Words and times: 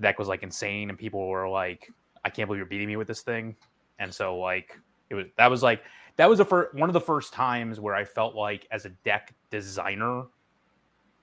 the 0.00 0.08
deck 0.08 0.18
was 0.18 0.28
like 0.28 0.42
insane, 0.42 0.88
and 0.88 0.98
people 0.98 1.28
were 1.28 1.48
like, 1.48 1.90
"I 2.24 2.30
can't 2.30 2.48
believe 2.48 2.58
you're 2.58 2.66
beating 2.66 2.88
me 2.88 2.96
with 2.96 3.06
this 3.06 3.20
thing," 3.20 3.54
and 3.98 4.12
so 4.12 4.38
like 4.38 4.78
it 5.10 5.14
was 5.14 5.26
that 5.36 5.50
was 5.50 5.62
like 5.62 5.82
that 6.16 6.28
was 6.28 6.38
the 6.38 6.44
first 6.44 6.74
one 6.74 6.88
of 6.88 6.94
the 6.94 7.00
first 7.00 7.32
times 7.32 7.80
where 7.80 7.94
I 7.94 8.04
felt 8.04 8.34
like 8.34 8.66
as 8.70 8.86
a 8.86 8.90
deck 9.04 9.34
designer 9.50 10.24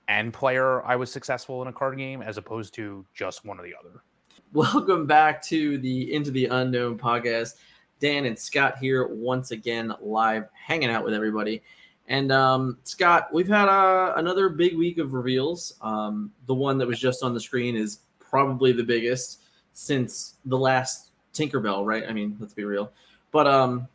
and 0.06 0.32
player, 0.32 0.84
I 0.86 0.96
was 0.96 1.10
successful 1.10 1.60
in 1.62 1.68
a 1.68 1.72
card 1.72 1.98
game 1.98 2.22
as 2.22 2.38
opposed 2.38 2.72
to 2.74 3.04
just 3.14 3.44
one 3.44 3.58
or 3.58 3.64
the 3.64 3.74
other. 3.78 4.02
Welcome 4.52 5.06
back 5.06 5.42
to 5.46 5.76
the 5.78 6.14
Into 6.14 6.30
the 6.30 6.46
Unknown 6.46 6.98
podcast. 6.98 7.56
Dan 8.00 8.26
and 8.26 8.38
Scott 8.38 8.78
here 8.78 9.08
once 9.08 9.50
again 9.50 9.92
live, 10.00 10.44
hanging 10.54 10.88
out 10.88 11.04
with 11.04 11.12
everybody. 11.12 11.62
And 12.06 12.32
um, 12.32 12.78
Scott, 12.84 13.28
we've 13.32 13.48
had 13.48 13.68
uh, 13.68 14.14
another 14.16 14.48
big 14.48 14.78
week 14.78 14.98
of 14.98 15.12
reveals. 15.12 15.74
Um, 15.82 16.30
the 16.46 16.54
one 16.54 16.78
that 16.78 16.86
was 16.86 16.98
just 16.98 17.22
on 17.22 17.34
the 17.34 17.40
screen 17.40 17.76
is 17.76 17.98
probably 18.28 18.72
the 18.72 18.82
biggest 18.82 19.40
since 19.72 20.34
the 20.44 20.58
last 20.58 21.10
Tinkerbell, 21.34 21.84
right? 21.84 22.04
I 22.08 22.12
mean, 22.12 22.36
let's 22.40 22.54
be 22.54 22.64
real. 22.64 22.92
But 23.30 23.46
um, 23.46 23.88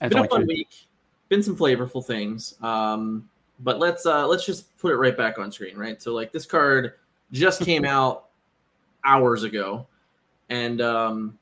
it's 0.00 0.14
been 0.14 0.24
a 0.24 0.28
fun 0.28 0.46
week. 0.46 0.86
Been 1.28 1.42
some 1.42 1.56
flavorful 1.56 2.04
things. 2.04 2.54
Um, 2.62 3.28
but 3.60 3.78
let's 3.78 4.06
uh, 4.06 4.26
let's 4.26 4.46
just 4.46 4.76
put 4.78 4.92
it 4.92 4.96
right 4.96 5.16
back 5.16 5.38
on 5.38 5.50
screen, 5.50 5.76
right? 5.76 6.00
So 6.00 6.14
like 6.14 6.32
this 6.32 6.46
card 6.46 6.94
just 7.32 7.62
came 7.62 7.84
out 7.84 8.26
hours 9.04 9.42
ago, 9.42 9.86
and 10.48 10.80
um, 10.80 11.38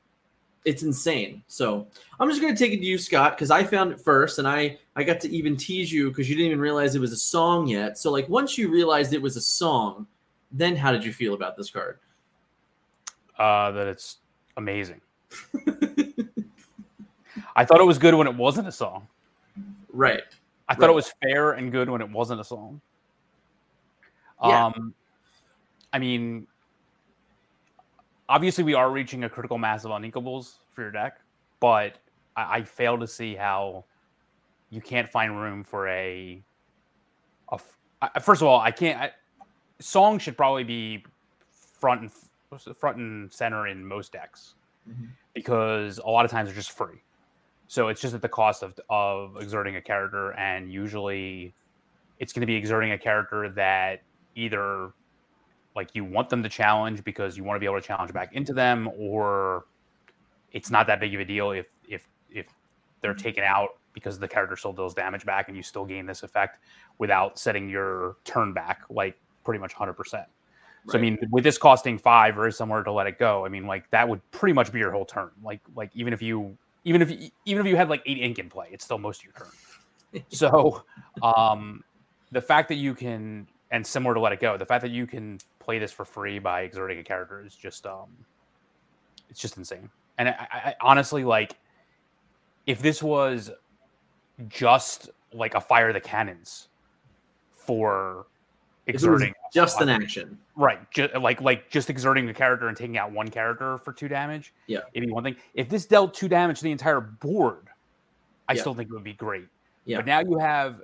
it's 0.65 0.83
insane. 0.83 1.43
So 1.47 1.87
I'm 2.19 2.29
just 2.29 2.41
gonna 2.41 2.55
take 2.55 2.73
it 2.73 2.77
to 2.77 2.85
you, 2.85 2.97
Scott, 2.97 3.35
because 3.35 3.51
I 3.51 3.63
found 3.63 3.91
it 3.91 3.99
first, 3.99 4.39
and 4.39 4.47
I 4.47 4.79
I 4.95 5.03
got 5.03 5.19
to 5.21 5.29
even 5.29 5.55
tease 5.55 5.91
you 5.91 6.09
because 6.09 6.29
you 6.29 6.35
didn't 6.35 6.47
even 6.47 6.59
realize 6.59 6.95
it 6.95 6.99
was 6.99 7.11
a 7.11 7.17
song 7.17 7.67
yet. 7.67 7.97
So 7.97 8.11
like 8.11 8.27
once 8.27 8.57
you 8.57 8.71
realized 8.71 9.13
it 9.13 9.21
was 9.21 9.37
a 9.37 9.41
song, 9.41 10.07
then 10.51 10.75
how 10.75 10.91
did 10.91 11.05
you 11.05 11.13
feel 11.13 11.35
about 11.35 11.55
this 11.55 11.69
card? 11.69 11.99
Uh, 13.39 13.71
that 13.71 13.87
it's 13.87 14.17
amazing. 14.57 15.01
I 17.55 17.65
thought 17.65 17.79
it 17.79 17.85
was 17.85 17.97
good 17.97 18.13
when 18.13 18.27
it 18.27 18.35
wasn't 18.35 18.67
a 18.67 18.71
song. 18.71 19.07
Right. 19.91 20.23
I 20.69 20.75
thought 20.75 20.83
Right. 20.83 20.91
it 20.91 20.95
was 20.95 21.13
fair 21.21 21.51
and 21.53 21.71
good 21.71 21.89
when 21.89 22.01
it 22.01 22.09
wasn't 22.09 22.41
a 22.41 22.43
song. 22.43 22.81
Yeah. 24.43 24.65
Um, 24.65 24.93
I 25.93 25.99
mean, 25.99 26.45
obviously 28.29 28.63
we 28.63 28.73
are 28.73 28.91
reaching 28.91 29.23
a 29.23 29.29
critical 29.29 29.57
mass 29.57 29.85
of 29.85 29.91
uninkables 29.91 30.55
for 30.73 30.81
your 30.81 30.91
deck, 30.91 31.19
but 31.59 31.97
I, 32.35 32.57
I 32.57 32.61
fail 32.63 32.97
to 32.99 33.07
see 33.07 33.35
how 33.35 33.85
you 34.69 34.81
can't 34.81 35.09
find 35.09 35.39
room 35.39 35.63
for 35.63 35.87
a. 35.87 36.41
a 37.51 37.55
f- 37.55 37.77
I- 38.01 38.19
first 38.19 38.41
of 38.41 38.47
all, 38.47 38.59
I 38.59 38.69
can't. 38.71 38.99
I, 39.01 39.11
song 39.79 40.19
should 40.19 40.37
probably 40.37 40.63
be 40.63 41.03
front 41.79 42.01
and 42.01 42.11
front 42.79 42.97
and 42.97 43.31
center 43.31 43.67
in 43.67 43.85
most 43.85 44.11
decks 44.13 44.55
Mhm. 44.89 45.09
because 45.33 45.97
a 45.99 46.07
lot 46.07 46.23
of 46.25 46.31
times 46.31 46.47
they're 46.47 46.55
just 46.55 46.71
free. 46.71 47.01
So 47.67 47.89
it's 47.89 47.99
just 47.99 48.13
at 48.15 48.21
the 48.21 48.29
cost 48.29 48.63
of 48.63 48.79
of 48.89 49.35
exerting 49.37 49.75
a 49.75 49.81
character, 49.81 50.31
and 50.33 50.71
usually 50.71 51.53
it's 52.19 52.31
going 52.31 52.41
to 52.41 52.47
be 52.47 52.55
exerting 52.55 52.91
a 52.93 52.97
character 52.97 53.49
that 53.49 54.01
either 54.35 54.91
like 55.75 55.93
you 55.93 56.05
want 56.05 56.29
them 56.29 56.41
to 56.41 56.49
challenge 56.49 57.03
because 57.03 57.37
you 57.37 57.43
want 57.43 57.57
to 57.57 57.59
be 57.59 57.65
able 57.65 57.79
to 57.79 57.85
challenge 57.85 58.13
back 58.13 58.33
into 58.33 58.53
them, 58.53 58.87
or 58.97 59.65
it's 60.53 60.71
not 60.71 60.87
that 60.87 60.99
big 61.01 61.13
of 61.13 61.19
a 61.21 61.25
deal 61.25 61.51
if 61.51 61.67
if 61.87 62.07
if 62.31 62.47
they're 63.01 63.13
taken 63.13 63.43
out 63.43 63.77
because 63.93 64.17
the 64.19 64.27
character 64.27 64.55
still 64.55 64.71
deals 64.73 64.93
damage 64.93 65.25
back 65.25 65.49
and 65.49 65.57
you 65.57 65.63
still 65.63 65.85
gain 65.85 66.05
this 66.05 66.23
effect 66.23 66.59
without 66.99 67.37
setting 67.37 67.67
your 67.69 68.15
turn 68.23 68.53
back 68.53 68.83
like 68.89 69.19
pretty 69.43 69.59
much 69.59 69.73
100%. 69.73 70.27
So 70.89 70.97
I 70.97 71.01
mean, 71.01 71.17
with 71.31 71.43
this 71.43 71.57
costing 71.57 71.97
five 71.97 72.37
or 72.37 72.49
somewhere 72.51 72.83
to 72.83 72.91
let 72.91 73.07
it 73.07 73.19
go, 73.19 73.45
I 73.45 73.49
mean, 73.49 73.67
like 73.67 73.89
that 73.91 74.07
would 74.07 74.21
pretty 74.31 74.53
much 74.53 74.71
be 74.71 74.79
your 74.79 74.91
whole 74.91 75.05
turn. 75.05 75.31
Like, 75.43 75.59
like 75.75 75.91
even 75.95 76.13
if 76.13 76.21
you, 76.21 76.57
even 76.85 77.01
if 77.01 77.11
you, 77.11 77.29
even 77.45 77.65
if 77.65 77.69
you 77.69 77.75
had 77.75 77.89
like 77.89 78.01
eight 78.05 78.19
ink 78.19 78.39
in 78.39 78.49
play, 78.49 78.67
it's 78.71 78.85
still 78.85 78.97
most 78.97 79.21
of 79.21 79.25
your 79.25 79.33
turn. 79.33 80.23
so, 80.29 80.83
um, 81.21 81.83
the 82.31 82.41
fact 82.41 82.69
that 82.69 82.75
you 82.75 82.95
can, 82.95 83.47
and 83.71 83.85
similar 83.85 84.13
to 84.13 84.19
let 84.19 84.31
it 84.31 84.39
go, 84.39 84.57
the 84.57 84.65
fact 84.65 84.81
that 84.81 84.91
you 84.91 85.05
can 85.05 85.39
play 85.59 85.79
this 85.79 85.91
for 85.91 86.05
free 86.05 86.39
by 86.39 86.61
exerting 86.61 86.99
a 86.99 87.03
character 87.03 87.43
is 87.45 87.55
just, 87.55 87.85
um, 87.85 88.09
it's 89.29 89.41
just 89.41 89.57
insane. 89.57 89.89
And 90.17 90.29
I, 90.29 90.47
I, 90.51 90.57
I 90.69 90.75
honestly 90.81 91.25
like, 91.25 91.57
if 92.65 92.81
this 92.81 93.03
was 93.03 93.51
just 94.47 95.09
like 95.33 95.55
a 95.55 95.61
fire 95.61 95.91
the 95.91 95.99
cannons 95.99 96.69
for 97.51 98.27
If 98.27 98.27
it 98.27 98.27
was 98.27 98.36
exerting 98.87 99.33
just 99.53 99.81
an 99.81 99.89
action. 99.89 100.37
Right, 100.55 100.79
ju- 100.91 101.09
like 101.19 101.41
like 101.41 101.69
just 101.69 101.89
exerting 101.89 102.27
a 102.29 102.33
character 102.33 102.67
and 102.67 102.75
taking 102.77 102.97
out 102.97 103.11
one 103.11 103.27
character 103.29 103.77
for 103.79 103.93
two 103.93 104.07
damage. 104.07 104.53
Yeah. 104.67 104.79
it'd 104.93 105.07
be 105.07 105.13
one 105.13 105.23
thing. 105.23 105.35
If 105.53 105.69
this 105.69 105.85
dealt 105.85 106.13
two 106.13 106.27
damage 106.27 106.57
to 106.59 106.63
the 106.63 106.71
entire 106.71 107.01
board, 107.01 107.67
I 108.49 108.53
Yeah. 108.53 108.61
still 108.61 108.73
think 108.73 108.89
it 108.89 108.93
would 108.93 109.03
be 109.03 109.13
great. 109.13 109.47
Yeah. 109.85 109.97
But 109.97 110.05
now 110.05 110.19
you 110.21 110.37
have 110.39 110.81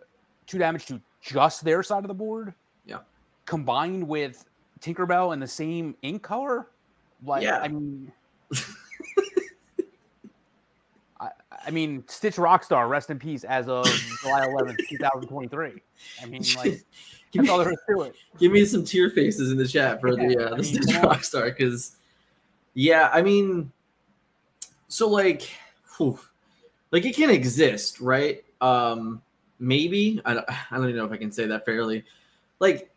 two 0.48 0.58
damage 0.58 0.86
to 0.88 1.00
just 1.22 1.64
their 1.64 1.82
side 1.84 2.04
of 2.04 2.08
the 2.10 2.14
board. 2.14 2.54
Yeah. 2.86 3.00
Combined 3.46 4.08
with 4.08 4.46
Tinkerbell 4.82 5.34
and 5.34 5.42
the 5.42 5.48
same 5.48 5.96
ink 6.02 6.22
color, 6.24 6.68
like 7.26 7.44
Yeah. 7.44 7.60
I 7.60 7.68
mean. 7.70 8.12
I, 11.20 11.30
I 11.66 11.72
mean, 11.72 12.04
Stitch 12.08 12.36
Rockstar, 12.36 12.90
rest 12.90 13.10
in 13.10 13.18
peace, 13.20 13.44
as 13.44 13.68
of 13.68 13.86
July 14.22 14.46
11th, 14.48 14.78
2023. 14.90 15.82
I 16.22 16.26
mean, 16.26 16.44
like, 16.58 16.84
that's 17.34 17.50
all 17.50 17.58
there 17.60 17.72
is 17.72 17.80
to 17.90 18.02
it. 18.04 18.16
give 18.40 18.52
me 18.52 18.66
some 18.66 18.84
tear 18.84 19.10
faces 19.10 19.52
in 19.52 19.58
the 19.58 19.68
chat 19.68 20.00
for 20.00 20.16
the 20.16 20.50
uh, 20.50 20.54
I 20.54 20.58
the 20.58 20.64
Stitch. 20.64 20.96
Rockstar 20.96 21.46
because 21.46 21.98
yeah, 22.74 23.10
I 23.14 23.22
mean, 23.22 23.72
so 24.88 25.08
like, 25.10 25.50
whew, 25.98 26.20
like 26.92 27.06
it 27.06 27.16
can 27.16 27.30
exist, 27.30 28.00
right? 28.00 28.44
Um, 28.62 29.22
maybe 29.60 30.22
I 30.26 30.34
don't, 30.34 30.46
I 30.50 30.78
don't 30.78 30.86
even 30.86 30.96
know 30.98 31.06
if 31.06 31.12
I 31.12 31.18
can 31.18 31.32
say 31.32 31.46
that 31.46 31.66
fairly. 31.66 32.04
Like, 32.60 32.92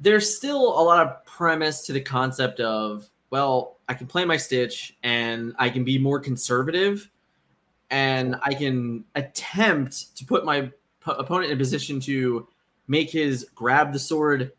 there's 0.00 0.36
still 0.36 0.78
a 0.78 0.82
lot 0.82 1.06
of 1.06 1.24
premise 1.24 1.86
to 1.86 1.92
the 1.92 2.00
concept 2.00 2.60
of 2.60 3.08
well, 3.30 3.76
I 3.88 3.94
can 3.94 4.06
play 4.06 4.24
my 4.24 4.36
Stitch 4.36 4.96
and 5.02 5.54
I 5.58 5.68
can 5.68 5.84
be 5.84 5.98
more 5.98 6.20
conservative, 6.20 7.10
and 7.90 8.36
I 8.42 8.54
can 8.54 9.04
attempt 9.14 10.16
to 10.16 10.24
put 10.24 10.44
my 10.44 10.62
p- 10.62 10.72
opponent 11.06 11.50
in 11.50 11.56
a 11.56 11.58
position 11.58 12.00
to 12.00 12.46
make 12.88 13.10
his 13.10 13.46
grab 13.54 13.92
the 13.92 13.98
sword 13.98 14.52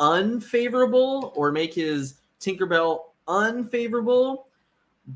unfavorable 0.00 1.32
or 1.34 1.52
make 1.52 1.74
his 1.74 2.14
Tinkerbell 2.40 3.00
unfavorable. 3.28 4.48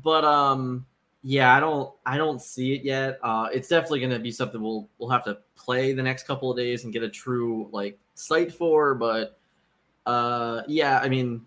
But 0.03 0.25
um 0.25 0.85
yeah, 1.23 1.55
I 1.55 1.59
don't 1.59 1.93
I 2.05 2.17
don't 2.17 2.41
see 2.41 2.73
it 2.73 2.83
yet. 2.83 3.19
Uh 3.23 3.49
it's 3.53 3.67
definitely 3.67 4.01
gonna 4.01 4.19
be 4.19 4.31
something 4.31 4.61
we'll 4.61 4.87
we'll 4.97 5.09
have 5.09 5.23
to 5.25 5.37
play 5.55 5.93
the 5.93 6.03
next 6.03 6.25
couple 6.25 6.49
of 6.49 6.57
days 6.57 6.83
and 6.83 6.93
get 6.93 7.03
a 7.03 7.09
true 7.09 7.69
like 7.71 7.97
sight 8.15 8.53
for, 8.53 8.95
but 8.95 9.37
uh 10.05 10.61
yeah, 10.67 10.99
I 10.99 11.09
mean 11.09 11.45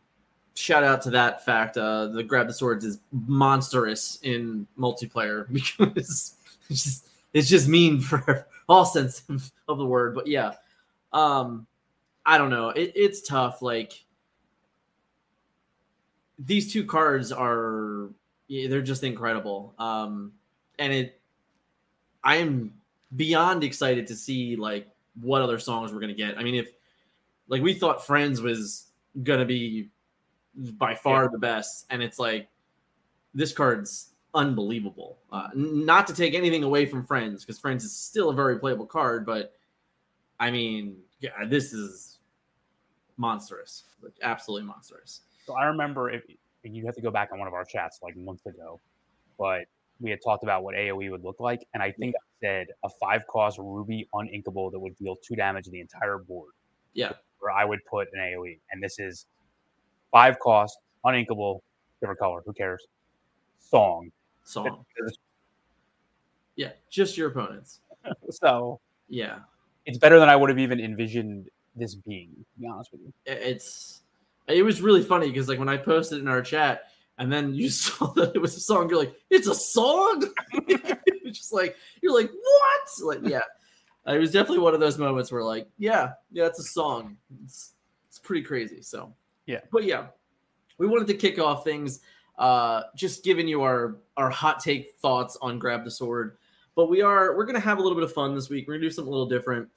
shout 0.54 0.84
out 0.84 1.02
to 1.02 1.10
that 1.10 1.44
fact. 1.44 1.76
Uh 1.76 2.06
the 2.06 2.22
grab 2.22 2.46
the 2.46 2.52
swords 2.52 2.84
is 2.84 3.00
monstrous 3.26 4.18
in 4.22 4.66
multiplayer 4.78 5.46
because 5.52 6.36
it's 6.70 6.84
just 6.84 7.08
it's 7.32 7.48
just 7.48 7.66
mean 7.66 8.00
for 8.00 8.46
all 8.68 8.84
sense 8.84 9.22
of, 9.28 9.50
of 9.68 9.78
the 9.78 9.86
word. 9.86 10.14
But 10.14 10.26
yeah. 10.26 10.52
Um 11.14 11.66
I 12.26 12.36
don't 12.38 12.50
know. 12.50 12.68
It, 12.70 12.92
it's 12.94 13.22
tough. 13.22 13.62
Like 13.62 14.04
these 16.38 16.72
two 16.72 16.84
cards 16.84 17.32
are 17.32 18.10
they're 18.48 18.82
just 18.82 19.04
incredible. 19.04 19.74
Um 19.78 20.32
and 20.78 20.92
it 20.92 21.20
I 22.22 22.36
am 22.36 22.72
beyond 23.16 23.64
excited 23.64 24.06
to 24.08 24.14
see 24.16 24.56
like 24.56 24.88
what 25.20 25.40
other 25.40 25.58
songs 25.58 25.92
we're 25.92 26.00
gonna 26.00 26.12
get. 26.14 26.36
I 26.38 26.42
mean 26.42 26.56
if 26.56 26.68
like 27.48 27.62
we 27.62 27.74
thought 27.74 28.04
Friends 28.04 28.40
was 28.40 28.88
gonna 29.22 29.44
be 29.44 29.88
by 30.78 30.94
far 30.94 31.24
Yeah. 31.24 31.28
the 31.32 31.38
best, 31.38 31.86
and 31.90 32.02
it's 32.02 32.18
like 32.18 32.48
this 33.34 33.52
card's 33.52 34.10
unbelievable. 34.34 35.18
Uh, 35.32 35.48
n- 35.54 35.84
not 35.84 36.06
to 36.06 36.14
take 36.14 36.34
anything 36.34 36.62
away 36.62 36.86
from 36.86 37.04
Friends, 37.04 37.44
because 37.44 37.58
Friends 37.58 37.84
is 37.84 37.94
still 37.94 38.30
a 38.30 38.34
very 38.34 38.58
playable 38.58 38.86
card, 38.86 39.26
but 39.26 39.52
I 40.40 40.50
mean, 40.50 40.96
yeah, 41.20 41.44
this 41.46 41.72
is 41.72 42.18
monstrous, 43.16 43.84
like 44.02 44.12
absolutely 44.22 44.66
monstrous. 44.66 45.22
So 45.46 45.54
I 45.54 45.66
remember 45.66 46.10
if 46.10 46.22
you 46.62 46.86
have 46.86 46.94
to 46.94 47.02
go 47.02 47.10
back 47.10 47.30
on 47.32 47.38
one 47.38 47.48
of 47.48 47.54
our 47.54 47.64
chats 47.64 48.00
like 48.02 48.16
months 48.16 48.46
ago, 48.46 48.80
but 49.38 49.64
we 50.00 50.10
had 50.10 50.20
talked 50.22 50.42
about 50.42 50.64
what 50.64 50.74
AOE 50.74 51.10
would 51.10 51.24
look 51.24 51.40
like, 51.40 51.66
and 51.74 51.82
I 51.82 51.92
think 51.92 52.14
I 52.16 52.24
said 52.40 52.66
a 52.84 52.88
five 53.00 53.22
cost 53.28 53.58
ruby 53.58 54.08
uninkable 54.14 54.70
that 54.72 54.78
would 54.78 54.96
deal 54.96 55.16
two 55.16 55.36
damage 55.36 55.64
to 55.66 55.70
the 55.70 55.80
entire 55.80 56.18
board. 56.18 56.52
Yeah. 56.94 57.12
Where 57.38 57.52
I 57.52 57.64
would 57.64 57.80
put 57.90 58.08
an 58.12 58.20
AOE, 58.20 58.58
and 58.72 58.82
this 58.82 58.98
is 58.98 59.26
five 60.10 60.38
cost 60.38 60.78
uninkable, 61.04 61.60
different 62.00 62.18
color. 62.18 62.42
Who 62.44 62.52
cares? 62.52 62.86
Song. 63.58 64.10
Song, 64.44 64.84
yeah, 66.56 66.70
just 66.90 67.16
your 67.16 67.28
opponents. 67.28 67.80
So 68.30 68.80
Yeah, 69.08 69.38
it's 69.86 69.98
better 69.98 70.18
than 70.18 70.28
I 70.28 70.36
would 70.36 70.48
have 70.50 70.58
even 70.58 70.80
envisioned 70.80 71.48
this 71.76 71.94
being. 71.94 72.30
To 72.38 72.60
be 72.60 72.66
honest 72.68 72.92
with 72.92 73.02
you. 73.02 73.12
It's 73.26 74.02
it 74.48 74.62
was 74.62 74.82
really 74.82 75.02
funny 75.02 75.28
because 75.28 75.48
like 75.48 75.58
when 75.58 75.68
I 75.68 75.76
posted 75.76 76.20
in 76.20 76.28
our 76.28 76.42
chat, 76.42 76.84
and 77.18 77.32
then 77.32 77.54
you 77.54 77.70
saw 77.70 78.06
that 78.14 78.34
it 78.34 78.40
was 78.40 78.56
a 78.56 78.60
song, 78.60 78.88
you're 78.88 78.98
like, 78.98 79.14
it's 79.30 79.48
a 79.48 79.54
song. 79.54 80.24
it's 80.52 81.38
just 81.38 81.52
like 81.52 81.76
you're 82.02 82.14
like, 82.14 82.30
what? 82.30 83.16
Like, 83.22 83.30
yeah. 83.30 83.40
It 84.06 84.18
was 84.18 84.32
definitely 84.32 84.58
one 84.58 84.74
of 84.74 84.80
those 84.80 84.98
moments 84.98 85.32
where 85.32 85.42
like, 85.42 85.66
yeah, 85.78 86.12
yeah, 86.30 86.44
it's 86.44 86.58
a 86.58 86.64
song. 86.64 87.16
It's 87.42 87.72
it's 88.08 88.18
pretty 88.18 88.42
crazy. 88.42 88.82
So 88.82 89.14
Yeah. 89.46 89.60
but 89.72 89.84
yeah, 89.84 90.08
we 90.78 90.86
wanted 90.86 91.06
to 91.08 91.14
kick 91.14 91.38
off 91.38 91.64
things, 91.64 92.00
uh, 92.38 92.82
just 92.96 93.24
giving 93.24 93.48
you 93.48 93.62
our 93.62 93.96
our 94.18 94.28
hot 94.28 94.60
take 94.60 94.92
thoughts 95.00 95.38
on 95.40 95.58
grab 95.58 95.84
the 95.84 95.90
sword. 95.90 96.36
But 96.76 96.90
we 96.90 97.02
are 97.02 97.36
we're 97.36 97.46
gonna 97.46 97.60
have 97.60 97.78
a 97.78 97.82
little 97.82 97.96
bit 97.96 98.04
of 98.04 98.12
fun 98.12 98.34
this 98.34 98.48
week. 98.48 98.66
We're 98.66 98.74
gonna 98.74 98.86
do 98.86 98.90
something 98.90 99.08
a 99.08 99.16
little 99.16 99.28
different, 99.28 99.68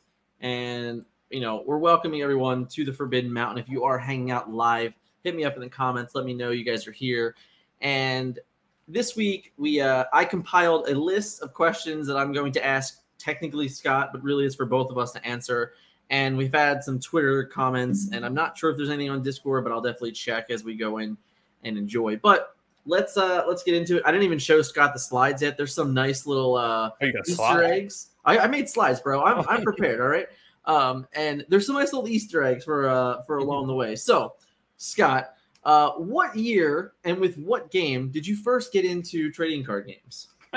and 0.41 1.05
you 1.29 1.41
know 1.41 1.63
we're 1.65 1.77
welcoming 1.77 2.21
everyone 2.21 2.65
to 2.67 2.85
the 2.85 2.93
Forbidden 2.93 3.31
Mountain. 3.31 3.59
If 3.59 3.69
you 3.69 3.83
are 3.83 3.97
hanging 3.97 4.31
out 4.31 4.51
live, 4.51 4.93
hit 5.23 5.35
me 5.35 5.43
up 5.43 5.55
in 5.55 5.61
the 5.61 5.69
comments. 5.69 6.15
Let 6.15 6.25
me 6.25 6.33
know 6.33 6.51
you 6.51 6.63
guys 6.63 6.87
are 6.87 6.91
here. 6.91 7.35
And 7.81 8.39
this 8.87 9.15
week 9.15 9.53
we 9.57 9.81
uh, 9.81 10.05
I 10.13 10.25
compiled 10.25 10.87
a 10.87 10.95
list 10.95 11.41
of 11.41 11.53
questions 11.53 12.07
that 12.07 12.17
I'm 12.17 12.31
going 12.31 12.51
to 12.53 12.65
ask 12.65 13.03
technically 13.17 13.67
Scott, 13.67 14.09
but 14.11 14.23
really 14.23 14.45
it's 14.45 14.55
for 14.55 14.65
both 14.65 14.89
of 14.89 14.97
us 14.97 15.11
to 15.13 15.25
answer. 15.25 15.73
And 16.09 16.37
we've 16.37 16.53
had 16.53 16.83
some 16.83 16.99
Twitter 16.99 17.43
comments, 17.43 18.09
and 18.13 18.25
I'm 18.25 18.33
not 18.33 18.57
sure 18.57 18.69
if 18.69 18.77
there's 18.77 18.89
anything 18.89 19.09
on 19.09 19.21
Discord, 19.21 19.65
but 19.65 19.73
I'll 19.73 19.81
definitely 19.81 20.13
check 20.13 20.49
as 20.49 20.63
we 20.63 20.75
go 20.75 20.99
in 20.99 21.17
and 21.63 21.77
enjoy. 21.77 22.15
But 22.15 22.55
let's 22.87 23.17
uh 23.17 23.43
let's 23.47 23.63
get 23.63 23.75
into 23.75 23.97
it. 23.97 24.03
I 24.05 24.11
didn't 24.11 24.23
even 24.23 24.39
show 24.39 24.61
Scott 24.61 24.93
the 24.93 24.99
slides 24.99 25.41
yet. 25.41 25.57
There's 25.57 25.73
some 25.73 25.93
nice 25.93 26.25
little 26.25 26.55
uh 26.55 26.89
Oh, 27.01 27.05
you 27.05 27.13
got 27.13 27.19
a 27.19 27.31
Easter 27.31 27.35
slide. 27.35 27.63
eggs. 27.65 28.07
I, 28.25 28.39
I 28.39 28.47
made 28.47 28.67
slides, 28.67 28.99
bro. 28.99 29.23
I'm, 29.23 29.45
I'm 29.47 29.61
prepared. 29.63 30.01
All 30.01 30.07
right. 30.07 30.27
Um, 30.65 31.07
and 31.13 31.45
there's 31.49 31.65
some 31.65 31.75
nice 31.75 31.93
little 31.93 32.09
Easter 32.09 32.43
eggs 32.43 32.63
for 32.63 32.89
uh 32.89 33.21
for 33.23 33.37
along 33.37 33.67
the 33.67 33.75
way. 33.75 33.95
So, 33.95 34.33
Scott, 34.77 35.33
uh, 35.63 35.91
what 35.91 36.35
year 36.35 36.93
and 37.03 37.19
with 37.19 37.37
what 37.37 37.69
game 37.71 38.09
did 38.09 38.25
you 38.25 38.35
first 38.35 38.71
get 38.73 38.85
into 38.85 39.31
trading 39.31 39.63
card 39.63 39.87
games? 39.87 40.27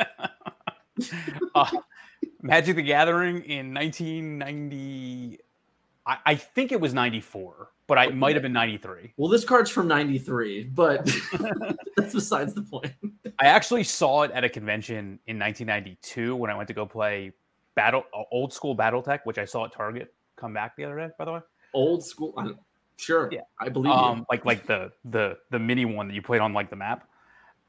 uh, 1.54 1.70
Magic 2.42 2.76
the 2.76 2.82
Gathering 2.82 3.42
in 3.42 3.74
1990. 3.74 5.38
I, 6.10 6.18
I 6.26 6.34
think 6.34 6.72
it 6.72 6.80
was 6.80 6.92
94, 6.92 7.70
but 7.86 7.96
I 7.96 8.08
might 8.08 8.34
have 8.34 8.42
been 8.42 8.52
93. 8.52 9.12
Well, 9.16 9.30
this 9.30 9.44
card's 9.44 9.70
from 9.70 9.86
'93, 9.86 10.64
but 10.64 11.04
that's 11.96 12.12
besides 12.12 12.52
the 12.52 12.62
point. 12.62 12.92
I 13.38 13.46
actually 13.46 13.84
saw 13.84 14.22
it 14.22 14.32
at 14.32 14.42
a 14.42 14.48
convention 14.48 15.20
in 15.28 15.38
1992 15.38 16.34
when 16.34 16.50
I 16.50 16.56
went 16.56 16.66
to 16.66 16.74
go 16.74 16.84
play 16.84 17.32
battle 17.76 18.02
uh, 18.12 18.24
old 18.32 18.52
school 18.52 18.76
BattleTech, 18.76 19.20
which 19.22 19.38
I 19.38 19.44
saw 19.44 19.66
at 19.66 19.72
Target 19.72 20.12
come 20.34 20.52
back 20.52 20.74
the 20.76 20.84
other 20.84 20.96
day. 20.96 21.10
By 21.16 21.24
the 21.24 21.32
way, 21.32 21.40
Old 21.72 22.04
school. 22.04 22.34
I'm, 22.36 22.58
sure. 22.96 23.28
Yeah. 23.30 23.42
I 23.60 23.68
believe 23.68 23.92
um, 23.92 24.26
like 24.28 24.44
like 24.44 24.66
the 24.66 24.90
the 25.04 25.38
the 25.50 25.60
mini 25.60 25.84
one 25.84 26.08
that 26.08 26.14
you 26.14 26.22
played 26.22 26.40
on 26.40 26.52
like 26.52 26.70
the 26.70 26.76
map. 26.76 27.06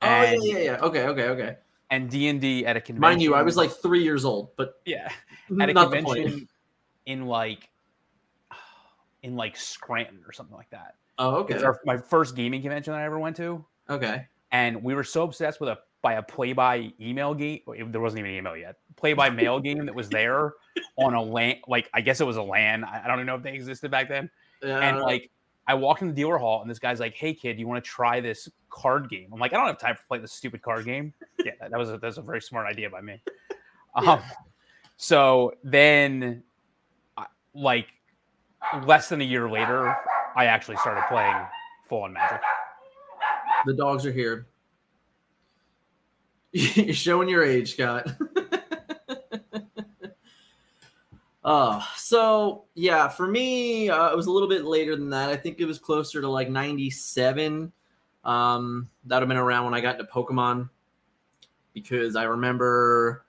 you. 0.01 0.07
Oh 0.07 0.21
yeah, 0.21 0.31
And, 0.31 0.43
yeah, 0.43 0.57
yeah. 0.57 0.77
Okay, 0.81 1.05
okay, 1.05 1.27
okay. 1.27 1.57
and 1.91 2.09
D 2.09 2.27
and 2.27 2.41
D 2.41 2.65
at 2.65 2.75
a 2.75 2.81
convention. 2.81 3.01
Mind 3.01 3.21
you, 3.21 3.35
I 3.35 3.43
was 3.43 3.55
like 3.55 3.69
three 3.69 4.03
years 4.03 4.25
old, 4.25 4.55
but 4.55 4.81
yeah 4.85 5.11
at 5.59 5.69
a 5.69 5.73
not 5.73 5.91
the 5.91 6.01
point. 6.01 6.23
convention 6.23 6.47
in 7.05 7.25
like 7.25 7.69
in 9.23 9.35
like 9.35 9.55
Scranton 9.57 10.19
or 10.27 10.33
something 10.33 10.55
like 10.55 10.69
that. 10.71 10.95
Oh, 11.17 11.35
okay, 11.37 11.55
was 11.55 11.63
our, 11.63 11.79
my 11.85 11.97
first 11.97 12.35
gaming 12.35 12.61
convention 12.61 12.93
that 12.93 12.99
I 12.99 13.05
ever 13.05 13.19
went 13.19 13.35
to, 13.37 13.63
okay. 13.89 14.27
and 14.51 14.81
we 14.83 14.93
were 14.95 15.03
so 15.03 15.23
obsessed 15.23 15.59
with 15.59 15.69
a 15.69 15.79
by 16.01 16.13
a 16.13 16.23
play 16.23 16.53
by 16.53 16.91
email 16.99 17.33
game. 17.33 17.59
There 17.67 18.01
wasn't 18.01 18.19
even 18.19 18.31
an 18.31 18.37
email 18.37 18.57
yet. 18.57 18.77
Play 18.95 19.13
by 19.13 19.29
mail 19.29 19.59
game 19.67 19.85
that 19.85 19.93
was 19.93 20.09
there 20.09 20.53
on 20.97 21.13
a 21.13 21.21
land. 21.21 21.59
Like 21.67 21.89
I 21.93 22.01
guess 22.01 22.21
it 22.21 22.25
was 22.25 22.37
a 22.37 22.41
LAN. 22.41 22.83
I 22.83 23.03
I 23.03 23.07
don't 23.07 23.17
even 23.17 23.27
know 23.27 23.35
if 23.35 23.43
they 23.43 23.53
existed 23.53 23.91
back 23.91 24.09
then. 24.09 24.29
Yeah, 24.63 24.79
And 24.79 24.97
Uh, 24.97 25.03
like 25.03 25.29
I 25.67 25.75
walked 25.75 26.01
in 26.01 26.07
the 26.07 26.13
dealer 26.13 26.37
hall, 26.39 26.61
and 26.61 26.69
this 26.69 26.79
guy's 26.79 26.99
like, 26.99 27.13
"Hey 27.13 27.33
kid, 27.35 27.59
you 27.59 27.67
want 27.67 27.83
to 27.83 27.87
try 27.89 28.19
this 28.19 28.49
card 28.71 29.09
game?" 29.09 29.29
I'm 29.31 29.39
like, 29.39 29.53
"I 29.53 29.57
don't 29.57 29.67
have 29.67 29.77
time 29.77 29.95
to 29.95 30.01
play 30.07 30.17
this 30.17 30.33
stupid 30.33 30.63
card 30.63 30.85
game." 30.85 31.13
yeah, 31.45 31.51
that 31.61 31.77
was 31.77 31.89
a, 31.89 31.97
that 31.99 32.07
was 32.07 32.17
a 32.17 32.23
very 32.23 32.41
smart 32.41 32.65
idea 32.65 32.89
by 32.89 33.01
me. 33.01 33.21
Um, 33.95 34.05
Yeah. 34.05 34.23
So 34.97 35.55
then, 35.63 36.43
I- 37.17 37.27
like 37.53 37.87
less 38.85 39.09
than 39.09 39.21
a 39.21 39.25
year 39.25 39.49
later, 39.49 39.95
I 40.35 40.45
actually 40.45 40.77
started 40.77 41.03
playing 41.07 41.35
full 41.87 42.03
on 42.03 42.13
Magic. 42.13 42.41
the 43.65 43.73
dogs 43.73 44.05
are 44.05 44.11
here. 44.11 44.47
You're 46.51 46.93
showing 46.93 47.29
your 47.29 47.43
age, 47.43 47.73
Scott. 47.73 48.07
uh, 51.43 51.81
so 51.95 52.65
yeah, 52.75 53.07
for 53.07 53.27
me, 53.27 53.89
uh, 53.89 54.11
it 54.11 54.15
was 54.15 54.27
a 54.27 54.31
little 54.31 54.49
bit 54.49 54.65
later 54.65 54.95
than 54.95 55.09
that. 55.11 55.29
I 55.29 55.35
think 55.35 55.59
it 55.59 55.65
was 55.65 55.79
closer 55.79 56.21
to 56.21 56.29
like 56.29 56.49
97. 56.49 57.71
Um, 58.23 58.89
that 59.05 59.15
would 59.15 59.21
have 59.21 59.29
been 59.29 59.37
around 59.37 59.65
when 59.65 59.73
I 59.73 59.81
got 59.81 59.99
into 59.99 60.11
Pokemon 60.11 60.69
because 61.73 62.15
I 62.15 62.23
remember 62.23 63.25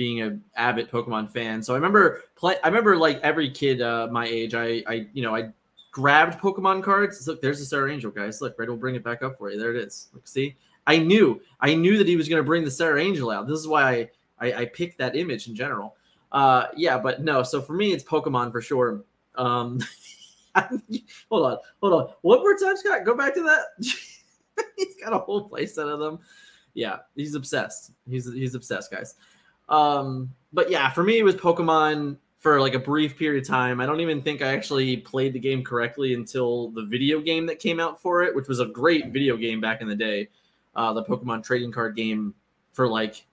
being 0.00 0.22
an 0.22 0.42
avid 0.56 0.90
Pokemon 0.90 1.30
fan. 1.30 1.62
So 1.62 1.74
I 1.74 1.76
remember 1.76 2.22
play. 2.34 2.56
I 2.64 2.68
remember 2.68 2.96
like 2.96 3.20
every 3.20 3.50
kid 3.50 3.82
uh, 3.82 4.08
my 4.10 4.26
age. 4.26 4.54
I, 4.54 4.82
I, 4.86 5.06
you 5.12 5.22
know, 5.22 5.36
I 5.36 5.50
grabbed 5.92 6.40
Pokemon 6.40 6.82
cards. 6.82 7.28
Look, 7.28 7.42
there's 7.42 7.58
the 7.58 7.66
Star 7.66 7.86
Angel, 7.86 8.10
guys. 8.10 8.40
Look, 8.40 8.58
Red 8.58 8.70
will 8.70 8.78
bring 8.78 8.94
it 8.94 9.04
back 9.04 9.22
up 9.22 9.36
for 9.36 9.50
you. 9.50 9.58
There 9.58 9.74
it 9.74 9.76
is. 9.76 10.08
Look, 10.14 10.26
see, 10.26 10.56
I 10.86 10.96
knew, 10.96 11.42
I 11.60 11.74
knew 11.74 11.98
that 11.98 12.08
he 12.08 12.16
was 12.16 12.30
going 12.30 12.40
to 12.40 12.46
bring 12.46 12.64
the 12.64 12.70
Star 12.70 12.96
Angel 12.96 13.30
out. 13.30 13.46
This 13.46 13.58
is 13.58 13.68
why 13.68 13.90
I, 13.90 14.10
I, 14.38 14.52
I 14.54 14.64
picked 14.64 14.96
that 14.96 15.16
image 15.16 15.48
in 15.48 15.54
general. 15.54 15.96
Uh, 16.32 16.68
yeah, 16.74 16.96
but 16.96 17.20
no. 17.22 17.42
So 17.42 17.60
for 17.60 17.74
me, 17.74 17.92
it's 17.92 18.02
Pokemon 18.02 18.52
for 18.52 18.62
sure. 18.62 19.04
Um, 19.34 19.80
hold 21.30 21.44
on, 21.44 21.58
hold 21.82 21.92
on. 21.92 22.08
One 22.22 22.38
more 22.38 22.56
time, 22.56 22.78
Scott. 22.78 23.04
Go 23.04 23.14
back 23.14 23.34
to 23.34 23.42
that. 23.42 23.64
he's 24.76 24.96
got 25.04 25.12
a 25.12 25.18
whole 25.18 25.46
playset 25.50 25.92
of 25.92 25.98
them. 25.98 26.20
Yeah, 26.72 27.00
he's 27.14 27.34
obsessed. 27.34 27.90
He's 28.08 28.32
he's 28.32 28.54
obsessed, 28.54 28.90
guys. 28.90 29.16
Um, 29.70 30.34
but 30.52 30.70
yeah, 30.70 30.90
for 30.90 31.02
me, 31.02 31.18
it 31.18 31.22
was 31.22 31.36
Pokemon 31.36 32.16
for 32.38 32.60
like 32.60 32.74
a 32.74 32.78
brief 32.78 33.16
period 33.16 33.42
of 33.42 33.48
time. 33.48 33.80
I 33.80 33.86
don't 33.86 34.00
even 34.00 34.22
think 34.22 34.42
I 34.42 34.48
actually 34.48 34.96
played 34.96 35.32
the 35.32 35.38
game 35.38 35.62
correctly 35.62 36.14
until 36.14 36.70
the 36.70 36.84
video 36.84 37.20
game 37.20 37.46
that 37.46 37.58
came 37.58 37.78
out 37.78 38.00
for 38.00 38.22
it, 38.22 38.34
which 38.34 38.48
was 38.48 38.60
a 38.60 38.66
great 38.66 39.08
video 39.08 39.36
game 39.36 39.60
back 39.60 39.80
in 39.80 39.88
the 39.88 39.94
day. 39.94 40.28
Uh, 40.74 40.92
the 40.92 41.04
Pokemon 41.04 41.44
trading 41.44 41.70
card 41.70 41.94
game 41.96 42.34
for 42.72 42.88
like 42.88 43.24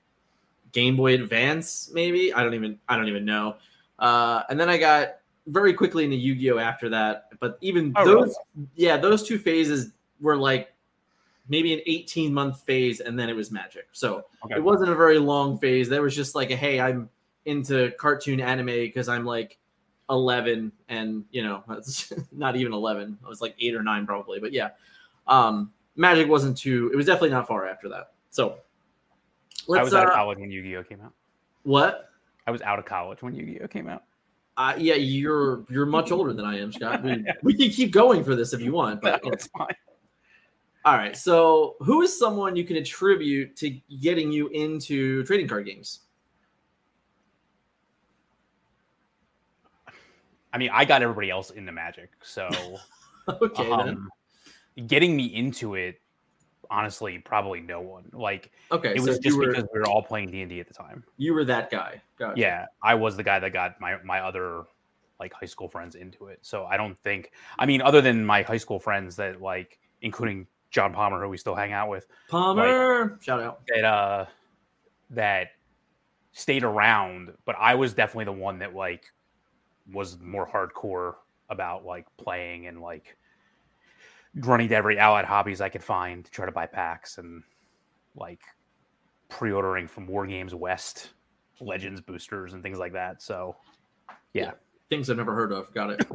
Game 0.74 0.96
Boy 0.98 1.14
Advance, 1.16 1.90
maybe. 1.94 2.34
I 2.34 2.44
don't 2.44 2.54
even 2.54 2.78
I 2.90 2.98
don't 2.98 3.08
even 3.08 3.26
know. 3.26 3.56
Uh, 3.98 4.44
and 4.50 4.60
then 4.60 4.70
I 4.70 4.78
got 4.78 5.18
very 5.48 5.74
quickly 5.74 6.04
into 6.04 6.18
Yu-Gi-Oh 6.18 6.58
after 6.58 6.90
that. 6.90 7.30
But 7.40 7.58
even 7.62 7.94
Oh, 7.96 8.06
those, 8.06 8.36
really? 8.56 8.68
yeah, 8.76 8.98
those 8.98 9.24
two 9.24 9.40
phases 9.40 9.92
were 10.20 10.36
like 10.36 10.74
maybe 11.50 11.74
an 11.74 11.82
18 11.86 12.34
month 12.34 12.62
phase, 12.62 13.00
and 13.00 13.18
then 13.18 13.30
it 13.30 13.36
was 13.36 13.52
Magic. 13.52 13.88
So 13.92 14.26
Okay. 14.46 14.56
it 14.56 14.64
wasn't 14.64 14.90
a 14.90 14.96
very 14.96 15.18
long 15.20 15.58
phase. 15.60 15.90
There 15.90 16.02
was 16.02 16.16
just 16.16 16.36
like 16.36 16.52
a 16.52 16.56
hey, 16.56 16.80
I'm 16.80 17.10
into 17.46 17.92
cartoon 18.00 18.40
anime 18.42 18.66
because 18.68 19.08
I'm 19.08 19.26
like 19.26 19.58
11, 20.10 20.72
and 20.90 21.26
you 21.32 21.44
know, 21.44 21.64
not 22.32 22.56
even 22.56 22.74
11. 22.74 23.18
I 23.26 23.28
was 23.30 23.42
like 23.42 23.56
eight 23.60 23.76
or 23.76 23.84
nine 23.84 24.06
probably, 24.06 24.40
but 24.40 24.52
yeah. 24.54 24.70
Um, 25.28 25.72
Magic 25.96 26.28
wasn't 26.30 26.58
too. 26.58 26.90
It 26.94 26.96
was 26.96 27.06
definitely 27.06 27.32
not 27.32 27.48
far 27.48 27.68
after 27.68 27.90
that. 27.90 28.14
So 28.30 28.50
I 28.50 28.56
let's 29.68 29.84
was 29.86 29.94
out 29.94 30.06
of 30.06 30.12
uh, 30.12 30.16
college 30.16 30.38
when 30.40 30.52
Yu-Gi-Oh 30.52 30.84
came 30.84 31.02
out. 31.02 31.14
what? 31.64 32.10
I 32.46 32.52
was 32.52 32.62
out 32.62 32.80
of 32.80 32.86
college 32.86 33.22
when 33.22 33.34
Yu-Gi-Oh 33.36 33.68
came 33.68 33.88
out. 33.90 34.04
Uh, 34.56 34.74
yeah, 34.78 34.96
you're 34.96 35.66
you're 35.70 35.86
much 35.86 36.12
older 36.12 36.34
than 36.34 36.46
I 36.46 36.60
am, 36.60 36.72
Scott. 36.72 37.04
We, 37.04 37.24
we 37.44 37.54
can 37.54 37.70
keep 37.70 37.92
going 37.92 38.24
for 38.24 38.36
this 38.36 38.54
if 38.54 38.62
you 38.62 38.72
want. 38.72 39.02
But 39.02 39.24
No, 39.24 39.32
it's 39.32 39.48
fine. 39.48 39.68
All 40.88 40.96
right. 40.98 41.18
So, 41.18 41.76
who 41.80 42.02
is 42.02 42.18
someone 42.18 42.56
you 42.56 42.64
can 42.64 42.78
attribute 42.78 43.58
to 43.58 43.70
getting 44.02 44.32
you 44.32 44.48
into 44.48 45.24
trading 45.26 45.46
card 45.46 45.66
games? 45.66 46.00
I 50.54 50.58
mean, 50.58 50.70
I 50.72 50.86
got 50.86 51.02
everybody 51.02 51.30
else 51.30 51.50
into 51.52 51.74
Magic, 51.74 52.12
so 52.24 52.48
Okay, 53.42 53.64
then. 53.70 53.80
um, 53.80 54.10
getting 54.88 55.14
me 55.14 55.26
into 55.26 55.76
it, 55.76 56.00
honestly, 56.72 57.20
probably 57.20 57.60
no 57.60 57.82
one. 57.82 58.10
Like 58.14 58.52
Okay, 58.72 58.94
it 58.96 59.02
so 59.02 59.08
was 59.08 59.20
just 59.20 59.38
were 59.38 59.48
because 59.48 59.66
we 59.74 59.80
were 59.82 59.88
all 59.90 60.02
playing 60.02 60.32
D 60.32 60.40
and 60.40 60.50
D 60.50 60.62
at 60.62 60.70
the 60.70 60.74
time. 60.74 61.04
you 61.18 61.34
were 61.34 61.44
that 61.44 61.70
guy. 61.70 62.02
Gotcha. 62.18 62.40
Yeah, 62.40 62.66
I 62.82 62.96
was 62.96 63.18
the 63.18 63.24
guy 63.24 63.40
that 63.40 63.52
got 63.52 63.82
my 63.82 63.98
my 64.06 64.22
other 64.22 64.64
like 65.20 65.34
high 65.34 65.48
school 65.48 65.68
friends 65.68 65.96
into 65.96 66.28
it. 66.28 66.40
So 66.44 66.66
I 66.66 66.78
don't 66.78 66.98
think. 66.98 67.32
I 67.60 67.66
mean, 67.66 67.82
other 67.82 68.00
than 68.00 68.26
my 68.26 68.44
high 68.44 68.58
school 68.58 68.80
friends 68.80 69.18
that 69.18 69.42
like, 69.42 69.80
including 70.02 70.48
John 70.78 70.94
Palmer, 70.94 71.20
who 71.24 71.28
we 71.28 71.38
still 71.38 71.56
hang 71.56 71.74
out 71.74 71.90
with, 71.90 72.06
Palmer, 72.30 73.18
shout 73.20 73.42
out. 73.42 73.62
that 73.68 73.84
uh 73.84 74.26
that 75.10 75.48
stayed 76.34 76.64
around. 76.64 77.34
But 77.46 77.56
I 77.58 77.74
was 77.74 77.96
definitely 77.96 78.26
the 78.26 78.34
one 78.34 78.60
that 78.60 78.76
like 78.76 79.06
was 79.92 80.20
more 80.20 80.48
hardcore 80.48 81.16
about 81.50 81.84
like 81.84 82.06
playing 82.18 82.68
and 82.68 82.80
like 82.80 83.18
running 84.36 84.70
to 84.70 84.76
every 84.76 85.00
allied 85.00 85.26
hobbies 85.26 85.62
I 85.62 85.70
could 85.70 85.84
find 85.84 86.24
to 86.24 86.30
try 86.30 86.46
to 86.46 86.52
buy 86.52 86.68
packs 86.68 87.18
and 87.18 87.42
like 88.16 88.42
pre-ordering 89.30 89.88
from 89.88 90.06
War 90.06 90.28
Games 90.28 90.54
West 90.54 91.10
legends 91.60 92.02
boosters 92.02 92.54
and 92.54 92.62
things 92.62 92.78
like 92.78 92.94
that. 92.94 93.24
So 93.24 93.56
Yeah. 94.34 94.52
Things 94.92 95.10
I've 95.10 95.18
never 95.18 95.34
heard 95.34 95.52
of. 95.52 95.74
Got 95.74 95.90
it. 95.90 96.08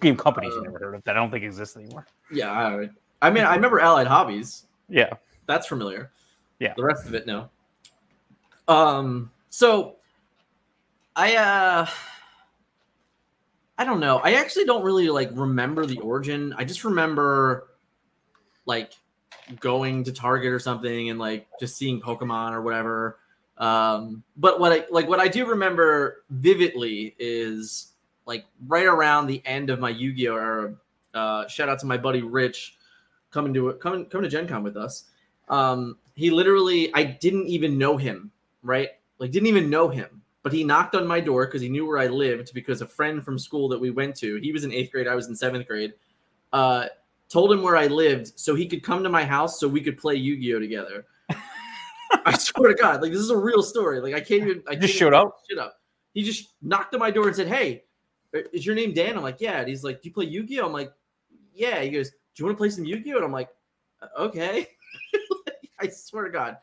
game 0.00 0.16
companies 0.16 0.52
uh, 0.52 0.58
you 0.58 0.62
never 0.62 0.78
heard 0.78 0.94
of 0.94 1.02
that 1.02 1.16
I 1.16 1.18
don't 1.18 1.32
think 1.32 1.42
exist 1.42 1.76
anymore. 1.76 2.06
Yeah, 2.30 2.52
I, 2.52 2.88
I 3.22 3.30
mean, 3.30 3.44
I 3.44 3.54
remember 3.54 3.80
Allied 3.80 4.06
Hobbies. 4.06 4.66
Yeah, 4.88 5.10
that's 5.46 5.66
familiar. 5.66 6.10
Yeah, 6.58 6.74
the 6.76 6.84
rest 6.84 7.06
of 7.06 7.14
it, 7.14 7.26
no. 7.26 7.48
Um, 8.68 9.30
so 9.50 9.96
I 11.16 11.36
uh 11.36 11.86
I 13.76 13.84
don't 13.84 14.00
know. 14.00 14.18
I 14.18 14.34
actually 14.34 14.64
don't 14.64 14.84
really 14.84 15.08
like 15.08 15.30
remember 15.32 15.84
the 15.86 15.98
origin. 15.98 16.54
I 16.56 16.64
just 16.64 16.84
remember 16.84 17.68
like 18.66 18.92
going 19.60 20.04
to 20.04 20.12
Target 20.12 20.52
or 20.52 20.58
something 20.58 21.10
and 21.10 21.18
like 21.18 21.48
just 21.60 21.76
seeing 21.76 22.00
Pokemon 22.00 22.52
or 22.52 22.62
whatever. 22.62 23.18
Um, 23.58 24.22
but 24.36 24.58
what 24.58 24.72
I 24.72 24.84
like 24.90 25.08
what 25.08 25.20
I 25.20 25.28
do 25.28 25.46
remember 25.46 26.24
vividly 26.30 27.14
is 27.18 27.92
like 28.26 28.46
right 28.66 28.86
around 28.86 29.26
the 29.26 29.42
end 29.44 29.70
of 29.70 29.80
my 29.80 29.90
Yu-Gi-Oh 29.90 30.36
era. 30.36 30.74
Uh, 31.12 31.46
shout 31.46 31.68
out 31.68 31.78
to 31.80 31.86
my 31.86 31.96
buddy 31.96 32.22
Rich 32.22 32.76
coming 33.34 33.52
to 33.54 33.72
coming 33.74 34.06
coming 34.06 34.22
to 34.22 34.30
Gen 34.30 34.48
Con 34.48 34.62
with 34.62 34.76
us. 34.76 35.04
Um, 35.48 35.98
he 36.14 36.30
literally 36.30 36.94
I 36.94 37.02
didn't 37.04 37.48
even 37.48 37.76
know 37.76 37.98
him, 37.98 38.30
right? 38.62 38.88
Like 39.18 39.30
didn't 39.30 39.48
even 39.48 39.68
know 39.68 39.88
him 39.88 40.22
but 40.44 40.52
he 40.52 40.62
knocked 40.62 40.94
on 40.94 41.06
my 41.06 41.18
door 41.20 41.46
because 41.46 41.62
he 41.62 41.70
knew 41.70 41.86
where 41.86 41.98
I 41.98 42.06
lived 42.06 42.52
because 42.52 42.82
a 42.82 42.86
friend 42.86 43.24
from 43.24 43.38
school 43.38 43.66
that 43.70 43.80
we 43.80 43.90
went 43.90 44.14
to, 44.16 44.36
he 44.36 44.52
was 44.52 44.62
in 44.62 44.72
eighth 44.72 44.92
grade, 44.92 45.08
I 45.08 45.14
was 45.14 45.26
in 45.26 45.34
seventh 45.34 45.66
grade, 45.66 45.94
uh, 46.52 46.86
told 47.30 47.50
him 47.50 47.62
where 47.62 47.78
I 47.78 47.86
lived 47.86 48.38
so 48.38 48.54
he 48.54 48.66
could 48.66 48.82
come 48.82 49.02
to 49.02 49.08
my 49.08 49.24
house 49.24 49.58
so 49.58 49.66
we 49.66 49.80
could 49.80 49.96
play 49.96 50.14
Yu 50.14 50.36
Gi 50.36 50.54
Oh 50.54 50.58
together. 50.58 51.06
I 52.26 52.36
swear 52.36 52.74
to 52.74 52.80
God, 52.80 53.00
like 53.00 53.10
this 53.10 53.22
is 53.22 53.30
a 53.30 53.36
real 53.36 53.62
story. 53.62 54.00
Like 54.00 54.12
I 54.12 54.20
can't 54.20 54.42
even. 54.42 54.62
I 54.68 54.76
just 54.76 54.94
showed 54.94 55.14
up. 55.14 55.38
Shut 55.50 55.58
up. 55.58 55.80
He 56.12 56.22
just 56.22 56.50
knocked 56.60 56.94
on 56.94 57.00
my 57.00 57.10
door 57.10 57.26
and 57.26 57.34
said, 57.34 57.48
"Hey, 57.48 57.84
is 58.52 58.66
your 58.66 58.74
name 58.74 58.92
Dan?" 58.92 59.16
I'm 59.16 59.22
like, 59.22 59.40
"Yeah." 59.40 59.60
And 59.60 59.68
he's 59.68 59.82
like, 59.82 60.02
"Do 60.02 60.08
you 60.08 60.14
play 60.14 60.26
Yu 60.26 60.44
Gi 60.44 60.60
Oh?" 60.60 60.66
I'm 60.66 60.72
like, 60.72 60.92
"Yeah." 61.54 61.80
He 61.80 61.88
goes, 61.88 62.12
"Do 62.34 62.42
you 62.42 62.46
want 62.46 62.56
to 62.56 62.58
play 62.58 62.70
some 62.70 62.84
Yu 62.84 63.00
Gi 63.00 63.12
Oh?" 63.12 63.16
And 63.16 63.24
I'm 63.24 63.32
like, 63.32 63.50
"Okay." 64.18 64.68
I 65.80 65.88
swear 65.88 66.24
to 66.24 66.30
God. 66.30 66.56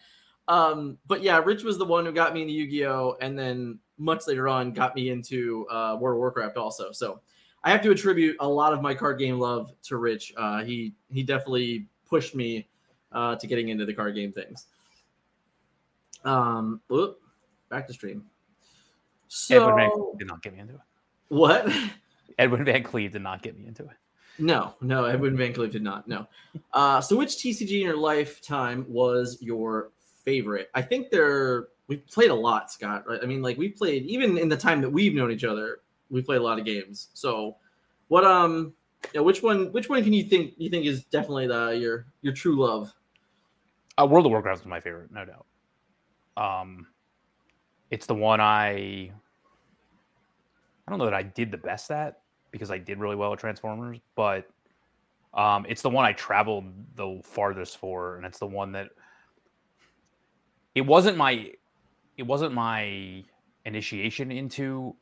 Um, 0.48 0.98
but 1.08 1.22
yeah, 1.22 1.38
Rich 1.38 1.64
was 1.64 1.78
the 1.78 1.86
one 1.86 2.06
who 2.06 2.12
got 2.12 2.34
me 2.34 2.42
into 2.42 2.54
Yu-Gi-Oh, 2.54 3.18
and 3.22 3.38
then 3.38 3.80
much 3.98 4.28
later 4.28 4.48
on 4.48 4.74
got 4.74 4.96
me 4.96 5.10
into 5.10 5.68
uh, 5.70 5.98
World 6.00 6.16
of 6.16 6.20
Warcraft 6.20 6.58
also. 6.58 6.92
So 6.92 7.22
I 7.64 7.72
have 7.72 7.82
to 7.84 7.92
attribute 7.92 8.36
a 8.40 8.48
lot 8.48 8.74
of 8.74 8.82
my 8.82 8.94
card 8.94 9.20
game 9.20 9.40
love 9.40 9.72
to 9.84 9.98
Rich. 9.98 10.34
Uh, 10.36 10.64
he 10.64 10.94
he 11.10 11.24
definitely 11.24 11.88
pushed 12.10 12.36
me 12.36 12.68
uh, 13.12 13.36
to 13.36 13.48
getting 13.48 13.70
into 13.70 13.86
the 13.86 13.94
card 13.94 14.16
game 14.16 14.32
things. 14.32 14.66
Um, 16.26 16.82
whoop, 16.90 17.20
back 17.70 17.88
to 17.88 17.94
stream. 17.94 18.24
So 19.28 19.56
Edwin 19.70 19.90
VanCleef 19.90 20.20
did 20.20 20.28
not 20.28 20.42
get 20.42 20.54
me 20.54 20.60
into 20.60 20.74
it. 20.74 20.82
What? 21.30 21.74
Edwin 22.38 22.66
VanCleef 22.66 23.12
did 23.12 23.22
not 23.22 23.42
get 23.42 23.58
me 23.58 23.68
into 23.68 23.84
it. 23.84 23.92
No, 24.42 24.74
no, 24.82 25.06
Edwin 25.06 25.38
VanCleef 25.38 25.72
did 25.72 25.84
not. 25.84 26.08
No. 26.08 26.28
Uh, 26.74 27.00
so 27.00 27.16
which 27.16 27.38
TCG 27.38 27.82
in 27.82 27.82
your 27.82 27.96
lifetime 27.96 28.86
was 28.90 29.38
your 29.40 29.92
favorite. 30.26 30.70
I 30.74 30.82
think 30.82 31.12
they're 31.12 31.68
we've 31.88 32.06
played 32.08 32.32
a 32.32 32.36
lot, 32.36 32.72
Scott. 32.72 33.04
Right? 33.08 33.20
I 33.22 33.28
mean, 33.28 33.44
like 33.44 33.58
we've 33.58 33.76
played 33.76 34.04
even 34.06 34.40
in 34.40 34.50
the 34.50 34.58
time 34.58 34.82
that 34.82 34.90
we've 34.90 35.14
known 35.14 35.32
each 35.32 35.44
other, 35.44 35.82
we 36.10 36.24
played 36.24 36.40
a 36.40 36.44
lot 36.44 36.58
of 36.58 36.66
games. 36.66 37.10
So, 37.14 37.58
what 38.08 38.26
um, 38.26 38.74
yeah, 39.14 39.22
which 39.22 39.44
one? 39.44 39.72
Which 39.74 39.90
one 39.90 40.04
can 40.04 40.12
you 40.14 40.24
think 40.24 40.54
you 40.58 40.72
think 40.72 40.86
is 40.86 41.04
definitely 41.06 41.48
the 41.48 41.78
your 41.80 42.08
your 42.24 42.34
true 42.34 42.56
love? 42.56 42.92
Uh, 44.00 44.08
World 44.08 44.26
of 44.26 44.32
Warcraft 44.32 44.62
is 44.62 44.66
my 44.66 44.80
favorite, 44.80 45.12
no 45.12 45.24
doubt. 45.24 45.46
Um, 46.36 46.88
it's 47.92 48.08
the 48.08 48.16
one 48.16 48.42
I. 48.42 49.12
I 50.88 50.90
don't 50.90 50.98
know 50.98 51.06
that 51.06 51.14
I 51.14 51.22
did 51.22 51.52
the 51.52 51.58
best 51.58 51.92
at 51.92 52.22
because 52.52 52.72
I 52.72 52.78
did 52.78 53.00
really 53.00 53.16
well 53.16 53.34
at 53.34 53.40
Transformers, 53.40 54.00
but 54.16 54.50
um, 55.34 55.66
it's 55.68 55.82
the 55.82 55.90
one 55.90 56.06
I 56.06 56.14
traveled 56.14 56.66
the 56.96 57.22
farthest 57.24 57.78
for, 57.78 58.18
and 58.18 58.26
it's 58.26 58.40
the 58.40 58.48
one 58.48 58.74
that 58.74 58.90
it 60.76 60.82
wasn't 60.82 61.18
my 61.18 61.52
it 62.18 62.24
wasn't 62.24 62.54
my 62.54 63.24
initiation 63.66 64.32
into 64.32 64.96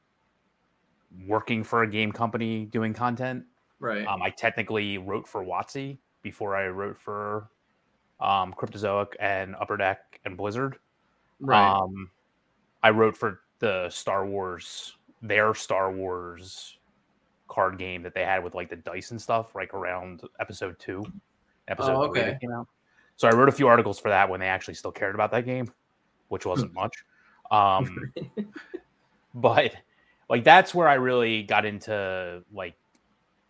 working 1.27 1.63
for 1.63 1.83
a 1.83 1.89
game 1.89 2.11
company 2.11 2.65
doing 2.65 2.93
content. 2.93 3.43
Right. 3.79 4.05
Um, 4.05 4.21
I 4.21 4.29
technically 4.29 4.97
wrote 4.97 5.27
for 5.27 5.43
WotC 5.43 5.97
before 6.21 6.55
I 6.55 6.67
wrote 6.67 6.99
for 6.99 7.49
um, 8.19 8.53
Cryptozoic 8.53 9.13
and 9.19 9.55
Upper 9.55 9.77
Deck 9.77 10.19
and 10.25 10.37
Blizzard. 10.37 10.77
Right. 11.39 11.67
Um, 11.67 12.11
I 12.83 12.91
wrote 12.91 13.17
for 13.17 13.41
the 13.59 13.89
Star 13.89 14.25
Wars, 14.25 14.93
their 15.21 15.53
Star 15.53 15.91
Wars 15.91 16.77
card 17.49 17.77
game 17.77 18.01
that 18.03 18.13
they 18.13 18.23
had 18.23 18.43
with 18.43 18.55
like 18.55 18.69
the 18.69 18.77
dice 18.77 19.11
and 19.11 19.21
stuff, 19.21 19.53
like 19.55 19.73
around 19.73 20.21
episode 20.39 20.79
two, 20.79 21.03
episode 21.67 21.95
oh, 21.95 22.03
okay. 22.03 22.21
three 22.21 22.31
that 22.31 22.41
came 22.41 22.51
out. 22.51 22.67
So 23.17 23.27
I 23.27 23.31
wrote 23.31 23.49
a 23.49 23.51
few 23.51 23.67
articles 23.67 23.99
for 23.99 24.07
that 24.09 24.29
when 24.29 24.39
they 24.39 24.47
actually 24.47 24.75
still 24.75 24.93
cared 24.93 25.13
about 25.13 25.31
that 25.31 25.45
game, 25.45 25.69
which 26.29 26.45
wasn't 26.45 26.73
much. 26.73 27.03
Um, 27.51 28.13
but 29.35 29.73
like 30.29 30.43
that's 30.43 30.73
where 30.73 30.87
I 30.87 30.93
really 30.93 31.43
got 31.43 31.65
into 31.65 32.43
like 32.53 32.75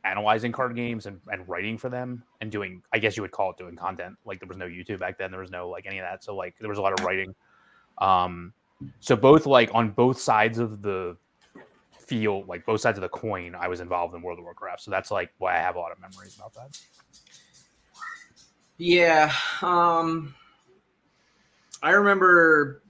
analyzing 0.04 0.52
card 0.52 0.76
games 0.76 1.06
and, 1.06 1.20
and 1.32 1.48
writing 1.48 1.78
for 1.78 1.90
them 1.90 2.24
and 2.42 2.52
doing 2.52 2.82
I 2.94 3.00
guess 3.00 3.18
you 3.18 3.22
would 3.22 3.32
call 3.32 3.52
it 3.52 3.58
doing 3.58 3.76
content. 3.76 4.16
Like 4.26 4.40
there 4.40 4.48
was 4.48 4.58
no 4.58 4.66
YouTube 4.66 5.00
back 5.00 5.18
then, 5.18 5.30
there 5.30 5.42
was 5.42 5.52
no 5.52 5.70
like 5.70 5.86
any 5.86 6.00
of 6.00 6.06
that. 6.06 6.24
So 6.24 6.36
like 6.36 6.56
there 6.60 6.70
was 6.70 6.78
a 6.78 6.82
lot 6.82 6.98
of 6.98 7.06
writing. 7.06 7.36
Um 8.00 8.54
so 9.02 9.16
both 9.16 9.46
like 9.46 9.70
on 9.74 9.92
both 9.92 10.20
sides 10.20 10.58
of 10.58 10.82
the 10.82 11.18
field, 12.10 12.48
like 12.48 12.66
both 12.66 12.82
sides 12.82 12.98
of 12.98 13.04
the 13.04 13.10
coin, 13.10 13.56
I 13.56 13.68
was 13.68 13.80
involved 13.80 14.16
in 14.16 14.22
World 14.22 14.40
of 14.40 14.44
Warcraft. 14.44 14.82
So 14.82 14.92
that's 14.92 15.12
like 15.12 15.32
why 15.38 15.56
I 15.56 15.60
have 15.60 15.76
a 15.76 15.80
lot 15.80 15.92
of 15.92 16.00
memories 16.00 16.36
about 16.36 16.54
that. 16.56 16.80
Yeah. 18.78 19.32
Um 19.62 20.34
I 21.82 21.92
remember 21.92 22.82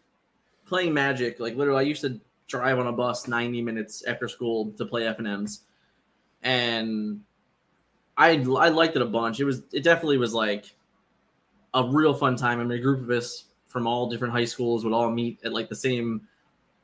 playing 0.66 0.94
Magic. 0.94 1.40
Like 1.40 1.56
literally 1.56 1.80
I 1.80 1.88
used 1.88 2.02
to 2.02 2.20
drive 2.48 2.80
on 2.80 2.88
a 2.88 2.92
bus 2.92 3.28
90 3.28 3.62
minutes 3.62 4.04
after 4.06 4.28
school 4.28 4.72
to 4.78 4.86
play 4.86 5.04
FNMs. 5.04 5.60
And 6.42 7.22
I 8.18 8.32
I 8.32 8.70
liked 8.70 8.96
it 8.96 9.02
a 9.02 9.06
bunch. 9.06 9.40
It 9.40 9.46
was 9.46 9.64
it 9.74 9.84
definitely 9.84 10.18
was 10.18 10.34
like 10.34 10.74
a 11.74 11.84
real 11.84 12.14
fun 12.14 12.36
time. 12.36 12.60
I 12.60 12.64
mean 12.64 12.80
a 12.80 12.82
group 12.82 13.02
of 13.02 13.10
us 13.10 13.46
from 13.68 13.86
all 13.86 14.10
different 14.10 14.34
high 14.34 14.46
schools 14.46 14.84
would 14.84 14.94
all 14.94 15.12
meet 15.12 15.40
at 15.44 15.54
like 15.54 15.70
the 15.70 15.76
same, 15.76 16.28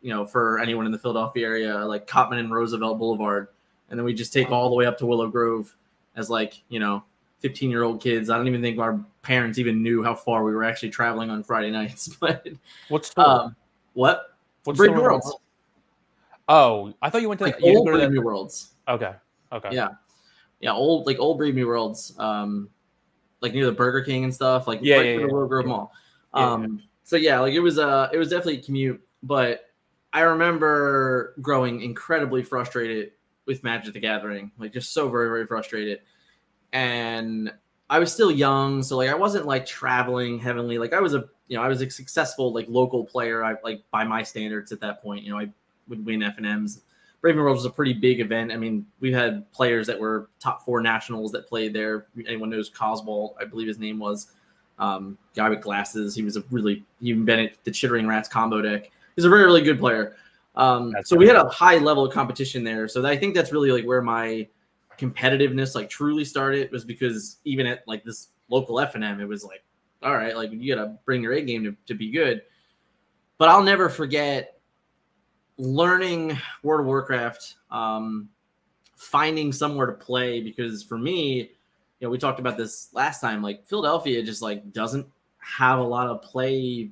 you 0.05 0.13
know, 0.13 0.24
for 0.24 0.59
anyone 0.59 0.85
in 0.85 0.91
the 0.91 1.00
Philadelphia 1.00 1.47
area, 1.47 1.83
like 1.83 2.05
Cottman 2.05 2.38
and 2.38 2.53
Roosevelt 2.53 3.00
Boulevard. 3.00 3.47
And 3.89 4.00
then 4.00 4.05
we 4.05 4.13
just 4.13 4.31
take 4.31 4.51
all 4.51 4.69
the 4.69 4.75
way 4.75 4.85
up 4.85 5.00
to 5.00 5.07
Willow 5.07 5.27
Grove 5.27 5.75
as 6.15 6.29
like, 6.29 6.62
you 6.69 6.79
know, 6.79 7.03
15 7.39 7.71
year 7.71 7.81
old 7.81 8.00
kids. 8.00 8.29
I 8.29 8.38
don't 8.38 8.47
even 8.47 8.62
think 8.62 8.77
our 8.77 9.03
parents 9.24 9.57
even 9.57 9.81
knew 9.81 10.03
how 10.03 10.13
far 10.13 10.43
we 10.43 10.53
were 10.53 10.63
actually 10.63 10.91
traveling 10.91 11.31
on 11.31 11.41
Friday 11.41 11.71
nights. 11.71 12.15
But 12.19 12.47
what's 12.89 13.15
the 13.15 13.27
um, 13.27 13.55
what? 13.93 14.35
What's 14.63 14.77
Brave 14.77 14.93
New 14.93 15.01
Worlds? 15.01 15.35
Oh, 16.47 16.93
I 17.01 17.09
thought 17.09 17.24
you 17.24 17.29
went 17.29 17.39
to 17.39 17.45
like 17.45 17.57
old 17.63 17.88
Brave 17.88 18.12
New 18.12 18.21
Worlds. 18.21 18.74
Okay. 18.88 19.13
Okay. 19.51 19.69
Yeah. 19.71 19.88
Yeah. 20.59 20.74
Old 20.74 21.07
like 21.07 21.17
old 21.17 21.39
Brave 21.39 21.55
New 21.55 21.65
Worlds. 21.65 22.13
Um, 22.19 22.69
like 23.41 23.55
near 23.55 23.65
the 23.65 23.71
Burger 23.71 24.01
King 24.01 24.25
and 24.25 24.33
stuff. 24.33 24.67
Like 24.67 24.81
yeah, 24.83 24.97
right 24.97 25.05
yeah, 25.07 25.12
yeah, 25.13 25.19
the 25.21 25.33
Willow 25.33 25.47
Grove 25.47 25.65
yeah. 25.65 25.71
Mall. 25.71 25.91
Um, 26.35 26.83
so 27.03 27.15
yeah, 27.15 27.39
like 27.39 27.53
it 27.53 27.59
was 27.59 27.79
uh 27.79 28.09
it 28.13 28.19
was 28.19 28.29
definitely 28.29 28.59
a 28.59 28.62
commute, 28.62 29.01
but 29.24 29.65
I 30.15 30.22
remember 30.22 31.36
growing 31.41 31.81
incredibly 31.81 32.41
frustrated 32.41 33.12
with 33.45 33.63
Magic 33.63 33.93
the 33.93 34.00
Gathering, 34.00 34.51
like 34.57 34.74
just 34.74 34.93
so 34.93 35.10
very 35.10 35.27
very 35.27 35.45
frustrated 35.45 36.00
and 36.75 37.53
I 37.89 38.00
was 38.00 38.12
still 38.12 38.29
young, 38.29 38.84
so 38.84 38.98
like 38.98 39.10
I 39.10 39.15
wasn't 39.15 39.45
like 39.45 39.65
traveling 39.65 40.38
heavily. 40.39 40.77
Like 40.77 40.93
I 40.93 41.00
was 41.00 41.15
a 41.15 41.29
you 41.48 41.55
know 41.55 41.63
I 41.63 41.69
was 41.69 41.81
a 41.81 41.89
successful 41.89 42.53
like 42.53 42.65
local 42.67 43.05
player. 43.05 43.43
I 43.43 43.55
like 43.63 43.81
by 43.91 44.03
my 44.03 44.22
standards 44.24 44.72
at 44.72 44.81
that 44.81 45.01
point. 45.01 45.24
You 45.24 45.31
know 45.31 45.39
I 45.39 45.50
would 45.88 46.05
win 46.05 46.19
FNMs. 46.19 46.81
Brave 47.22 47.38
New 47.38 47.43
World 47.43 47.55
was 47.55 47.65
a 47.65 47.69
pretty 47.69 47.93
big 47.93 48.19
event. 48.19 48.51
I 48.51 48.57
mean, 48.57 48.86
we 49.00 49.12
had 49.12 49.50
players 49.51 49.88
that 49.88 50.00
were 50.00 50.29
top 50.39 50.63
four 50.63 50.81
nationals 50.81 51.31
that 51.31 51.48
played 51.48 51.74
there. 51.74 52.07
Anyone 52.27 52.50
knows 52.51 52.69
Cosball, 52.69 53.34
I 53.39 53.45
believe 53.45 53.67
his 53.67 53.79
name 53.79 53.98
was. 53.98 54.31
Um, 54.77 55.17
guy 55.34 55.48
with 55.48 55.62
glasses. 55.62 56.13
He 56.13 56.24
was 56.24 56.36
a 56.36 56.43
really 56.51 56.84
he 57.00 57.12
invented 57.12 57.57
the 57.63 57.72
Chittering 57.72 58.05
Rats 58.05 58.27
combo 58.27 58.62
deck. 58.62 58.91
He's 59.15 59.25
a 59.25 59.29
very 59.29 59.45
really 59.45 59.62
good 59.62 59.79
player. 59.79 60.15
Um, 60.55 60.93
so 61.03 61.15
we 61.15 61.27
had 61.27 61.36
a 61.36 61.48
high 61.50 61.77
level 61.77 62.05
of 62.05 62.13
competition 62.13 62.63
there. 62.63 62.88
So 62.88 63.05
I 63.05 63.17
think 63.17 63.36
that's 63.36 63.51
really 63.51 63.72
like 63.72 63.86
where 63.86 64.01
my 64.01 64.48
competitiveness 64.98 65.75
like 65.75 65.89
truly 65.89 66.24
started 66.24 66.72
was 66.72 66.86
because 66.86 67.39
even 67.43 67.65
at 67.65 67.86
like 67.88 68.03
this 68.03 68.29
local 68.50 68.75
FNM, 68.75 69.19
it 69.19 69.25
was 69.25 69.43
like, 69.43 69.63
all 70.03 70.13
right, 70.13 70.36
like 70.36 70.51
you 70.51 70.74
gotta 70.75 70.98
bring 71.05 71.24
your 71.24 71.34
A 71.34 71.41
game 71.41 71.63
to, 71.63 71.75
to 71.88 71.93
be 71.93 72.12
good. 72.12 72.41
But 73.38 73.50
I'll 73.50 73.63
never 73.63 73.89
forget 73.89 74.60
learning 75.57 76.38
World 76.63 76.81
of 76.81 76.88
Warcraft, 76.88 77.55
um, 77.72 78.29
finding 78.95 79.51
somewhere 79.51 79.88
to 79.88 79.93
play 79.93 80.41
because 80.41 80.84
for 80.84 80.98
me, 80.98 81.51
you 82.00 82.07
know, 82.07 82.10
we 82.10 82.17
talked 82.17 82.39
about 82.39 82.57
this 82.57 82.89
last 82.93 83.19
time. 83.19 83.41
Like 83.41 83.65
Philadelphia 83.65 84.24
just 84.24 84.41
like 84.41 84.72
doesn't 84.72 85.05
have 85.39 85.79
a 85.79 85.84
lot 85.84 86.07
of 86.07 86.22
play, 86.22 86.91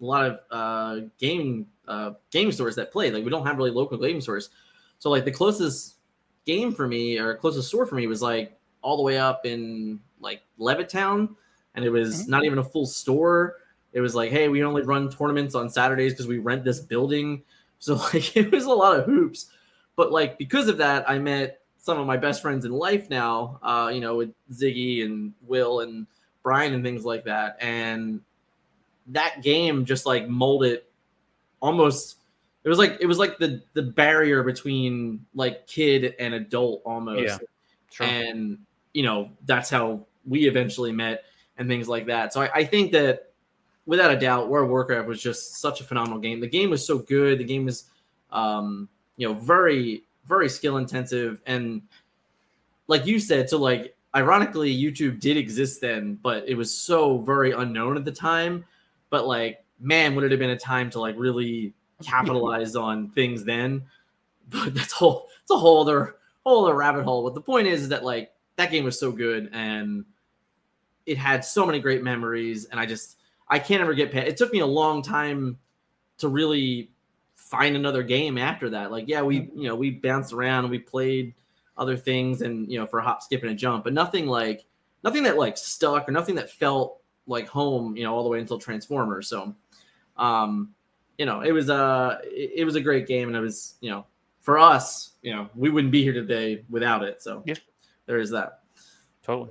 a 0.00 0.04
lot 0.04 0.26
of 0.26 0.38
uh, 0.50 1.06
game 1.18 1.66
uh, 1.86 2.12
game 2.30 2.52
stores 2.52 2.76
that 2.76 2.92
play. 2.92 3.10
Like 3.10 3.24
we 3.24 3.30
don't 3.30 3.46
have 3.46 3.56
really 3.56 3.70
local 3.70 3.98
game 3.98 4.20
stores. 4.20 4.50
So 4.98 5.10
like 5.10 5.24
the 5.24 5.32
closest 5.32 5.96
game 6.44 6.72
for 6.72 6.86
me 6.86 7.18
or 7.18 7.34
closest 7.34 7.68
store 7.68 7.86
for 7.86 7.94
me 7.94 8.06
was 8.06 8.22
like 8.22 8.58
all 8.82 8.96
the 8.96 9.02
way 9.02 9.18
up 9.18 9.44
in 9.44 10.00
like 10.20 10.42
Levittown, 10.58 11.34
and 11.74 11.84
it 11.84 11.90
was 11.90 12.22
mm-hmm. 12.22 12.30
not 12.30 12.44
even 12.44 12.58
a 12.58 12.64
full 12.64 12.86
store. 12.86 13.56
It 13.92 14.00
was 14.00 14.14
like, 14.14 14.30
hey, 14.30 14.48
we 14.48 14.62
only 14.62 14.82
run 14.82 15.10
tournaments 15.10 15.54
on 15.54 15.70
Saturdays 15.70 16.12
because 16.12 16.26
we 16.26 16.38
rent 16.38 16.64
this 16.64 16.80
building. 16.80 17.42
So 17.78 17.94
like 18.14 18.36
it 18.36 18.52
was 18.52 18.64
a 18.64 18.70
lot 18.70 18.98
of 18.98 19.06
hoops. 19.06 19.46
But 19.96 20.12
like 20.12 20.38
because 20.38 20.68
of 20.68 20.78
that, 20.78 21.08
I 21.08 21.18
met 21.18 21.60
some 21.78 21.98
of 21.98 22.06
my 22.06 22.16
best 22.16 22.42
friends 22.42 22.64
in 22.64 22.72
life 22.72 23.08
now, 23.08 23.58
uh, 23.62 23.90
you 23.92 24.00
know, 24.00 24.16
with 24.16 24.30
Ziggy 24.52 25.04
and 25.04 25.32
Will 25.42 25.80
and 25.80 26.06
Brian 26.42 26.74
and 26.74 26.84
things 26.84 27.04
like 27.04 27.24
that. 27.24 27.56
And 27.60 28.20
that 29.08 29.42
game 29.42 29.84
just 29.84 30.06
like 30.06 30.28
molded 30.28 30.82
almost 31.60 32.16
it 32.64 32.68
was 32.68 32.78
like 32.78 32.98
it 33.00 33.06
was 33.06 33.18
like 33.18 33.38
the 33.38 33.62
the 33.74 33.82
barrier 33.82 34.42
between 34.42 35.24
like 35.34 35.66
kid 35.66 36.14
and 36.18 36.34
adult 36.34 36.82
almost. 36.84 37.22
Yeah, 37.22 37.38
sure. 37.90 38.06
And 38.06 38.58
you 38.92 39.02
know, 39.02 39.30
that's 39.46 39.70
how 39.70 40.06
we 40.26 40.46
eventually 40.46 40.92
met 40.92 41.24
and 41.56 41.68
things 41.68 41.88
like 41.88 42.06
that. 42.06 42.32
So 42.32 42.42
I, 42.42 42.50
I 42.54 42.64
think 42.64 42.92
that 42.92 43.32
without 43.86 44.10
a 44.10 44.18
doubt, 44.18 44.48
World 44.48 44.64
of 44.64 44.70
Warcraft 44.70 45.08
was 45.08 45.22
just 45.22 45.56
such 45.56 45.80
a 45.80 45.84
phenomenal 45.84 46.18
game. 46.18 46.40
The 46.40 46.48
game 46.48 46.70
was 46.70 46.86
so 46.86 46.98
good. 46.98 47.38
The 47.38 47.44
game 47.44 47.64
was 47.64 47.84
um, 48.30 48.88
you 49.16 49.26
know, 49.26 49.34
very 49.34 50.02
very 50.28 50.48
skill 50.48 50.76
intensive 50.76 51.40
and 51.46 51.80
like 52.86 53.06
you 53.06 53.18
said 53.18 53.48
so 53.48 53.58
like 53.58 53.96
ironically 54.14 54.74
youtube 54.74 55.18
did 55.18 55.36
exist 55.36 55.80
then 55.80 56.18
but 56.22 56.46
it 56.46 56.54
was 56.54 56.72
so 56.72 57.18
very 57.18 57.52
unknown 57.52 57.96
at 57.96 58.04
the 58.04 58.12
time 58.12 58.64
but 59.10 59.26
like 59.26 59.64
man 59.80 60.14
would 60.14 60.24
it 60.24 60.30
have 60.30 60.40
been 60.40 60.50
a 60.50 60.58
time 60.58 60.90
to 60.90 61.00
like 61.00 61.14
really 61.18 61.72
capitalize 62.02 62.76
on 62.76 63.10
things 63.10 63.44
then 63.44 63.82
but 64.48 64.74
that's 64.74 64.92
whole 64.92 65.28
it's 65.42 65.50
a 65.50 65.56
whole 65.56 65.82
other 65.82 66.16
whole 66.44 66.64
other 66.64 66.74
rabbit 66.74 67.04
hole 67.04 67.22
but 67.22 67.34
the 67.34 67.40
point 67.40 67.66
is, 67.66 67.82
is 67.82 67.88
that 67.88 68.04
like 68.04 68.32
that 68.56 68.70
game 68.70 68.84
was 68.84 68.98
so 68.98 69.12
good 69.12 69.50
and 69.52 70.04
it 71.06 71.16
had 71.16 71.44
so 71.44 71.64
many 71.64 71.80
great 71.80 72.02
memories 72.02 72.66
and 72.66 72.80
i 72.80 72.86
just 72.86 73.18
i 73.48 73.58
can't 73.58 73.82
ever 73.82 73.94
get 73.94 74.10
past 74.10 74.26
it 74.26 74.36
took 74.36 74.52
me 74.52 74.60
a 74.60 74.66
long 74.66 75.02
time 75.02 75.58
to 76.18 76.28
really 76.28 76.90
find 77.48 77.76
another 77.76 78.02
game 78.02 78.36
after 78.36 78.70
that. 78.70 78.90
Like, 78.92 79.08
yeah, 79.08 79.22
we 79.22 79.40
mm-hmm. 79.40 79.58
you 79.58 79.68
know 79.68 79.74
we 79.74 79.90
bounced 79.90 80.32
around 80.32 80.64
and 80.64 80.70
we 80.70 80.78
played 80.78 81.34
other 81.76 81.96
things 81.96 82.42
and 82.42 82.70
you 82.70 82.78
know 82.78 82.86
for 82.86 82.98
a 82.98 83.02
hop, 83.02 83.22
skip, 83.22 83.42
and 83.42 83.50
a 83.50 83.54
jump, 83.54 83.84
but 83.84 83.92
nothing 83.92 84.26
like 84.26 84.64
nothing 85.02 85.22
that 85.22 85.38
like 85.38 85.56
stuck 85.56 86.08
or 86.08 86.12
nothing 86.12 86.34
that 86.34 86.50
felt 86.50 86.97
like 87.28 87.46
home. 87.46 87.96
You 87.96 88.04
know, 88.04 88.14
all 88.14 88.24
the 88.24 88.28
way 88.28 88.40
until 88.40 88.58
Transformers. 88.58 89.28
So, 89.28 89.54
um, 90.16 90.74
you 91.16 91.26
know, 91.26 91.42
it 91.42 91.52
was 91.52 91.68
a 91.68 92.20
it, 92.24 92.52
it 92.56 92.64
was 92.64 92.74
a 92.74 92.80
great 92.80 93.06
game, 93.06 93.28
and 93.28 93.36
it 93.36 93.40
was 93.40 93.76
you 93.80 93.90
know 93.90 94.04
for 94.40 94.58
us, 94.58 95.12
you 95.22 95.32
know, 95.32 95.48
we 95.54 95.70
wouldn't 95.70 95.92
be 95.92 96.02
here 96.02 96.12
today 96.12 96.64
without 96.68 97.04
it. 97.04 97.22
So 97.22 97.42
yeah, 97.46 97.54
there 98.06 98.18
is 98.18 98.30
that. 98.30 98.60
Totally. 99.22 99.50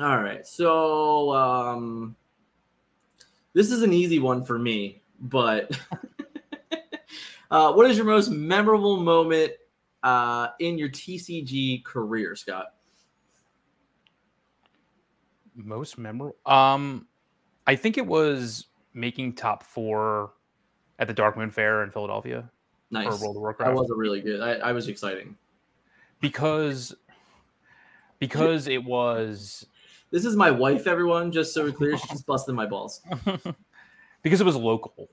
All 0.00 0.18
right, 0.18 0.44
so 0.44 1.32
um, 1.32 2.16
this 3.52 3.70
is 3.70 3.82
an 3.82 3.92
easy 3.92 4.18
one 4.18 4.44
for 4.44 4.58
me 4.58 5.02
but 5.20 5.78
uh, 7.50 7.72
what 7.72 7.90
is 7.90 7.96
your 7.96 8.06
most 8.06 8.30
memorable 8.30 8.98
moment 8.98 9.52
uh, 10.02 10.48
in 10.60 10.78
your 10.78 10.88
TCG 10.88 11.84
career, 11.84 12.36
Scott? 12.36 12.74
Most 15.54 15.98
memorable? 15.98 16.36
Um, 16.46 17.06
I 17.66 17.76
think 17.76 17.98
it 17.98 18.06
was 18.06 18.66
making 18.92 19.34
top 19.34 19.62
four 19.62 20.32
at 20.98 21.08
the 21.08 21.14
Darkmoon 21.14 21.52
Faire 21.52 21.82
in 21.82 21.90
Philadelphia. 21.90 22.50
Nice. 22.90 23.06
For 23.06 23.24
World 23.24 23.36
of 23.36 23.42
Warcraft. 23.42 23.74
That 23.74 23.80
was 23.80 23.90
a 23.90 23.94
really 23.94 24.20
good. 24.20 24.40
I, 24.40 24.68
I 24.68 24.72
was 24.72 24.88
exciting 24.88 25.36
because 26.20 26.94
because 28.18 28.68
it 28.68 28.84
was. 28.84 29.66
This 30.10 30.24
is 30.24 30.36
my 30.36 30.50
wife, 30.50 30.86
everyone. 30.86 31.32
Just 31.32 31.52
so 31.52 31.64
we're 31.64 31.72
clear, 31.72 31.98
she's 31.98 32.22
busting 32.22 32.54
my 32.54 32.66
balls. 32.66 33.00
because 34.22 34.40
it 34.40 34.44
was 34.44 34.56
local. 34.56 35.08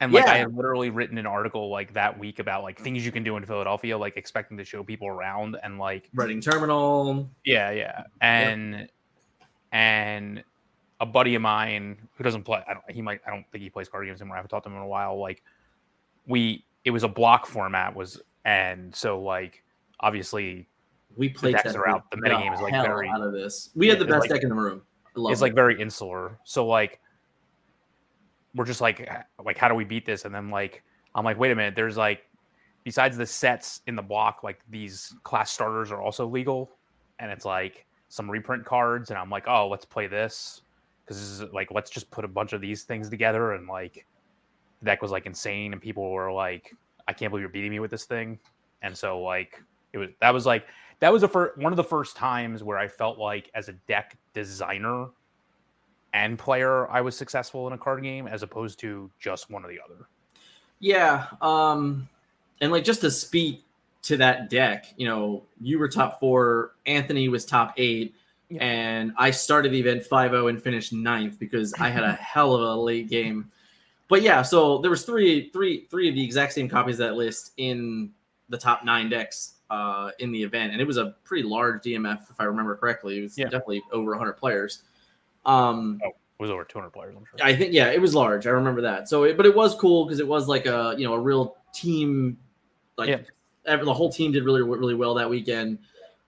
And 0.00 0.12
like 0.12 0.24
yeah. 0.24 0.32
I 0.32 0.36
had 0.38 0.56
literally 0.56 0.88
written 0.88 1.18
an 1.18 1.26
article 1.26 1.68
like 1.68 1.92
that 1.92 2.18
week 2.18 2.38
about 2.38 2.62
like 2.62 2.80
things 2.80 3.04
you 3.04 3.12
can 3.12 3.22
do 3.22 3.36
in 3.36 3.44
Philadelphia, 3.44 3.98
like 3.98 4.16
expecting 4.16 4.56
to 4.56 4.64
show 4.64 4.82
people 4.82 5.08
around 5.08 5.58
and 5.62 5.78
like 5.78 6.08
Reading 6.14 6.40
Terminal. 6.40 7.30
Yeah, 7.44 7.70
yeah. 7.70 8.04
And 8.22 8.72
yep. 8.72 8.90
And 9.72 10.42
a 11.00 11.06
buddy 11.06 11.34
of 11.34 11.42
mine 11.42 11.96
who 12.16 12.24
doesn't 12.24 12.42
play 12.42 12.62
I 12.68 12.74
don't 12.74 12.90
he 12.90 13.02
might 13.02 13.20
I 13.26 13.30
don't 13.30 13.44
think 13.50 13.62
he 13.62 13.70
plays 13.70 13.88
card 13.88 14.06
games 14.06 14.20
anymore. 14.20 14.36
I 14.36 14.38
haven't 14.38 14.50
talked 14.50 14.64
to 14.64 14.70
him 14.70 14.76
in 14.76 14.82
a 14.82 14.86
while. 14.86 15.18
Like 15.18 15.42
we 16.26 16.64
it 16.84 16.90
was 16.90 17.02
a 17.02 17.08
block 17.08 17.46
format 17.46 17.94
was 17.94 18.20
and 18.44 18.94
so 18.94 19.20
like 19.20 19.62
obviously 20.00 20.68
we 21.16 21.28
played 21.28 21.54
the 21.54 21.62
decks 21.62 21.74
are 21.74 21.88
out. 21.88 22.10
The 22.10 22.18
metagame 22.18 22.54
is 22.54 22.60
like 22.60 22.72
very 22.72 23.08
out 23.08 23.22
of 23.22 23.32
this. 23.32 23.70
We 23.74 23.88
had 23.88 23.98
the 23.98 24.04
best 24.04 24.22
like, 24.22 24.30
deck 24.30 24.42
in 24.42 24.48
the 24.48 24.54
room. 24.54 24.82
It's 25.16 25.40
it. 25.40 25.44
like 25.44 25.54
very 25.54 25.80
insular. 25.80 26.38
So 26.44 26.66
like 26.66 27.00
we're 28.54 28.64
just 28.64 28.80
like 28.80 29.08
like 29.44 29.56
how 29.56 29.68
do 29.68 29.74
we 29.74 29.84
beat 29.84 30.04
this 30.04 30.24
and 30.24 30.34
then 30.34 30.50
like 30.50 30.82
i'm 31.14 31.24
like 31.24 31.38
wait 31.38 31.50
a 31.50 31.54
minute 31.54 31.74
there's 31.74 31.96
like 31.96 32.22
besides 32.84 33.16
the 33.16 33.26
sets 33.26 33.80
in 33.86 33.94
the 33.94 34.02
block 34.02 34.42
like 34.42 34.60
these 34.70 35.14
class 35.22 35.50
starters 35.50 35.92
are 35.92 36.00
also 36.00 36.26
legal 36.26 36.70
and 37.18 37.30
it's 37.30 37.44
like 37.44 37.86
some 38.10 38.30
reprint 38.30 38.64
cards 38.64 39.08
and 39.10 39.18
i'm 39.18 39.30
like 39.30 39.48
oh 39.48 39.66
let's 39.66 39.86
play 39.86 40.06
this 40.06 40.60
because 41.04 41.18
this 41.18 41.40
is 41.40 41.52
like 41.52 41.70
let's 41.70 41.90
just 41.90 42.10
put 42.10 42.24
a 42.24 42.28
bunch 42.28 42.52
of 42.52 42.60
these 42.60 42.82
things 42.82 43.08
together 43.08 43.52
and 43.52 43.66
like 43.66 44.04
the 44.80 44.84
deck 44.84 45.00
was 45.00 45.10
like 45.10 45.24
insane 45.24 45.72
and 45.72 45.80
people 45.80 46.10
were 46.10 46.30
like 46.30 46.74
i 47.08 47.12
can't 47.12 47.30
believe 47.30 47.40
you're 47.40 47.48
beating 47.48 47.70
me 47.70 47.80
with 47.80 47.90
this 47.90 48.04
thing 48.04 48.38
and 48.82 48.96
so 48.96 49.20
like 49.20 49.62
it 49.94 49.98
was 49.98 50.10
that 50.20 50.34
was 50.34 50.44
like 50.44 50.66
that 50.98 51.10
was 51.10 51.22
the 51.22 51.28
first 51.28 51.56
one 51.56 51.72
of 51.72 51.78
the 51.78 51.84
first 51.84 52.16
times 52.16 52.62
where 52.62 52.76
i 52.76 52.86
felt 52.86 53.16
like 53.16 53.50
as 53.54 53.68
a 53.70 53.72
deck 53.88 54.18
designer 54.34 55.08
and 56.12 56.38
player 56.38 56.88
I 56.90 57.00
was 57.00 57.16
successful 57.16 57.66
in 57.66 57.72
a 57.72 57.78
card 57.78 58.02
game 58.02 58.26
as 58.26 58.42
opposed 58.42 58.78
to 58.80 59.10
just 59.18 59.50
one 59.50 59.64
or 59.64 59.68
the 59.68 59.78
other. 59.84 60.08
Yeah. 60.78 61.26
Um 61.40 62.08
and 62.60 62.72
like 62.72 62.84
just 62.84 63.00
to 63.02 63.10
speak 63.10 63.64
to 64.02 64.16
that 64.16 64.50
deck, 64.50 64.86
you 64.96 65.06
know, 65.06 65.44
you 65.60 65.78
were 65.78 65.88
top 65.88 66.20
four, 66.20 66.72
Anthony 66.86 67.28
was 67.28 67.44
top 67.44 67.74
eight, 67.76 68.14
yeah. 68.48 68.64
and 68.64 69.12
I 69.16 69.30
started 69.30 69.72
the 69.72 69.80
event 69.80 70.04
5-0 70.10 70.48
and 70.48 70.62
finished 70.62 70.92
ninth 70.92 71.38
because 71.38 71.74
I 71.74 71.90
had 71.90 72.02
a 72.02 72.12
hell 72.14 72.54
of 72.54 72.62
a 72.62 72.74
late 72.74 73.08
game. 73.08 73.50
But 74.08 74.22
yeah, 74.22 74.42
so 74.42 74.78
there 74.78 74.90
was 74.90 75.04
three, 75.04 75.50
three, 75.50 75.86
three 75.90 76.08
of 76.08 76.14
the 76.14 76.24
exact 76.24 76.52
same 76.52 76.68
copies 76.68 76.98
of 76.98 77.08
that 77.08 77.14
list 77.14 77.52
in 77.58 78.10
the 78.48 78.58
top 78.58 78.84
nine 78.84 79.08
decks 79.08 79.54
uh, 79.70 80.10
in 80.18 80.32
the 80.32 80.42
event, 80.42 80.72
and 80.72 80.80
it 80.80 80.86
was 80.86 80.96
a 80.96 81.14
pretty 81.24 81.46
large 81.48 81.82
DMF 81.82 82.28
if 82.28 82.40
I 82.40 82.44
remember 82.44 82.74
correctly. 82.74 83.18
It 83.18 83.22
was 83.22 83.38
yeah. 83.38 83.44
definitely 83.44 83.82
over 83.92 84.10
100 84.10 84.32
players. 84.32 84.82
Um, 85.46 86.00
oh, 86.04 86.08
it 86.08 86.42
was 86.42 86.50
over 86.50 86.64
200 86.64 86.90
players. 86.90 87.14
I'm 87.16 87.24
sure. 87.24 87.46
I 87.46 87.54
think 87.54 87.72
yeah, 87.72 87.90
it 87.90 88.00
was 88.00 88.14
large. 88.14 88.46
I 88.46 88.50
remember 88.50 88.80
that. 88.80 89.08
So, 89.08 89.24
it, 89.24 89.36
but 89.36 89.46
it 89.46 89.54
was 89.54 89.74
cool 89.76 90.06
because 90.06 90.20
it 90.20 90.26
was 90.26 90.48
like 90.48 90.66
a 90.66 90.94
you 90.98 91.06
know 91.06 91.14
a 91.14 91.20
real 91.20 91.56
team. 91.72 92.36
Like 92.96 93.08
yeah. 93.08 93.18
Every, 93.70 93.84
the 93.84 93.94
whole 93.94 94.10
team 94.10 94.32
did 94.32 94.44
really 94.44 94.62
really 94.62 94.94
well 94.94 95.14
that 95.14 95.28
weekend. 95.28 95.78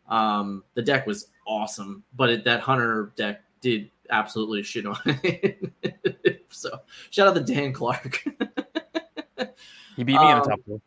Um, 0.08 0.64
the 0.74 0.82
deck 0.82 1.06
was 1.06 1.28
awesome, 1.46 2.02
but 2.16 2.30
it, 2.30 2.44
that 2.44 2.60
hunter 2.60 3.12
deck 3.16 3.42
did 3.60 3.90
absolutely 4.10 4.62
shit 4.62 4.86
on 4.86 4.98
it. 5.06 6.44
so 6.50 6.80
shout 7.10 7.28
out 7.28 7.34
to 7.34 7.40
Dan 7.40 7.72
Clark. 7.72 8.22
he 9.96 10.04
beat 10.04 10.06
me 10.06 10.16
um, 10.16 10.36
in 10.36 10.42
the 10.42 10.48
top 10.48 10.60
four. 10.66 10.80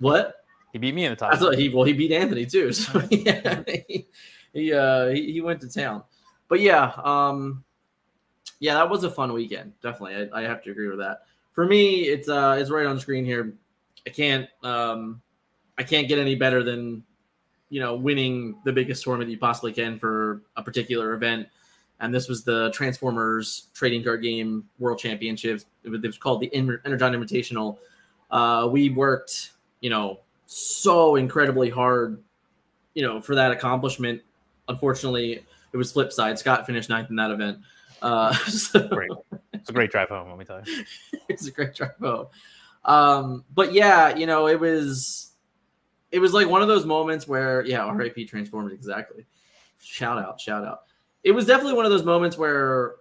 What? 0.00 0.34
He 0.72 0.78
beat 0.78 0.94
me 0.94 1.04
in 1.06 1.12
the 1.12 1.16
top. 1.16 1.54
He 1.54 1.68
well 1.68 1.84
he 1.84 1.92
beat 1.92 2.12
Anthony 2.12 2.46
too. 2.46 2.72
So 2.72 3.02
yeah, 3.10 3.62
he 3.66 4.06
he, 4.52 4.72
uh, 4.72 5.08
he, 5.08 5.32
he 5.32 5.40
went 5.40 5.60
to 5.60 5.68
town 5.68 6.02
but 6.48 6.60
yeah, 6.60 6.92
um, 7.04 7.62
yeah, 8.58 8.74
that 8.74 8.90
was 8.90 9.04
a 9.04 9.10
fun 9.10 9.32
weekend. 9.32 9.74
Definitely, 9.82 10.28
I, 10.32 10.40
I, 10.40 10.42
have 10.42 10.62
to 10.64 10.70
agree 10.70 10.88
with 10.88 10.98
that. 10.98 11.22
For 11.52 11.66
me, 11.66 12.02
it's 12.02 12.28
uh, 12.28 12.56
it's 12.58 12.70
right 12.70 12.86
on 12.86 12.98
screen 12.98 13.24
here. 13.24 13.54
I 14.06 14.10
can't, 14.10 14.48
um, 14.62 15.20
I 15.78 15.84
can't 15.84 16.08
get 16.08 16.18
any 16.18 16.34
better 16.34 16.62
than, 16.62 17.04
you 17.70 17.80
know, 17.80 17.94
winning 17.94 18.56
the 18.64 18.72
biggest 18.72 19.04
tournament 19.04 19.30
you 19.30 19.38
possibly 19.38 19.72
can 19.72 19.98
for 19.98 20.42
a 20.56 20.62
particular 20.62 21.14
event. 21.14 21.46
And 22.00 22.14
this 22.14 22.28
was 22.28 22.44
the 22.44 22.70
Transformers 22.72 23.68
Trading 23.74 24.04
Card 24.04 24.22
Game 24.22 24.64
World 24.78 24.98
Championships. 24.98 25.64
It 25.84 25.88
was, 25.88 26.00
it 26.02 26.06
was 26.06 26.18
called 26.18 26.40
the 26.40 26.54
Energon 26.54 27.12
Invitational. 27.14 27.78
Uh, 28.30 28.68
we 28.70 28.90
worked, 28.90 29.52
you 29.80 29.90
know, 29.90 30.20
so 30.46 31.16
incredibly 31.16 31.70
hard, 31.70 32.22
you 32.94 33.02
know, 33.02 33.20
for 33.20 33.34
that 33.34 33.50
accomplishment. 33.50 34.22
Unfortunately, 34.68 35.44
it 35.72 35.76
was 35.76 35.92
flip 35.92 36.12
side. 36.12 36.38
Scott 36.38 36.66
finished 36.66 36.88
ninth 36.88 37.10
in 37.10 37.16
that 37.16 37.30
event. 37.30 37.58
Uh, 38.00 38.32
so, 38.46 38.86
great. 38.88 39.10
It's 39.52 39.70
a 39.70 39.72
great 39.72 39.90
drive 39.90 40.08
home. 40.08 40.28
Let 40.28 40.38
me 40.38 40.44
tell 40.44 40.62
you, 40.64 40.84
it's 41.28 41.46
a 41.46 41.50
great 41.50 41.74
drive 41.74 41.96
home. 42.00 42.26
Um, 42.84 43.44
but 43.54 43.72
yeah, 43.72 44.16
you 44.16 44.26
know, 44.26 44.46
it 44.46 44.58
was 44.58 45.27
it 46.10 46.18
was 46.18 46.32
like 46.32 46.48
one 46.48 46.62
of 46.62 46.68
those 46.68 46.86
moments 46.86 47.28
where 47.28 47.64
yeah, 47.64 47.90
RAP 47.90 48.16
Transformers 48.26 48.72
exactly. 48.72 49.26
Shout 49.80 50.18
out, 50.18 50.40
shout 50.40 50.64
out. 50.64 50.82
It 51.22 51.32
was 51.32 51.46
definitely 51.46 51.74
one 51.74 51.84
of 51.84 51.90
those 51.90 52.04
moments 52.04 52.38
where 52.38 52.96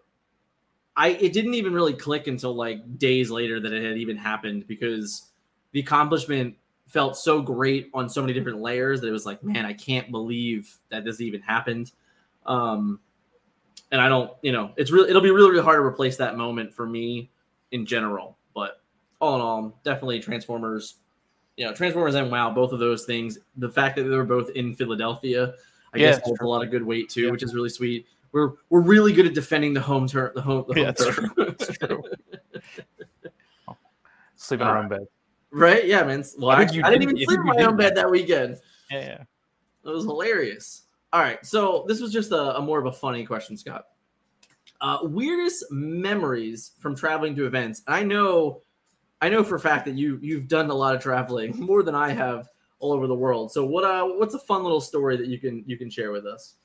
I 0.96 1.10
it 1.10 1.34
didn't 1.34 1.54
even 1.54 1.74
really 1.74 1.94
click 1.94 2.28
until 2.28 2.54
like 2.54 2.98
days 2.98 3.30
later 3.30 3.60
that 3.60 3.72
it 3.72 3.84
had 3.84 3.98
even 3.98 4.18
happened 4.18 4.68
because 4.68 5.32
the 5.72 5.80
accomplishment 5.80 6.56
felt 6.88 7.18
so 7.18 7.42
great 7.42 7.90
on 7.94 8.10
so 8.10 8.22
many 8.22 8.34
different 8.34 8.60
layers 8.60 9.02
that 9.02 9.08
it 9.08 9.12
was 9.12 9.26
like, 9.26 9.44
man, 9.44 9.66
I 9.66 9.74
can't 9.74 10.10
believe 10.10 10.76
that 10.90 11.04
this 11.04 11.22
even 11.22 11.42
happened. 11.42 11.92
Um, 12.46 13.00
and 13.92 14.02
I 14.02 14.10
don't, 14.10 14.32
you 14.42 14.52
know, 14.52 14.72
it's 14.76 14.92
really 14.92 15.10
it'll 15.10 15.22
be 15.22 15.32
really 15.32 15.52
really 15.52 15.64
hard 15.64 15.78
to 15.78 15.84
replace 15.84 16.18
that 16.18 16.36
moment 16.36 16.74
for 16.74 16.88
me 16.88 17.30
in 17.72 17.86
general. 17.86 18.38
But 18.54 18.82
all 19.20 19.36
in 19.36 19.42
all, 19.42 19.80
definitely 19.84 20.20
Transformers. 20.20 20.96
You 21.58 21.66
know, 21.66 21.74
Transformers 21.74 22.16
and 22.16 22.32
WoW, 22.32 22.52
both 22.52 22.72
of 22.72 22.80
those 22.80 23.04
things. 23.06 23.40
The 23.58 23.70
fact 23.70 23.96
that 23.98 24.04
they 24.04 24.16
were 24.16 24.24
both 24.24 24.50
in 24.52 24.74
Philadelphia, 24.76 25.56
I 25.94 25.98
Yeah, 25.98 26.12
guess, 26.12 26.22
holds 26.24 26.40
a 26.42 26.46
lot 26.46 26.64
of 26.64 26.72
good 26.72 26.84
weight 26.84 27.10
too, 27.10 27.24
Yeah. 27.26 27.32
which 27.32 27.44
is 27.44 27.54
really 27.56 27.70
sweet. 27.70 28.06
We're 28.32 28.52
we're 28.70 28.82
really 28.82 29.12
good 29.12 29.26
at 29.26 29.34
defending 29.34 29.74
the 29.74 29.82
home 29.82 30.08
turf. 30.08 30.34
The 30.36 30.42
home, 30.42 30.66
the 30.68 30.74
home 30.76 30.84
Yeah, 30.84 30.92
that's 30.92 31.04
turf. 31.06 31.16
true. 31.16 31.46
That's 31.46 31.78
true. 31.78 32.04
Sleep 34.36 34.62
in 34.62 34.68
Uh, 34.68 34.70
our 34.70 34.78
own 34.78 34.88
bed. 34.88 35.08
right? 35.52 35.86
Yeah, 35.86 36.04
man. 36.04 36.24
Well, 36.38 36.52
I 36.52 36.62
I, 36.64 36.72
you 36.72 36.84
I 36.84 36.92
didn't 36.92 37.08
did- 37.10 37.22
even 37.22 37.26
sleep 37.26 37.40
in 37.40 37.46
my 37.46 37.56
did 37.58 37.66
own 37.68 37.78
bed 37.78 37.96
that 37.96 38.10
weekend. 38.10 38.58
Yeah, 38.92 39.00
yeah. 39.00 39.24
It 39.86 39.90
was 39.94 40.04
hilarious. 40.04 40.84
All 41.14 41.22
right, 41.22 41.44
so 41.46 41.86
this 41.88 42.02
was 42.02 42.12
just 42.12 42.32
a, 42.32 42.58
a 42.58 42.62
more 42.62 42.80
of 42.80 42.86
a 42.86 42.92
funny 42.92 43.26
question, 43.26 43.56
Scott. 43.58 43.86
Uh, 44.82 45.00
weirdest 45.04 45.66
memories 45.72 46.74
from 46.80 46.96
traveling 46.96 47.36
to 47.38 47.46
events. 47.46 47.82
I 47.88 48.04
know, 48.04 48.62
I 49.22 49.30
know 49.30 49.44
for 49.44 49.56
a 49.56 49.60
fact 49.60 49.86
that 49.86 49.96
you 49.96 50.20
you've 50.22 50.48
done 50.48 50.70
a 50.70 50.74
lot 50.74 50.96
of 50.96 51.02
traveling, 51.02 51.60
more 51.60 51.84
than 51.84 51.96
I 51.96 52.10
have 52.10 52.50
all 52.80 52.94
over 52.94 53.08
the 53.08 53.16
world. 53.16 53.52
So 53.52 53.66
what 53.66 53.84
uh 53.84 54.06
what's 54.06 54.34
a 54.34 54.40
fun 54.40 54.64
little 54.64 54.82
story 54.82 55.18
that 55.18 55.28
you 55.28 55.40
can 55.40 55.64
you 55.66 55.78
can 55.78 55.90
share 55.90 56.12
with 56.12 56.26
us? 56.26 56.56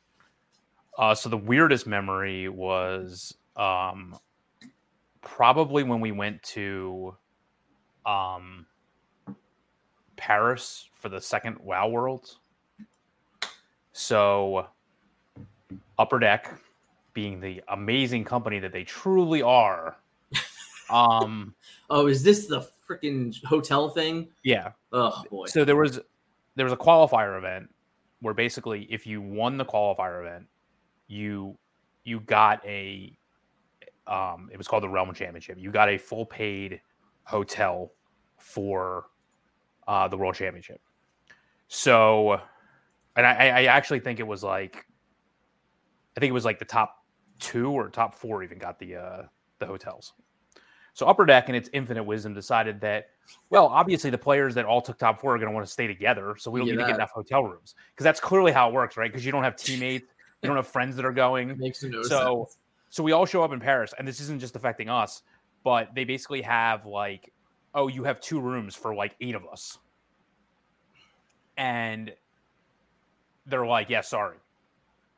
Uh, 0.98 1.14
so 1.14 1.28
the 1.28 1.36
weirdest 1.38 1.86
memory 1.86 2.48
was 2.50 3.34
um, 3.56 4.18
probably 5.22 5.82
when 5.82 6.00
we 6.00 6.12
went 6.12 6.42
to 6.42 7.16
um, 8.04 8.66
Paris 10.16 10.88
for 10.94 11.08
the 11.08 11.20
second 11.20 11.56
WoW 11.60 11.88
Worlds. 11.88 12.38
So 13.92 14.66
Upper 15.98 16.18
Deck, 16.18 16.52
being 17.14 17.40
the 17.40 17.62
amazing 17.68 18.24
company 18.24 18.58
that 18.58 18.72
they 18.72 18.84
truly 18.84 19.40
are, 19.40 19.96
um, 20.92 21.54
Oh, 21.90 22.06
is 22.06 22.22
this 22.22 22.46
the 22.46 22.68
freaking 22.88 23.42
hotel 23.44 23.88
thing? 23.88 24.28
yeah, 24.44 24.72
Oh 24.92 25.22
boy. 25.30 25.46
So 25.46 25.64
there 25.64 25.76
was 25.76 26.00
there 26.54 26.64
was 26.66 26.72
a 26.72 26.76
qualifier 26.76 27.38
event 27.38 27.70
where 28.20 28.34
basically 28.34 28.86
if 28.90 29.06
you 29.06 29.20
won 29.20 29.56
the 29.56 29.64
qualifier 29.64 30.20
event, 30.20 30.46
you 31.08 31.56
you 32.04 32.20
got 32.20 32.64
a 32.66 33.16
um 34.06 34.50
it 34.52 34.58
was 34.58 34.68
called 34.68 34.82
the 34.82 34.88
Realm 34.88 35.12
Championship. 35.14 35.56
You 35.58 35.70
got 35.70 35.88
a 35.88 35.98
full 35.98 36.26
paid 36.26 36.80
hotel 37.24 37.92
for 38.38 39.06
uh 39.88 40.08
the 40.08 40.16
World 40.16 40.34
Championship. 40.34 40.80
So 41.68 42.40
and 43.16 43.26
I, 43.26 43.48
I 43.48 43.64
actually 43.64 44.00
think 44.00 44.20
it 44.20 44.26
was 44.26 44.42
like 44.42 44.86
I 46.16 46.20
think 46.20 46.30
it 46.30 46.34
was 46.34 46.44
like 46.44 46.58
the 46.58 46.64
top 46.64 46.96
two 47.38 47.70
or 47.70 47.88
top 47.88 48.14
four 48.14 48.42
even 48.42 48.58
got 48.58 48.78
the 48.78 48.96
uh 48.96 49.22
the 49.58 49.66
hotels. 49.66 50.12
So 50.94 51.06
Upper 51.06 51.24
Deck 51.24 51.48
in 51.48 51.54
its 51.54 51.70
infinite 51.72 52.04
wisdom 52.04 52.34
decided 52.34 52.80
that 52.82 53.08
well, 53.50 53.66
obviously 53.66 54.10
the 54.10 54.18
players 54.18 54.54
that 54.54 54.64
all 54.64 54.82
took 54.82 54.98
top 54.98 55.20
four 55.20 55.34
are 55.34 55.38
going 55.38 55.48
to 55.48 55.54
want 55.54 55.66
to 55.66 55.72
stay 55.72 55.86
together, 55.86 56.34
so 56.38 56.50
we 56.50 56.60
don't 56.60 56.68
Yeah, 56.68 56.74
need 56.74 56.80
to 56.80 56.86
get 56.88 56.94
enough 56.96 57.12
hotel 57.12 57.44
rooms 57.44 57.74
because 57.94 58.04
that's 58.04 58.20
clearly 58.20 58.52
how 58.52 58.68
it 58.68 58.74
works, 58.74 58.96
right? 58.96 59.10
Because 59.10 59.24
you 59.24 59.32
don't 59.32 59.44
have 59.44 59.56
teammates, 59.56 60.06
you 60.42 60.48
don't 60.48 60.56
have 60.56 60.66
friends 60.66 60.96
that 60.96 61.04
are 61.04 61.12
going. 61.12 61.56
Makes 61.58 61.82
no 61.84 62.02
So- 62.02 62.44
sense. 62.46 62.58
So 62.90 63.02
we 63.02 63.12
all 63.12 63.24
show 63.24 63.42
up 63.42 63.52
in 63.52 63.60
Paris, 63.60 63.94
and 63.98 64.06
this 64.06 64.20
isn't 64.20 64.38
just 64.38 64.54
affecting 64.54 64.90
us, 64.90 65.22
but 65.64 65.94
they 65.94 66.04
basically 66.04 66.42
have 66.42 66.84
like, 66.84 67.32
oh, 67.74 67.88
you 67.88 68.04
have 68.04 68.20
two 68.20 68.38
rooms 68.38 68.74
for 68.74 68.94
like 68.94 69.16
eight 69.22 69.34
of 69.34 69.46
us, 69.46 69.78
and 71.56 72.12
they're 73.46 73.64
like, 73.64 73.88
yeah, 73.88 74.02
sorry, 74.02 74.36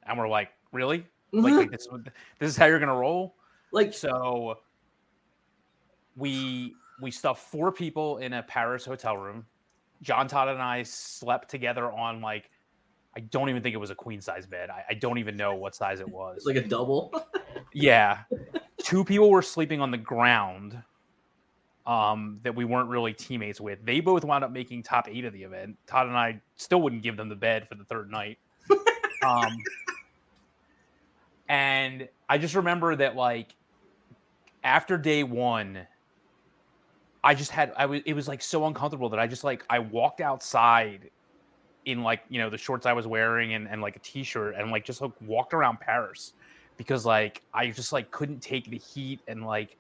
and 0.07 0.17
we're 0.17 0.29
like, 0.29 0.51
really? 0.71 1.05
Like, 1.33 1.53
mm-hmm. 1.53 1.59
like 1.59 1.71
this, 1.73 1.89
this 2.39 2.49
is 2.51 2.57
how 2.57 2.67
you're 2.67 2.79
gonna 2.79 2.95
roll? 2.95 3.35
like 3.73 3.93
So 3.93 4.59
we 6.17 6.75
we 7.01 7.11
stuffed 7.11 7.43
four 7.43 7.73
people 7.73 8.19
in 8.19 8.33
a 8.33 8.43
Paris 8.43 8.85
hotel 8.85 9.17
room. 9.17 9.47
John 10.03 10.29
Todd 10.29 10.49
and 10.49 10.61
I 10.61 10.83
slept 10.83 11.51
together 11.51 11.91
on 11.91 12.21
like 12.21 12.51
I 13.17 13.21
don't 13.21 13.49
even 13.49 13.63
think 13.63 13.75
it 13.75 13.79
was 13.79 13.91
a 13.91 13.95
queen 13.95 14.21
size 14.21 14.47
bed. 14.47 14.71
I, 14.71 14.85
I 14.91 14.95
don't 14.95 15.19
even 15.19 15.37
know 15.37 15.55
what 15.55 15.75
size 15.75 16.01
it 16.01 16.09
was. 16.09 16.39
it's 16.39 16.47
like 16.47 16.57
a 16.57 16.67
double. 16.67 17.13
yeah. 17.73 18.21
Two 18.79 19.05
people 19.05 19.31
were 19.31 19.43
sleeping 19.43 19.81
on 19.81 19.91
the 19.91 19.99
ground 19.99 20.83
um 21.87 22.41
that 22.43 22.55
we 22.55 22.65
weren't 22.65 22.89
really 22.89 23.13
teammates 23.13 23.61
with. 23.61 23.85
They 23.85 24.01
both 24.01 24.25
wound 24.25 24.43
up 24.43 24.51
making 24.51 24.83
top 24.83 25.09
eight 25.09 25.25
of 25.25 25.33
the 25.33 25.43
event. 25.43 25.77
Todd 25.87 26.07
and 26.07 26.17
I 26.17 26.41
still 26.57 26.81
wouldn't 26.81 27.03
give 27.03 27.17
them 27.17 27.29
the 27.29 27.37
bed 27.37 27.69
for 27.69 27.75
the 27.75 27.85
third 27.85 28.11
night. 28.11 28.39
um 29.23 29.57
and 31.49 32.09
I 32.29 32.39
just 32.39 32.55
remember 32.55 32.97
that 32.97 33.17
like 33.17 33.55
after 34.63 34.97
day 34.97 35.23
one, 35.23 35.87
I 37.25 37.35
just 37.35 37.51
had 37.51 37.73
I 37.77 37.87
was 37.87 38.03
it 38.05 38.13
was 38.13 38.29
like 38.29 38.43
so 38.43 38.67
uncomfortable 38.67 39.09
that 39.09 39.19
I 39.19 39.27
just 39.27 39.45
like 39.45 39.65
I 39.71 39.79
walked 39.79 40.21
outside 40.21 41.11
in 41.87 42.03
like 42.03 42.21
you 42.29 42.39
know 42.39 42.51
the 42.51 42.59
shorts 42.59 42.85
I 42.85 42.93
was 42.93 43.07
wearing 43.07 43.55
and, 43.55 43.67
and 43.67 43.81
like 43.81 43.97
a 43.97 44.01
t-shirt 44.01 44.55
and 44.57 44.71
like 44.71 44.85
just 44.85 45.01
like 45.01 45.13
walked 45.23 45.55
around 45.55 45.81
Paris 45.81 46.35
because 46.77 47.07
like 47.07 47.43
I 47.55 47.69
just 47.71 47.95
like 47.95 48.11
couldn't 48.11 48.41
take 48.41 48.69
the 48.69 48.77
heat 48.77 49.21
and 49.27 49.47
like 49.47 49.79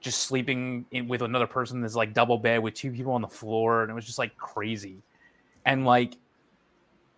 just 0.00 0.22
sleeping 0.22 0.86
in 0.90 1.06
with 1.06 1.20
another 1.20 1.46
person 1.46 1.82
that's 1.82 1.94
like 1.94 2.14
double 2.14 2.38
bed 2.38 2.62
with 2.62 2.72
two 2.72 2.90
people 2.90 3.12
on 3.12 3.20
the 3.20 3.28
floor 3.28 3.82
and 3.82 3.90
it 3.90 3.94
was 3.94 4.06
just 4.06 4.18
like 4.18 4.34
crazy. 4.38 5.02
And 5.66 5.84
like 5.84 6.14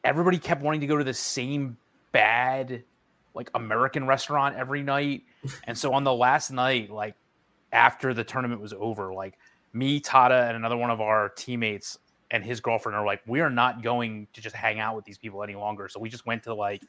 everybody 0.03 0.38
kept 0.38 0.61
wanting 0.61 0.81
to 0.81 0.88
go 0.88 0.97
to 0.97 1.05
the 1.05 1.14
same 1.14 1.77
bad 2.11 2.83
like 3.33 3.49
American 3.55 4.09
restaurant 4.09 4.57
every 4.57 4.83
night. 4.83 5.23
And 5.64 5.79
so 5.79 5.93
on 5.93 6.03
the 6.03 6.14
last 6.14 6.51
night 6.51 6.91
like 6.91 7.14
after 7.73 8.12
the 8.12 8.25
tournament 8.25 8.61
was 8.61 8.73
over 8.73 9.12
like 9.12 9.38
me 9.72 10.00
Tada 10.00 10.48
and 10.48 10.57
another 10.57 10.76
one 10.76 10.90
of 10.90 11.00
our 11.00 11.28
teammates 11.31 11.98
and 12.31 12.44
his 12.44 12.61
girlfriend 12.61 12.96
are 12.96 13.04
like 13.04 13.22
we 13.26 13.40
are 13.40 13.50
not 13.50 13.83
going 13.83 14.26
to 14.33 14.40
just 14.40 14.54
hang 14.54 14.81
out 14.81 14.96
with 14.96 15.04
these 15.04 15.18
people 15.18 15.42
any 15.42 15.54
longer 15.54 15.88
so 15.88 16.00
we 16.00 16.09
just 16.09 16.26
went 16.26 16.42
to 16.42 16.54
like 16.54 16.83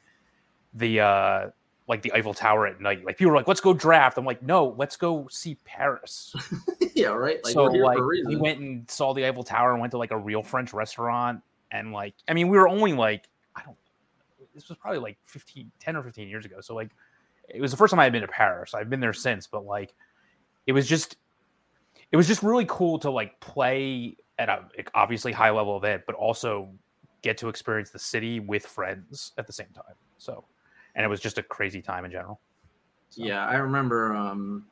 the 0.74 1.00
uh 1.00 1.48
like 1.90 2.02
the 2.02 2.12
Eiffel 2.12 2.32
Tower 2.32 2.68
at 2.68 2.80
night. 2.80 3.04
Like 3.04 3.18
people 3.18 3.32
were 3.32 3.36
like, 3.36 3.48
"Let's 3.48 3.60
go 3.60 3.74
draft." 3.74 4.16
I'm 4.16 4.24
like, 4.24 4.42
"No, 4.44 4.76
let's 4.78 4.96
go 4.96 5.26
see 5.28 5.56
Paris." 5.64 6.32
yeah, 6.94 7.08
right. 7.08 7.42
Like 7.42 7.52
so 7.52 7.64
like 7.64 7.98
we 7.98 8.36
went 8.36 8.60
and 8.60 8.88
saw 8.88 9.12
the 9.12 9.26
Eiffel 9.26 9.42
Tower 9.42 9.72
and 9.72 9.80
went 9.80 9.90
to 9.90 9.98
like 9.98 10.12
a 10.12 10.16
real 10.16 10.40
French 10.40 10.72
restaurant 10.72 11.42
and 11.72 11.92
like 11.92 12.14
I 12.28 12.32
mean 12.32 12.48
we 12.48 12.56
were 12.56 12.68
only 12.68 12.92
like 12.92 13.28
I 13.56 13.62
don't 13.64 13.76
this 14.54 14.68
was 14.68 14.78
probably 14.78 15.00
like 15.00 15.18
15 15.26 15.70
10 15.80 15.96
or 15.96 16.02
15 16.04 16.28
years 16.28 16.44
ago. 16.44 16.60
So 16.60 16.76
like 16.76 16.90
it 17.48 17.60
was 17.60 17.72
the 17.72 17.76
first 17.76 17.90
time 17.90 17.98
I 17.98 18.04
had 18.04 18.12
been 18.12 18.22
to 18.22 18.28
Paris. 18.28 18.72
I've 18.72 18.88
been 18.88 19.00
there 19.00 19.12
since, 19.12 19.48
but 19.48 19.64
like 19.64 19.92
it 20.68 20.72
was 20.72 20.86
just 20.86 21.16
it 22.12 22.16
was 22.16 22.26
just 22.26 22.42
really 22.42 22.66
cool 22.68 22.98
to 23.00 23.10
like 23.10 23.38
play 23.40 24.16
at 24.38 24.48
a 24.48 24.64
obviously 24.94 25.32
high 25.32 25.50
level 25.50 25.76
event, 25.76 26.02
but 26.06 26.14
also 26.14 26.70
get 27.22 27.36
to 27.38 27.48
experience 27.48 27.90
the 27.90 27.98
city 27.98 28.40
with 28.40 28.64
friends 28.66 29.32
at 29.38 29.46
the 29.46 29.52
same 29.52 29.68
time. 29.74 29.94
So 30.18 30.44
and 30.94 31.04
it 31.04 31.08
was 31.08 31.20
just 31.20 31.38
a 31.38 31.42
crazy 31.42 31.80
time 31.80 32.04
in 32.04 32.10
general. 32.10 32.40
So, 33.10 33.24
Yeah, 33.24 33.46
I 33.46 33.56
remember. 33.56 34.14
Um, 34.14 34.66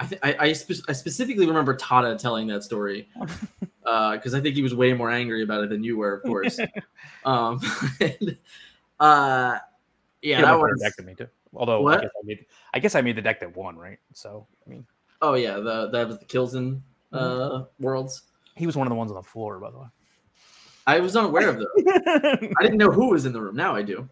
I, 0.00 0.06
th- 0.06 0.20
I, 0.22 0.36
I, 0.38 0.52
spe- 0.52 0.84
I 0.88 0.92
specifically 0.92 1.46
remember 1.46 1.76
Tata 1.76 2.16
telling 2.16 2.48
that 2.48 2.64
story 2.64 3.08
because 3.84 4.34
I 4.34 4.40
think 4.40 4.56
he 4.56 4.62
was 4.62 4.74
way 4.74 4.92
more 4.94 5.10
angry 5.10 5.42
about 5.42 5.62
it 5.62 5.70
than 5.70 5.84
you 5.84 5.96
were, 5.96 6.14
of 6.14 6.22
course. 6.22 6.58
um, 7.24 7.60
and, 8.00 8.36
uh, 8.98 9.58
yeah, 10.22 10.40
that 10.40 10.58
was. 10.58 10.80
deck 10.80 10.96
than 10.96 11.06
me 11.06 11.14
too. 11.14 11.28
Although 11.54 11.86
I 11.86 12.00
guess 12.00 12.10
I, 12.16 12.24
made, 12.24 12.46
I 12.74 12.78
guess 12.78 12.94
I 12.94 13.00
made 13.02 13.16
the 13.16 13.22
deck 13.22 13.40
that 13.40 13.56
won, 13.56 13.76
right? 13.76 13.98
So 14.12 14.46
I 14.66 14.70
mean, 14.70 14.86
Oh 15.22 15.34
yeah, 15.34 15.60
the 15.60 15.88
that 15.90 16.08
was 16.08 16.18
the 16.18 16.24
Kilson 16.24 16.82
uh, 17.12 17.62
worlds. 17.78 18.22
he 18.56 18.66
was 18.66 18.76
one 18.76 18.86
of 18.86 18.90
the 18.90 18.96
ones 18.96 19.10
on 19.12 19.16
the 19.16 19.22
floor, 19.22 19.58
by 19.58 19.70
the 19.70 19.78
way. 19.78 19.86
I 20.86 20.98
was 20.98 21.16
unaware 21.16 21.48
of 21.48 21.58
those. 21.58 21.68
I 21.86 22.62
didn't 22.62 22.78
know 22.78 22.90
who 22.90 23.10
was 23.10 23.24
in 23.24 23.32
the 23.32 23.40
room. 23.40 23.54
Now 23.54 23.76
I 23.76 23.82
do. 23.82 24.08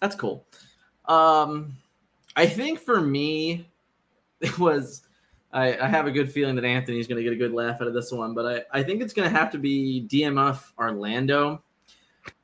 That's 0.00 0.14
cool. 0.14 0.46
Um, 1.06 1.76
I 2.36 2.46
think 2.46 2.78
for 2.78 3.00
me, 3.00 3.68
it 4.40 4.56
was. 4.58 5.02
I, 5.54 5.76
I 5.76 5.86
have 5.86 6.06
a 6.06 6.10
good 6.10 6.32
feeling 6.32 6.54
that 6.54 6.64
Anthony's 6.64 7.06
going 7.06 7.18
to 7.18 7.22
get 7.22 7.34
a 7.34 7.36
good 7.36 7.52
laugh 7.52 7.82
out 7.82 7.86
of 7.86 7.92
this 7.92 8.10
one, 8.10 8.32
but 8.32 8.64
I, 8.72 8.78
I 8.78 8.82
think 8.82 9.02
it's 9.02 9.12
going 9.12 9.30
to 9.30 9.36
have 9.36 9.50
to 9.50 9.58
be 9.58 10.08
DMF 10.10 10.62
Orlando, 10.78 11.50
in 11.50 11.58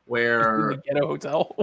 where 0.04 0.74
the 0.74 0.82
ghetto 0.84 1.06
hotel. 1.06 1.56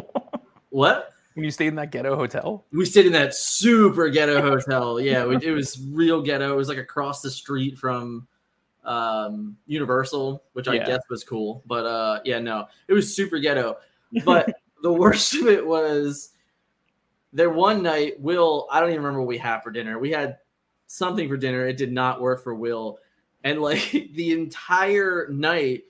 what 0.70 1.14
when 1.36 1.44
you 1.44 1.52
stayed 1.52 1.68
in 1.68 1.76
that 1.76 1.92
ghetto 1.92 2.16
hotel. 2.16 2.66
we 2.72 2.86
stayed 2.86 3.06
in 3.06 3.12
that 3.12 3.36
super 3.36 4.10
ghetto 4.10 4.42
hotel. 4.42 5.00
Yeah, 5.00 5.26
we, 5.26 5.36
it 5.36 5.52
was 5.52 5.80
real 5.92 6.22
ghetto. 6.22 6.52
It 6.52 6.56
was 6.56 6.70
like 6.70 6.78
across 6.78 7.22
the 7.22 7.30
street 7.30 7.78
from 7.78 8.28
um, 8.86 9.58
Universal, 9.68 10.44
which 10.54 10.68
I 10.68 10.76
Yeah. 10.76 10.86
guess 10.86 11.02
was 11.10 11.24
cool. 11.24 11.62
But 11.66 11.86
uh, 11.86 12.20
yeah, 12.24 12.40
no, 12.40 12.68
it 12.88 12.94
was 12.94 13.14
super 13.16 13.38
ghetto. 13.40 13.78
But 14.24 14.50
the 14.82 14.94
worst 14.94 15.36
of 15.36 15.48
it 15.48 15.66
was 15.66 16.30
there 17.34 17.50
one 17.50 17.84
night. 17.84 18.20
Will 18.20 18.68
I 18.72 18.80
don't 18.80 18.90
even 18.90 19.02
remember 19.04 19.20
what 19.20 19.28
we 19.28 19.38
had 19.38 19.60
for 19.60 19.72
dinner. 19.72 20.00
We 20.00 20.12
had 20.12 20.38
something 20.88 21.28
for 21.28 21.36
dinner. 21.36 21.68
It 21.68 21.78
did 21.78 21.92
not 21.92 22.22
work 22.22 22.44
for 22.44 22.56
Will, 22.56 23.00
and 23.44 23.62
like 23.62 23.92
the 24.14 24.32
entire 24.32 25.28
night 25.30 25.84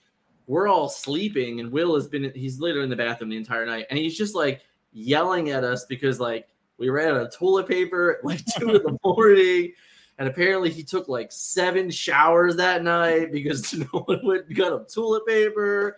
we're 0.47 0.67
all 0.67 0.87
sleeping 0.89 1.59
and 1.59 1.71
will 1.71 1.95
has 1.95 2.07
been 2.07 2.31
he's 2.35 2.59
literally 2.59 2.83
in 2.83 2.89
the 2.89 2.95
bathroom 2.95 3.31
the 3.31 3.35
entire 3.35 3.65
night 3.65 3.87
and 3.89 3.97
he's 3.97 4.15
just 4.15 4.35
like 4.35 4.61
yelling 4.95 5.49
at 5.49 5.63
us 5.63 5.85
because 5.85 6.19
like 6.19 6.47
we 6.77 6.89
ran 6.89 7.09
out 7.09 7.17
of 7.17 7.33
toilet 7.33 7.67
paper 7.67 8.17
at 8.17 8.25
like 8.25 8.43
two 8.57 8.75
in 8.75 8.83
the 8.83 8.97
morning. 9.03 9.73
And 10.17 10.29
apparently 10.29 10.69
he 10.69 10.81
took 10.81 11.09
like 11.09 11.31
seven 11.31 11.91
showers 11.91 12.55
that 12.55 12.83
night 12.83 13.31
because 13.31 13.73
no 13.73 13.85
one 13.85 14.21
would 14.23 14.55
got 14.55 14.73
him 14.73 14.85
toilet 14.91 15.27
paper. 15.27 15.97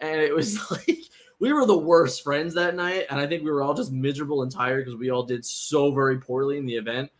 And 0.00 0.20
it 0.20 0.34
was 0.34 0.70
like 0.70 0.98
we 1.38 1.52
were 1.52 1.66
the 1.66 1.78
worst 1.78 2.24
friends 2.24 2.54
that 2.54 2.74
night. 2.74 3.06
And 3.10 3.20
i 3.20 3.26
think 3.26 3.44
we 3.44 3.50
were 3.50 3.62
all 3.62 3.74
just 3.74 3.92
miserable 3.92 4.42
and 4.42 4.50
tired 4.50 4.84
because 4.84 4.98
we 4.98 5.10
all 5.10 5.22
did 5.22 5.44
so 5.44 5.92
very 5.92 6.18
poorly 6.18 6.56
in 6.56 6.66
the 6.66 6.76
event. 6.76 7.10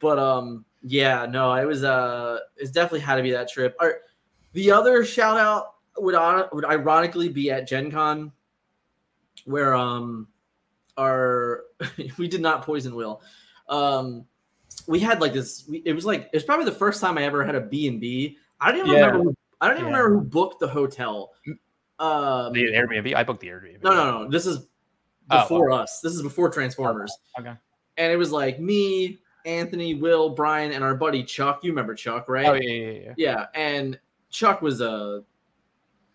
But 0.00 0.18
um 0.18 0.64
yeah 0.86 1.24
no 1.24 1.54
it 1.54 1.64
was 1.64 1.82
uh 1.82 2.40
it's 2.58 2.70
definitely 2.70 3.00
had 3.00 3.16
to 3.16 3.22
be 3.22 3.30
that 3.30 3.48
trip. 3.48 3.76
Or 3.80 4.00
the 4.52 4.72
other 4.72 5.04
shout 5.04 5.38
out 5.38 5.74
would 5.96 6.16
on 6.16 6.48
would 6.52 6.64
ironically 6.64 7.28
be 7.28 7.52
at 7.52 7.68
Gen 7.68 7.92
Con 7.92 8.32
where 9.44 9.74
um 9.74 10.26
our 10.96 11.64
we 12.18 12.28
did 12.28 12.40
not 12.40 12.62
poison 12.62 12.94
Will. 12.94 13.22
Um 13.68 14.26
we 14.86 15.00
had 15.00 15.20
like 15.20 15.32
this 15.32 15.64
We, 15.68 15.82
it 15.84 15.92
was 15.92 16.04
like 16.04 16.22
it 16.32 16.34
was 16.34 16.44
probably 16.44 16.66
the 16.66 16.72
first 16.72 17.00
time 17.00 17.18
I 17.18 17.24
ever 17.24 17.44
had 17.44 17.54
a 17.54 17.60
B&B. 17.60 18.36
I 18.60 18.72
don't 18.72 18.86
even 18.86 18.92
yeah. 18.92 19.06
remember 19.06 19.24
who, 19.24 19.36
I 19.60 19.68
don't 19.68 19.78
even 19.78 19.90
yeah. 19.90 19.98
remember 19.98 20.18
who 20.18 20.24
booked 20.24 20.60
the 20.60 20.68
hotel. 20.68 21.32
Um 21.98 22.52
the 22.52 22.72
Airbnb. 22.72 23.14
I 23.14 23.24
booked 23.24 23.40
the 23.40 23.48
Airbnb. 23.48 23.82
No, 23.82 23.94
no, 23.94 24.22
no. 24.22 24.30
This 24.30 24.46
is 24.46 24.66
oh, 25.30 25.42
before 25.42 25.70
oh, 25.70 25.76
us. 25.76 26.00
This 26.02 26.12
is 26.12 26.22
before 26.22 26.50
Transformers. 26.50 27.16
Okay. 27.38 27.50
okay. 27.50 27.58
And 27.96 28.12
it 28.12 28.16
was 28.16 28.32
like 28.32 28.58
me, 28.58 29.20
Anthony, 29.44 29.94
Will, 29.94 30.30
Brian, 30.30 30.72
and 30.72 30.82
our 30.82 30.94
buddy 30.94 31.22
Chuck. 31.22 31.60
You 31.62 31.70
remember 31.70 31.94
Chuck, 31.94 32.28
right? 32.28 32.46
Oh 32.46 32.54
yeah, 32.54 32.70
yeah, 32.70 32.90
yeah. 32.90 33.12
Yeah, 33.16 33.46
and 33.54 33.98
Chuck 34.30 34.62
was 34.62 34.80
a 34.80 35.22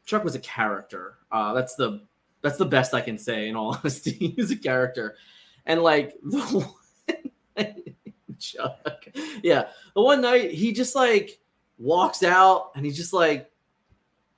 Chuck 0.06 0.24
was 0.24 0.36
a 0.36 0.40
character. 0.40 1.20
Uh, 1.32 1.54
that's 1.54 1.76
the 1.76 2.02
that's 2.42 2.58
the 2.58 2.66
best 2.66 2.94
I 2.94 3.02
can 3.02 3.18
say 3.18 3.48
in 3.48 3.56
all 3.56 3.76
honesty. 3.80 4.34
He's 4.36 4.52
a 4.52 4.56
character, 4.56 5.16
and 5.66 5.82
like 5.82 6.16
the 6.24 6.40
one, 6.40 7.66
Chuck, 8.40 9.06
yeah, 9.44 9.68
the 9.96 10.02
one 10.02 10.22
night 10.22 10.52
he 10.52 10.72
just 10.72 10.96
like 10.96 11.40
walks 11.78 12.24
out 12.24 12.72
and 12.76 12.86
he's 12.86 12.96
just 12.96 13.14
like, 13.14 13.50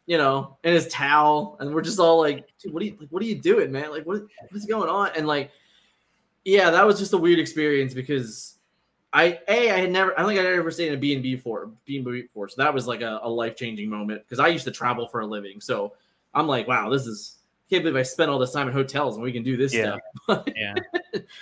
you 0.08 0.18
know, 0.18 0.58
in 0.64 0.74
his 0.74 0.88
towel, 0.88 1.58
and 1.60 1.74
we're 1.74 1.82
just 1.82 2.00
all 2.00 2.20
like, 2.20 2.48
what 2.66 2.82
are 2.82 2.86
you 2.86 2.98
like, 3.00 3.10
what 3.10 3.22
are 3.22 3.26
you 3.28 3.36
doing, 3.36 3.72
man? 3.72 3.92
Like, 3.92 4.06
what 4.06 4.22
what 4.22 4.56
is 4.56 4.66
going 4.66 4.90
on? 4.90 5.12
And 5.16 5.28
like, 5.28 5.52
yeah, 6.44 6.72
that 6.72 6.86
was 6.86 6.98
just 6.98 7.14
a 7.14 7.18
weird 7.18 7.40
experience 7.40 7.94
because 7.94 8.58
I 9.14 9.40
a 9.48 9.72
I 9.72 9.78
had 9.78 9.92
never 9.92 10.14
I 10.18 10.22
don't 10.22 10.30
think 10.30 10.40
I'd 10.40 10.46
ever 10.48 10.72
stayed 10.72 10.88
in 10.88 10.96
a 10.96 10.98
B 10.98 11.14
and 11.14 11.22
B 11.22 11.36
before 11.36 11.70
B 11.86 11.98
and 11.98 12.06
B 12.06 12.24
before, 12.24 12.48
so 12.50 12.62
that 12.62 12.74
was 12.74 12.88
like 12.88 13.02
a, 13.02 13.20
a 13.22 13.30
life 13.30 13.56
changing 13.56 13.90
moment 13.90 14.24
because 14.24 14.40
I 14.40 14.48
used 14.48 14.66
to 14.66 14.72
travel 14.72 15.08
for 15.08 15.20
a 15.20 15.26
living. 15.26 15.62
So 15.62 15.94
I'm 16.34 16.48
like, 16.48 16.68
wow, 16.68 16.90
this 16.90 17.06
is 17.06 17.38
can't 17.72 17.84
believe 17.84 17.96
I 17.96 18.04
spent 18.04 18.30
all 18.30 18.38
this 18.38 18.52
time 18.52 18.68
in 18.68 18.74
hotels 18.74 19.16
and 19.16 19.24
we 19.24 19.32
can 19.32 19.44
do 19.44 19.56
this 19.56 19.74
yeah. 19.74 19.96
stuff. 20.26 20.44
yeah. 20.56 20.76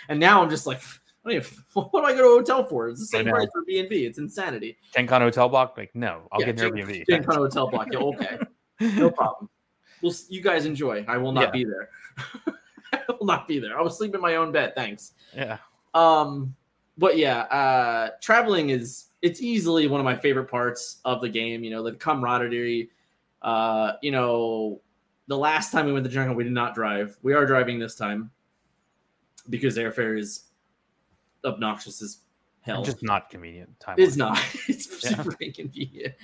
And 0.10 0.20
now 0.20 0.44
I'm 0.44 0.50
just 0.50 0.68
like, 0.68 0.80
what 1.24 1.34
do, 1.34 2.04
I 2.04 2.14
go 2.14 2.18
to 2.18 2.24
a 2.24 2.38
hotel 2.38 2.64
for? 2.64 2.88
It's 2.88 3.00
the 3.00 3.08
same 3.08 3.26
price 3.26 3.48
for 3.52 3.64
B 3.66 3.80
and 3.80 3.90
B. 3.90 4.06
It's 4.06 4.20
insanity. 4.20 4.78
Gen 4.94 5.08
Con 5.08 5.22
hotel 5.22 5.50
block? 5.50 5.76
Like, 5.76 5.90
no, 5.96 6.28
I'll 6.32 6.40
yeah, 6.40 6.52
get 6.52 6.62
an 6.62 6.72
Airbnb. 6.72 7.08
Gen 7.10 7.24
Con 7.24 7.36
hotel 7.36 7.68
block. 7.70 7.88
Yeah, 7.92 8.00
okay, 8.00 8.38
no 8.80 9.10
problem. 9.12 9.50
Well, 10.04 10.14
you 10.30 10.42
guys 10.42 10.66
enjoy. 10.66 11.04
I 11.08 11.18
will 11.18 11.32
not 11.32 11.46
yeah. 11.46 11.52
be 11.52 11.66
there. 11.66 11.90
I 12.94 13.00
will 13.20 13.26
not 13.26 13.48
be 13.48 13.60
there. 13.60 13.78
I 13.78 13.82
will 13.82 13.90
sleep 13.90 14.14
in 14.14 14.22
my 14.22 14.36
own 14.36 14.52
bed. 14.52 14.74
Thanks. 14.76 15.14
Yeah. 15.36 15.58
Um 15.94 16.56
but 16.98 17.18
yeah, 17.18 17.40
uh, 17.44 18.10
traveling 18.22 18.70
is 18.70 19.06
it's 19.22 19.42
easily 19.42 19.88
one 19.88 20.02
of 20.02 20.06
my 20.06 20.16
favorite 20.16 20.50
parts 20.50 21.00
of 21.06 21.22
the 21.22 21.30
game. 21.30 21.64
You 21.64 21.72
know, 21.72 21.82
the 21.82 21.94
camaraderie. 21.94 22.92
Uh, 23.42 23.94
you 24.02 24.12
know, 24.12 24.82
the 25.30 25.38
last 25.38 25.72
time 25.72 25.86
we 25.86 25.94
went 25.94 26.04
to 26.04 26.10
Gen 26.10 26.26
Con, 26.26 26.36
we 26.36 26.44
did 26.44 26.54
not 26.54 26.74
drive. 26.74 27.16
We 27.22 27.34
are 27.34 27.46
driving 27.46 27.78
this 27.78 27.94
time 27.94 28.32
because 29.48 29.78
airfare 29.78 30.18
is 30.18 30.46
obnoxious 31.46 32.02
as 32.02 32.18
hell. 32.62 32.82
It's 32.82 32.94
just 32.94 33.04
not 33.04 33.30
convenient. 33.30 33.80
Time 33.80 33.96
it's 34.00 34.16
not. 34.16 34.44
it's 34.68 35.04
yeah. 35.04 35.16
super 35.16 35.36
inconvenient. 35.40 36.16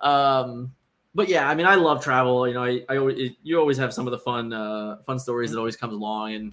Um, 0.00 0.72
but 1.12 1.28
yeah, 1.28 1.48
I 1.48 1.56
mean, 1.56 1.66
I 1.66 1.74
love 1.74 2.04
travel. 2.04 2.46
You 2.46 2.54
know, 2.54 2.62
I, 2.62 2.84
I 2.88 2.98
always, 2.98 3.18
it, 3.18 3.36
you 3.42 3.58
always 3.58 3.76
have 3.78 3.92
some 3.92 4.06
of 4.06 4.12
the 4.12 4.18
fun, 4.18 4.52
uh, 4.52 4.98
fun 5.06 5.18
stories 5.18 5.50
that 5.50 5.58
always 5.58 5.76
comes 5.76 5.92
along, 5.92 6.34
and 6.34 6.52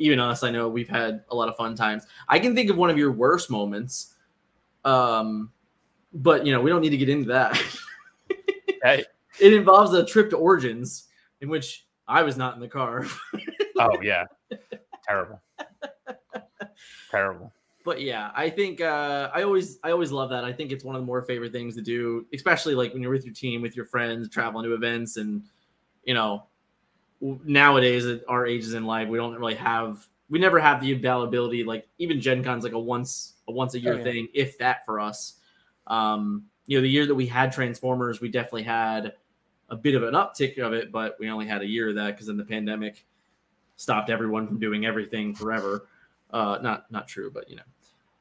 even 0.00 0.18
us, 0.18 0.42
I 0.42 0.50
know 0.50 0.68
we've 0.68 0.88
had 0.88 1.22
a 1.30 1.36
lot 1.36 1.48
of 1.48 1.54
fun 1.54 1.76
times. 1.76 2.04
I 2.28 2.40
can 2.40 2.56
think 2.56 2.68
of 2.68 2.76
one 2.76 2.90
of 2.90 2.98
your 2.98 3.12
worst 3.12 3.48
moments. 3.48 4.16
Um, 4.84 5.52
but 6.12 6.44
you 6.44 6.52
know, 6.52 6.60
we 6.60 6.68
don't 6.68 6.80
need 6.80 6.90
to 6.90 6.96
get 6.96 7.08
into 7.08 7.28
that. 7.28 7.56
hey. 8.82 9.04
It 9.40 9.52
involves 9.52 9.92
a 9.92 10.04
trip 10.04 10.30
to 10.30 10.36
Origins 10.36 11.08
in 11.44 11.50
which 11.50 11.86
I 12.08 12.22
was 12.22 12.36
not 12.36 12.54
in 12.54 12.60
the 12.60 12.68
car. 12.68 13.06
oh 13.78 14.00
yeah. 14.02 14.24
Terrible. 15.06 15.40
Terrible. 17.10 17.52
But 17.84 18.00
yeah, 18.00 18.30
I 18.34 18.48
think 18.48 18.80
uh, 18.80 19.30
I 19.32 19.42
always 19.42 19.78
I 19.84 19.90
always 19.90 20.10
love 20.10 20.30
that. 20.30 20.42
I 20.42 20.52
think 20.52 20.72
it's 20.72 20.84
one 20.84 20.96
of 20.96 21.02
the 21.02 21.06
more 21.06 21.22
favorite 21.22 21.52
things 21.52 21.74
to 21.76 21.82
do, 21.82 22.26
especially 22.32 22.74
like 22.74 22.94
when 22.94 23.02
you're 23.02 23.12
with 23.12 23.26
your 23.26 23.34
team, 23.34 23.60
with 23.60 23.76
your 23.76 23.84
friends, 23.84 24.28
traveling 24.30 24.64
to 24.64 24.74
events, 24.74 25.18
and 25.18 25.42
you 26.04 26.14
know, 26.14 26.44
nowadays 27.20 28.06
at 28.06 28.22
our 28.26 28.46
ages 28.46 28.72
in 28.72 28.86
life, 28.86 29.08
we 29.08 29.18
don't 29.18 29.34
really 29.34 29.54
have 29.54 30.06
we 30.30 30.38
never 30.38 30.58
have 30.58 30.80
the 30.80 30.92
availability. 30.92 31.62
Like 31.62 31.86
even 31.98 32.22
Gen 32.22 32.42
Con's 32.42 32.64
like 32.64 32.72
a 32.72 32.78
once 32.78 33.34
a 33.48 33.52
once 33.52 33.74
a 33.74 33.80
year 33.80 33.94
oh, 33.94 33.98
yeah. 33.98 34.04
thing, 34.04 34.28
if 34.32 34.56
that 34.58 34.86
for 34.86 34.98
us. 34.98 35.34
Um, 35.86 36.46
you 36.66 36.78
know, 36.78 36.82
the 36.82 36.88
year 36.88 37.04
that 37.04 37.14
we 37.14 37.26
had 37.26 37.52
Transformers, 37.52 38.22
we 38.22 38.30
definitely 38.30 38.62
had 38.62 39.12
a 39.70 39.76
bit 39.76 39.94
of 39.94 40.02
an 40.02 40.14
uptick 40.14 40.58
of 40.58 40.72
it, 40.72 40.92
but 40.92 41.16
we 41.18 41.28
only 41.28 41.46
had 41.46 41.62
a 41.62 41.66
year 41.66 41.88
of 41.88 41.94
that 41.96 42.12
because 42.12 42.26
then 42.26 42.36
the 42.36 42.44
pandemic 42.44 43.04
stopped 43.76 44.10
everyone 44.10 44.46
from 44.46 44.58
doing 44.58 44.86
everything 44.86 45.34
forever. 45.34 45.88
Uh, 46.30 46.58
not 46.62 46.90
not 46.90 47.06
true, 47.08 47.30
but 47.30 47.48
you 47.48 47.56
know, 47.56 47.62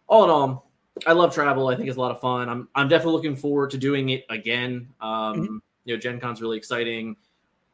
all 0.08 0.24
in 0.24 0.30
all, 0.30 0.70
I 1.08 1.14
love 1.14 1.34
travel. 1.34 1.68
I 1.68 1.76
think 1.76 1.88
it's 1.90 1.98
a 1.98 2.02
lot 2.02 2.12
of 2.12 2.20
fun. 2.20 2.50
I'm 2.50 2.68
I'm 2.76 2.88
definitely 2.88 3.14
looking 3.14 3.36
forward 3.36 3.72
to 3.72 3.78
doing 3.78 4.10
it 4.10 4.26
again. 4.30 4.88
Um, 5.02 5.10
mm-hmm. 5.36 5.58
You 5.86 5.96
know, 5.96 6.00
Gen 6.00 6.20
Con's 6.20 6.42
really 6.42 6.58
exciting. 6.58 7.16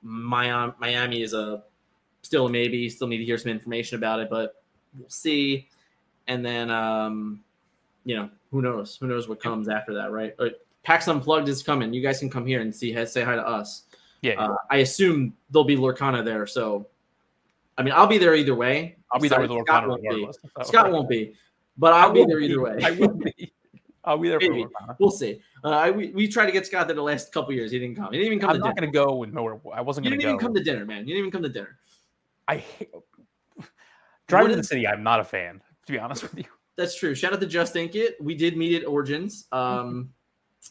Miami, 0.02 0.74
Miami 0.80 1.22
is 1.22 1.34
a 1.34 1.64
still 2.22 2.48
a 2.48 2.50
maybe. 2.50 2.90
Still 2.90 3.08
need 3.08 3.18
to 3.18 3.26
hear 3.26 3.38
some 3.38 3.52
information 3.52 3.98
about 3.98 4.20
it, 4.20 4.30
but 4.30 4.64
we'll 4.98 5.10
see. 5.10 5.68
And 6.28 6.46
then, 6.46 6.70
um, 6.70 7.44
you 8.06 8.16
know, 8.16 8.30
who 8.52 8.62
knows? 8.62 8.98
Who 8.98 9.08
knows 9.08 9.28
what 9.28 9.42
comes 9.42 9.68
after 9.68 9.94
that, 9.96 10.12
right? 10.12 10.34
PAX 10.84 11.08
Unplugged 11.08 11.50
is 11.50 11.64
coming. 11.64 11.94
You 11.94 12.02
guys 12.02 12.20
can 12.20 12.30
come 12.30 12.46
here 12.46 12.62
and 12.62 12.74
see, 12.76 12.94
say 13.06 13.24
hi 13.24 13.36
to 13.36 13.48
us. 13.48 13.84
Yeah. 14.22 14.42
Uh, 14.42 14.56
I 14.70 14.78
assume 14.78 15.34
there'll 15.50 15.66
be 15.66 15.78
Lorcana 15.78 16.24
there, 16.24 16.46
so 16.48 16.88
I 17.78 17.84
mean, 17.84 17.94
I'll 17.94 18.08
be 18.08 18.18
there 18.18 18.36
either 18.36 18.56
way. 18.56 18.98
I'll 19.12 19.20
be 19.20 19.30
there 19.30 19.40
with 19.40 19.52
Lorcana. 19.52 19.66
Scott 19.66 19.88
won't 19.88 20.04
be. 20.04 20.30
Scott 20.64 20.92
won't 20.92 21.10
be, 21.10 21.36
but 21.78 21.94
I'll 21.94 22.12
be 22.12 22.26
there 22.26 22.40
either 22.40 22.56
be. 22.56 22.62
way. 22.62 22.80
I 22.84 22.92
will 22.92 23.08
be. 23.10 23.54
I'll 24.04 24.18
be 24.18 24.30
there 24.30 24.40
Maybe. 24.40 24.66
We'll 25.00 25.12
see. 25.12 25.42
Uh, 25.64 25.70
I, 25.70 25.92
we, 25.92 26.10
we 26.12 26.28
tried 26.28 26.48
to 26.48 26.52
get 26.52 26.66
Scott 26.66 26.88
there 26.88 26.96
the 26.96 27.02
last 27.02 27.32
couple 27.32 27.54
years. 27.54 27.72
He 27.72 27.80
didn't 27.80 27.96
come. 27.96 28.12
He 28.12 28.18
didn't 28.18 28.28
even 28.28 28.40
come. 28.40 28.50
I'm 28.52 28.56
to 28.56 28.66
not 28.66 28.76
going 28.76 28.90
to 28.90 28.94
go 28.94 29.16
with 29.16 29.34
nowhere. 29.34 29.60
I 29.74 29.82
wasn't 29.82 30.08
going 30.08 30.18
to 30.18 30.24
go. 30.24 30.30
even 30.30 30.40
come 30.40 30.54
to 30.54 30.64
dinner, 30.64 30.86
man. 30.86 31.00
You 31.00 31.14
didn't 31.14 31.20
even 31.20 31.32
come 31.32 31.44
to 31.44 31.50
dinner. 31.50 31.78
I 32.48 32.58
hate 32.58 32.90
driving 34.28 34.52
to 34.52 34.56
the 34.56 34.64
city. 34.64 34.88
I'm 34.88 35.04
not 35.04 35.20
a 35.20 35.24
fan, 35.24 35.62
to 35.86 35.92
be 35.92 36.00
honest 36.00 36.24
with 36.24 36.38
you. 36.38 36.46
That's 36.78 36.96
true. 36.96 37.14
Shout 37.14 37.34
out 37.34 37.42
to 37.42 37.46
Just 37.46 37.76
Ink 37.76 37.96
It. 37.96 38.16
We 38.22 38.36
did 38.36 38.58
meet 38.58 38.82
at 38.82 38.88
Origins. 38.88 39.46
Um, 39.52 40.12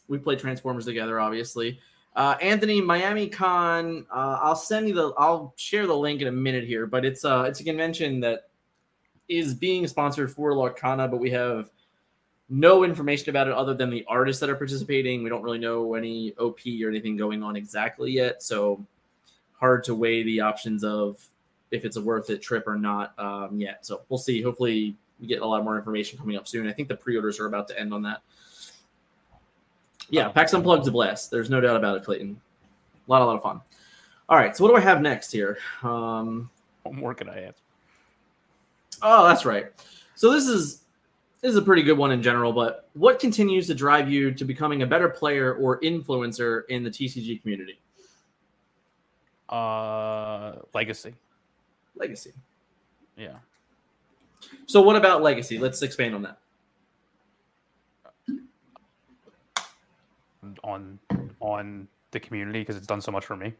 we 0.08 0.18
played 0.18 0.38
Transformers 0.38 0.84
together, 0.84 1.20
obviously. 1.20 1.80
Uh, 2.16 2.36
Anthony, 2.40 2.80
Miami 2.80 3.28
Con. 3.28 4.06
Uh, 4.10 4.38
I'll 4.42 4.56
send 4.56 4.88
you 4.88 4.94
the. 4.94 5.12
I'll 5.18 5.54
share 5.56 5.86
the 5.86 5.96
link 5.96 6.20
in 6.20 6.28
a 6.28 6.32
minute 6.32 6.64
here, 6.64 6.86
but 6.86 7.04
it's 7.04 7.24
uh 7.24 7.44
it's 7.46 7.60
a 7.60 7.64
convention 7.64 8.20
that 8.20 8.50
is 9.28 9.54
being 9.54 9.86
sponsored 9.86 10.30
for 10.30 10.52
Lorcana, 10.52 11.10
but 11.10 11.20
we 11.20 11.30
have 11.30 11.70
no 12.48 12.82
information 12.82 13.28
about 13.30 13.46
it 13.46 13.52
other 13.52 13.74
than 13.74 13.90
the 13.90 14.04
artists 14.08 14.40
that 14.40 14.48
are 14.48 14.56
participating. 14.56 15.22
We 15.22 15.28
don't 15.28 15.42
really 15.42 15.58
know 15.58 15.94
any 15.94 16.32
OP 16.38 16.60
or 16.82 16.88
anything 16.88 17.16
going 17.16 17.42
on 17.42 17.56
exactly 17.56 18.10
yet, 18.10 18.42
so 18.42 18.84
hard 19.52 19.84
to 19.84 19.94
weigh 19.94 20.22
the 20.22 20.40
options 20.40 20.82
of 20.82 21.24
if 21.70 21.84
it's 21.84 21.96
a 21.96 22.00
worth 22.00 22.30
it 22.30 22.40
trip 22.40 22.66
or 22.66 22.76
not 22.76 23.18
um, 23.18 23.60
yet. 23.60 23.84
So 23.84 24.02
we'll 24.08 24.18
see. 24.18 24.40
Hopefully, 24.40 24.96
we 25.20 25.26
get 25.26 25.42
a 25.42 25.46
lot 25.46 25.62
more 25.62 25.76
information 25.76 26.18
coming 26.18 26.36
up 26.36 26.48
soon. 26.48 26.66
I 26.66 26.72
think 26.72 26.88
the 26.88 26.96
pre-orders 26.96 27.38
are 27.38 27.46
about 27.46 27.68
to 27.68 27.78
end 27.78 27.92
on 27.92 28.02
that. 28.02 28.22
Yeah, 30.10 30.28
PAX 30.28 30.54
Unplugged's 30.54 30.88
a 30.88 30.90
blast. 30.90 31.30
There's 31.30 31.50
no 31.50 31.60
doubt 31.60 31.76
about 31.76 31.96
it, 31.96 32.04
Clayton. 32.04 32.40
A 33.06 33.10
lot, 33.10 33.22
a 33.22 33.24
lot 33.24 33.36
of 33.36 33.42
fun. 33.42 33.60
All 34.28 34.36
right, 34.36 34.56
so 34.56 34.64
what 34.64 34.70
do 34.70 34.76
I 34.76 34.80
have 34.80 35.00
next 35.00 35.32
here? 35.32 35.58
Um, 35.82 36.50
what 36.82 36.94
more 36.94 37.14
can 37.14 37.28
I 37.28 37.40
answer? 37.40 37.62
Oh, 39.02 39.26
that's 39.26 39.44
right. 39.44 39.66
So 40.14 40.32
this 40.32 40.46
is 40.46 40.82
this 41.40 41.52
is 41.52 41.56
a 41.56 41.62
pretty 41.62 41.82
good 41.82 41.96
one 41.96 42.10
in 42.10 42.22
general, 42.22 42.52
but 42.52 42.88
what 42.94 43.20
continues 43.20 43.66
to 43.68 43.74
drive 43.74 44.10
you 44.10 44.32
to 44.32 44.44
becoming 44.44 44.82
a 44.82 44.86
better 44.86 45.08
player 45.08 45.54
or 45.54 45.80
influencer 45.80 46.62
in 46.68 46.82
the 46.82 46.90
TCG 46.90 47.40
community? 47.40 47.78
Uh, 49.48 50.56
legacy. 50.74 51.14
Legacy. 51.94 52.32
Yeah. 53.16 53.36
So 54.66 54.82
what 54.82 54.96
about 54.96 55.22
legacy? 55.22 55.58
Let's 55.58 55.80
expand 55.82 56.14
on 56.14 56.22
that. 56.22 56.38
On 60.68 60.98
on 61.40 61.88
the 62.10 62.20
community 62.20 62.60
because 62.60 62.76
it's 62.76 62.86
done 62.86 63.00
so 63.00 63.12
much 63.12 63.24
for 63.24 63.36
me. 63.36 63.52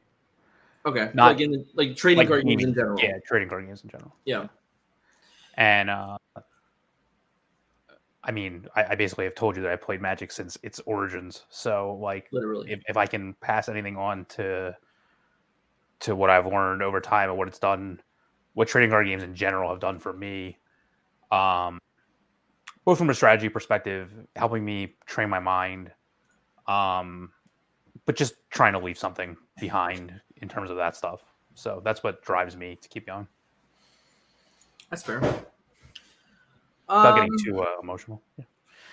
Okay, 0.87 1.11
Not- 1.15 1.33
like 1.33 1.41
in 1.41 1.65
like 1.75 1.97
trading 1.97 2.19
like 2.19 2.29
card 2.29 2.47
games 2.47 2.65
in 2.65 2.75
general. 2.75 2.99
Yeah, 3.01 3.19
trading 3.27 3.49
card 3.49 3.67
games 3.67 3.83
in 3.83 3.91
general. 3.91 4.15
yeah. 4.25 4.47
And 5.55 5.91
uh, 5.91 6.19
I 8.23 8.31
mean, 8.31 8.67
I, 8.77 8.85
I 8.91 8.95
basically 8.95 9.25
have 9.25 9.35
told 9.35 9.57
you 9.57 9.63
that 9.63 9.73
I 9.73 9.77
played 9.77 10.01
Magic 10.01 10.31
since 10.31 10.57
its 10.63 10.81
origins. 10.81 11.45
So 11.49 11.99
like, 12.01 12.29
literally. 12.31 12.71
if, 12.71 12.81
if 12.87 12.97
I 12.97 13.07
can 13.07 13.35
pass 13.41 13.69
anything 13.69 13.97
on 13.97 14.25
to 14.37 14.77
to 16.01 16.15
what 16.15 16.31
I've 16.31 16.47
learned 16.47 16.83
over 16.83 17.01
time 17.01 17.29
and 17.31 17.39
what 17.39 17.49
it's 17.49 17.59
done, 17.59 18.01
what 18.55 18.69
trading 18.69 18.91
card 18.91 19.07
games 19.07 19.25
in 19.25 19.35
general 19.35 19.71
have 19.71 19.81
done 19.81 19.99
for 19.99 20.13
me, 20.13 20.59
um, 21.33 21.81
both 22.85 22.99
from 22.99 23.11
a 23.11 23.15
strategy 23.15 23.49
perspective, 23.49 24.13
helping 24.37 24.65
me 24.65 24.97
train 25.07 25.29
my 25.29 25.41
mind, 25.41 25.91
um, 26.69 27.33
but 28.07 28.15
just 28.15 28.35
trying 28.51 28.75
to 28.75 28.79
leave 28.79 28.97
something 28.97 29.37
behind 29.61 30.13
in 30.37 30.49
terms 30.49 30.71
of 30.71 30.77
that 30.77 30.95
stuff. 30.95 31.21
So 31.55 31.83
that's 31.85 32.05
what 32.05 32.23
drives 32.23 32.57
me 32.57 32.79
to 32.81 32.89
keep 32.89 33.07
going. 33.07 33.27
That's 34.91 35.03
fair. 35.03 35.19
Without 35.19 35.45
Um, 36.89 37.15
getting 37.17 37.39
too 37.45 37.61
uh, 37.61 37.77
emotional. 37.83 38.23
Yeah. 38.39 38.45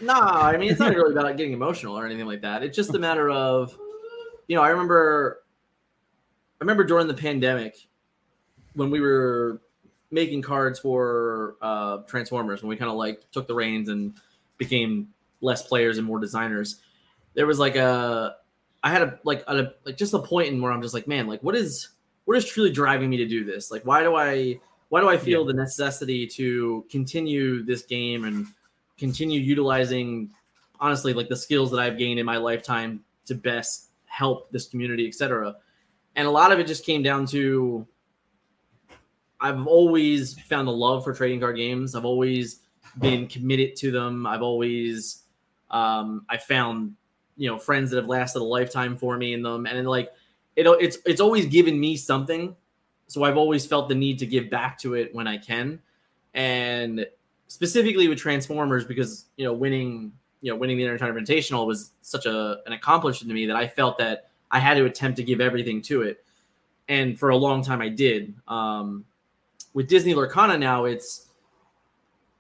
Nah, 0.02 0.42
I 0.42 0.58
mean 0.58 0.72
it's 0.72 0.80
not 0.80 0.94
really 0.94 1.14
about 1.14 1.38
getting 1.38 1.54
emotional 1.54 1.98
or 1.98 2.06
anything 2.06 2.26
like 2.26 2.42
that. 2.42 2.64
It's 2.64 2.76
just 2.76 2.94
a 2.96 3.00
matter 3.00 3.30
of, 3.30 3.78
you 4.48 4.56
know, 4.56 4.62
I 4.62 4.70
remember, 4.70 5.44
I 6.60 6.64
remember 6.64 6.84
during 6.84 7.08
the 7.08 7.14
pandemic, 7.14 7.88
when 8.74 8.90
we 8.90 9.00
were 9.00 9.62
making 10.12 10.42
cards 10.42 10.80
for 10.80 11.56
uh, 11.62 12.00
Transformers, 12.08 12.62
when 12.62 12.70
we 12.70 12.76
kind 12.76 12.92
of 12.92 12.98
like 12.98 13.30
took 13.32 13.48
the 13.48 13.54
reins 13.54 13.88
and 13.88 14.16
became 14.58 15.08
less 15.40 15.66
players 15.66 15.98
and 15.98 16.06
more 16.06 16.20
designers, 16.20 16.82
there 17.36 17.46
was 17.46 17.60
like 17.60 17.76
a, 17.76 18.36
I 18.84 18.90
had 18.90 19.02
a 19.02 19.20
like 19.24 19.44
a 19.48 19.74
like 19.86 19.98
just 19.98 20.14
a 20.14 20.20
point 20.20 20.50
in 20.50 20.62
where 20.62 20.72
I'm 20.72 20.82
just 20.82 20.94
like, 20.94 21.08
man, 21.08 21.28
like 21.28 21.42
what 21.42 21.56
is 21.56 21.90
what 22.26 22.38
is 22.38 22.46
truly 22.46 22.72
driving 22.72 23.10
me 23.10 23.18
to 23.18 23.28
do 23.28 23.44
this? 23.44 23.72
Like 23.72 23.84
why 23.84 24.04
do 24.04 24.16
I 24.16 24.60
why 24.90 25.02
do 25.02 25.10
I 25.10 25.18
feel 25.18 25.46
the 25.46 25.54
necessity 25.54 26.28
to 26.28 26.86
continue 26.90 27.64
this 27.64 27.84
game 27.84 28.26
and 28.26 28.48
continue 28.98 29.40
utilizing 29.40 30.30
honestly 30.80 31.14
like 31.14 31.30
the 31.30 31.36
skills 31.36 31.72
that 31.72 31.80
I've 31.80 31.98
gained 31.98 32.20
in 32.20 32.26
my 32.26 32.38
lifetime 32.38 33.04
to 33.26 33.36
best 33.36 33.90
help 34.06 34.52
this 34.52 34.68
community, 34.68 35.08
etc. 35.08 35.56
And 36.16 36.28
a 36.28 36.32
lot 36.32 36.52
of 36.52 36.60
it 36.60 36.68
just 36.68 36.86
came 36.86 37.02
down 37.04 37.26
to 37.28 37.86
I've 39.42 39.68
always 39.68 40.40
found 40.42 40.68
a 40.68 40.72
love 40.72 41.04
for 41.04 41.14
trading 41.14 41.40
card 41.40 41.58
games. 41.58 41.96
I've 41.96 42.06
always 42.06 42.62
been 43.00 43.28
committed 43.28 43.76
to 43.78 43.92
them. 43.92 44.26
I've 44.26 44.42
always 44.42 45.24
um, 45.72 46.26
I 46.30 46.38
found 46.38 46.96
you 47.38 47.50
know 47.50 47.58
friends 47.58 47.90
that 47.92 47.98
have 47.98 48.08
lasted 48.08 48.42
a 48.42 48.44
lifetime 48.44 48.98
for 48.98 49.18
me 49.18 49.34
in 49.34 49.42
them, 49.42 49.66
and 49.66 49.88
like 49.88 50.12
it, 50.56 50.68
it's 50.82 50.98
it's 51.06 51.22
always 51.22 51.46
given 51.46 51.80
me 51.80 51.98
something. 51.98 52.56
So 53.08 53.24
I've 53.24 53.38
always 53.38 53.66
felt 53.66 53.88
the 53.90 53.96
need 53.96 54.20
to 54.20 54.26
give 54.26 54.50
back 54.50 54.80
to 54.80 54.96
it 54.96 55.14
when 55.14 55.28
I 55.28 55.38
can, 55.38 55.80
and 56.34 57.06
specifically 57.48 58.08
with 58.08 58.18
Transformers 58.18 58.86
because 58.86 59.26
you 59.38 59.46
know 59.46 59.54
winning 59.54 60.12
you 60.42 60.52
know 60.52 60.58
winning 60.58 60.78
the 60.78 60.84
Intercontinental 60.84 61.24
Invitational 61.24 61.68
was 61.68 61.92
such 62.02 62.26
a 62.26 62.62
an 62.66 62.74
accomplishment 62.74 63.30
to 63.30 63.36
me 63.36 63.46
that 63.46 63.56
I 63.56 63.68
felt 63.68 63.98
that 63.98 64.30
I 64.52 64.60
had 64.60 64.76
to 64.76 64.86
attempt 64.86 65.18
to 65.18 65.24
give 65.24 65.42
everything 65.42 65.82
to 65.84 66.04
it, 66.04 66.24
and 66.88 67.18
for 67.20 67.30
a 67.30 67.38
long 67.38 67.64
time 67.64 67.82
I 67.82 67.90
did. 67.90 68.34
Um, 68.48 69.06
with 69.74 69.90
Disney 69.90 70.14
Lorcana 70.14 70.58
now, 70.58 70.86
it's 70.86 71.28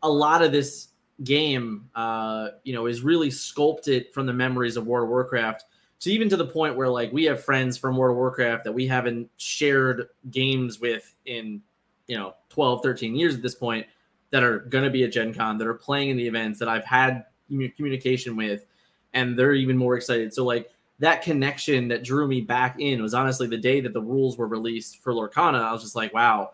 a 0.01 0.09
lot 0.09 0.41
of 0.41 0.51
this 0.51 0.87
game, 1.23 1.89
uh, 1.95 2.49
you 2.63 2.73
know, 2.73 2.87
is 2.87 3.01
really 3.01 3.31
sculpted 3.31 4.13
from 4.13 4.25
the 4.25 4.33
memories 4.33 4.77
of 4.77 4.87
World 4.87 5.05
of 5.05 5.09
Warcraft. 5.09 5.65
So 5.99 6.09
even 6.09 6.29
to 6.29 6.37
the 6.37 6.45
point 6.45 6.75
where 6.75 6.89
like 6.89 7.11
we 7.13 7.23
have 7.25 7.43
friends 7.43 7.77
from 7.77 7.97
World 7.97 8.13
of 8.13 8.17
Warcraft 8.17 8.65
that 8.65 8.73
we 8.73 8.85
haven't 8.85 9.29
shared 9.37 10.09
games 10.29 10.79
with 10.79 11.15
in, 11.25 11.61
you 12.07 12.17
know, 12.17 12.35
12, 12.49 12.83
13 12.83 13.15
years 13.15 13.35
at 13.35 13.41
this 13.41 13.55
point 13.55 13.87
that 14.31 14.43
are 14.43 14.59
going 14.59 14.83
to 14.83 14.89
be 14.89 15.03
at 15.03 15.11
Gen 15.11 15.33
Con, 15.33 15.57
that 15.57 15.67
are 15.67 15.73
playing 15.73 16.09
in 16.09 16.17
the 16.17 16.27
events 16.27 16.59
that 16.59 16.67
I've 16.67 16.85
had 16.85 17.25
communication 17.47 18.35
with, 18.35 18.65
and 19.13 19.39
they're 19.39 19.53
even 19.53 19.77
more 19.77 19.95
excited. 19.95 20.33
So 20.33 20.43
like 20.43 20.69
that 20.99 21.21
connection 21.21 21.87
that 21.89 22.03
drew 22.03 22.27
me 22.27 22.41
back 22.41 22.79
in 22.79 23.01
was 23.01 23.13
honestly 23.13 23.47
the 23.47 23.57
day 23.57 23.81
that 23.81 23.93
the 23.93 24.01
rules 24.01 24.37
were 24.37 24.47
released 24.47 25.01
for 25.01 25.13
Lorcana. 25.13 25.61
I 25.61 25.71
was 25.71 25.81
just 25.81 25.95
like, 25.95 26.13
wow, 26.13 26.51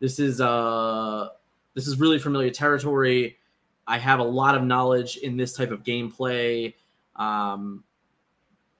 this 0.00 0.18
is 0.18 0.40
uh 0.40 1.28
this 1.74 1.86
is 1.86 1.98
really 1.98 2.18
familiar 2.18 2.50
territory. 2.50 3.36
I 3.86 3.98
have 3.98 4.18
a 4.18 4.24
lot 4.24 4.54
of 4.54 4.62
knowledge 4.62 5.18
in 5.18 5.36
this 5.36 5.52
type 5.52 5.70
of 5.70 5.82
gameplay. 5.82 6.74
Um, 7.16 7.84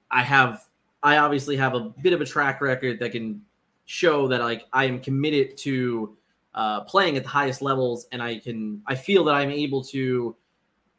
I 0.09 0.23
have, 0.23 0.65
I 1.03 1.17
obviously 1.17 1.55
have 1.57 1.73
a 1.73 1.93
bit 2.01 2.13
of 2.13 2.21
a 2.21 2.25
track 2.25 2.61
record 2.61 2.99
that 2.99 3.11
can 3.11 3.41
show 3.85 4.27
that 4.27 4.41
like 4.41 4.65
I 4.73 4.85
am 4.85 4.99
committed 4.99 5.57
to 5.57 6.17
uh, 6.53 6.81
playing 6.81 7.17
at 7.17 7.23
the 7.23 7.29
highest 7.29 7.61
levels, 7.61 8.07
and 8.11 8.23
I 8.23 8.39
can, 8.39 8.81
I 8.87 8.95
feel 8.95 9.23
that 9.25 9.35
I'm 9.35 9.51
able 9.51 9.83
to 9.85 10.35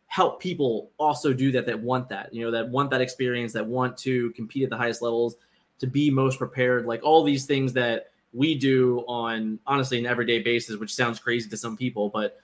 help 0.07 0.41
people 0.41 0.91
also 0.99 1.33
do 1.33 1.51
that 1.53 1.67
that 1.67 1.81
want 1.81 2.09
that, 2.11 2.33
you 2.33 2.45
know, 2.45 2.51
that 2.51 2.69
want 2.69 2.91
that 2.91 3.01
experience, 3.01 3.53
that 3.55 3.67
want 3.67 3.97
to 3.99 4.31
compete 4.33 4.63
at 4.63 4.71
the 4.71 4.77
highest 4.77 5.03
levels, 5.03 5.37
to 5.79 5.87
be 5.87 6.11
most 6.11 6.39
prepared, 6.39 6.87
like 6.87 7.03
all 7.03 7.25
these 7.25 7.45
things 7.47 7.73
that 7.73 8.11
we 8.33 8.55
do 8.55 9.05
on 9.09 9.59
honestly 9.67 9.99
an 9.99 10.07
everyday 10.07 10.41
basis, 10.41 10.77
which 10.77 10.95
sounds 10.95 11.19
crazy 11.19 11.49
to 11.49 11.57
some 11.57 11.77
people, 11.77 12.09
but 12.09 12.39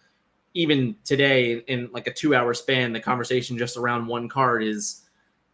even 0.55 0.97
today 1.05 1.59
in 1.69 1.89
like 1.93 2.07
a 2.07 2.13
two 2.13 2.35
hour 2.35 2.55
span, 2.55 2.93
the 2.93 3.01
conversation 3.01 3.57
just 3.57 3.77
around 3.77 4.07
one 4.07 4.29
card 4.29 4.63
is 4.63 5.03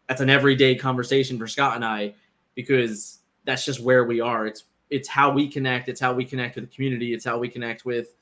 that's 0.07 0.21
an 0.21 0.29
everyday 0.29 0.75
conversation 0.75 1.37
for 1.37 1.47
Scott 1.47 1.75
and 1.75 1.85
I 1.85 2.15
because 2.55 3.19
that's 3.45 3.65
just 3.65 3.79
where 3.79 4.05
we 4.05 4.19
are. 4.19 4.47
It's 4.47 4.65
it's 4.89 5.07
how 5.07 5.31
we 5.31 5.47
connect. 5.47 5.87
It's 5.87 6.01
how 6.01 6.13
we 6.13 6.25
connect 6.25 6.55
with 6.55 6.69
the 6.69 6.75
community. 6.75 7.13
It's 7.13 7.23
how 7.23 7.37
we 7.37 7.47
connect 7.47 7.85
with 7.85 8.13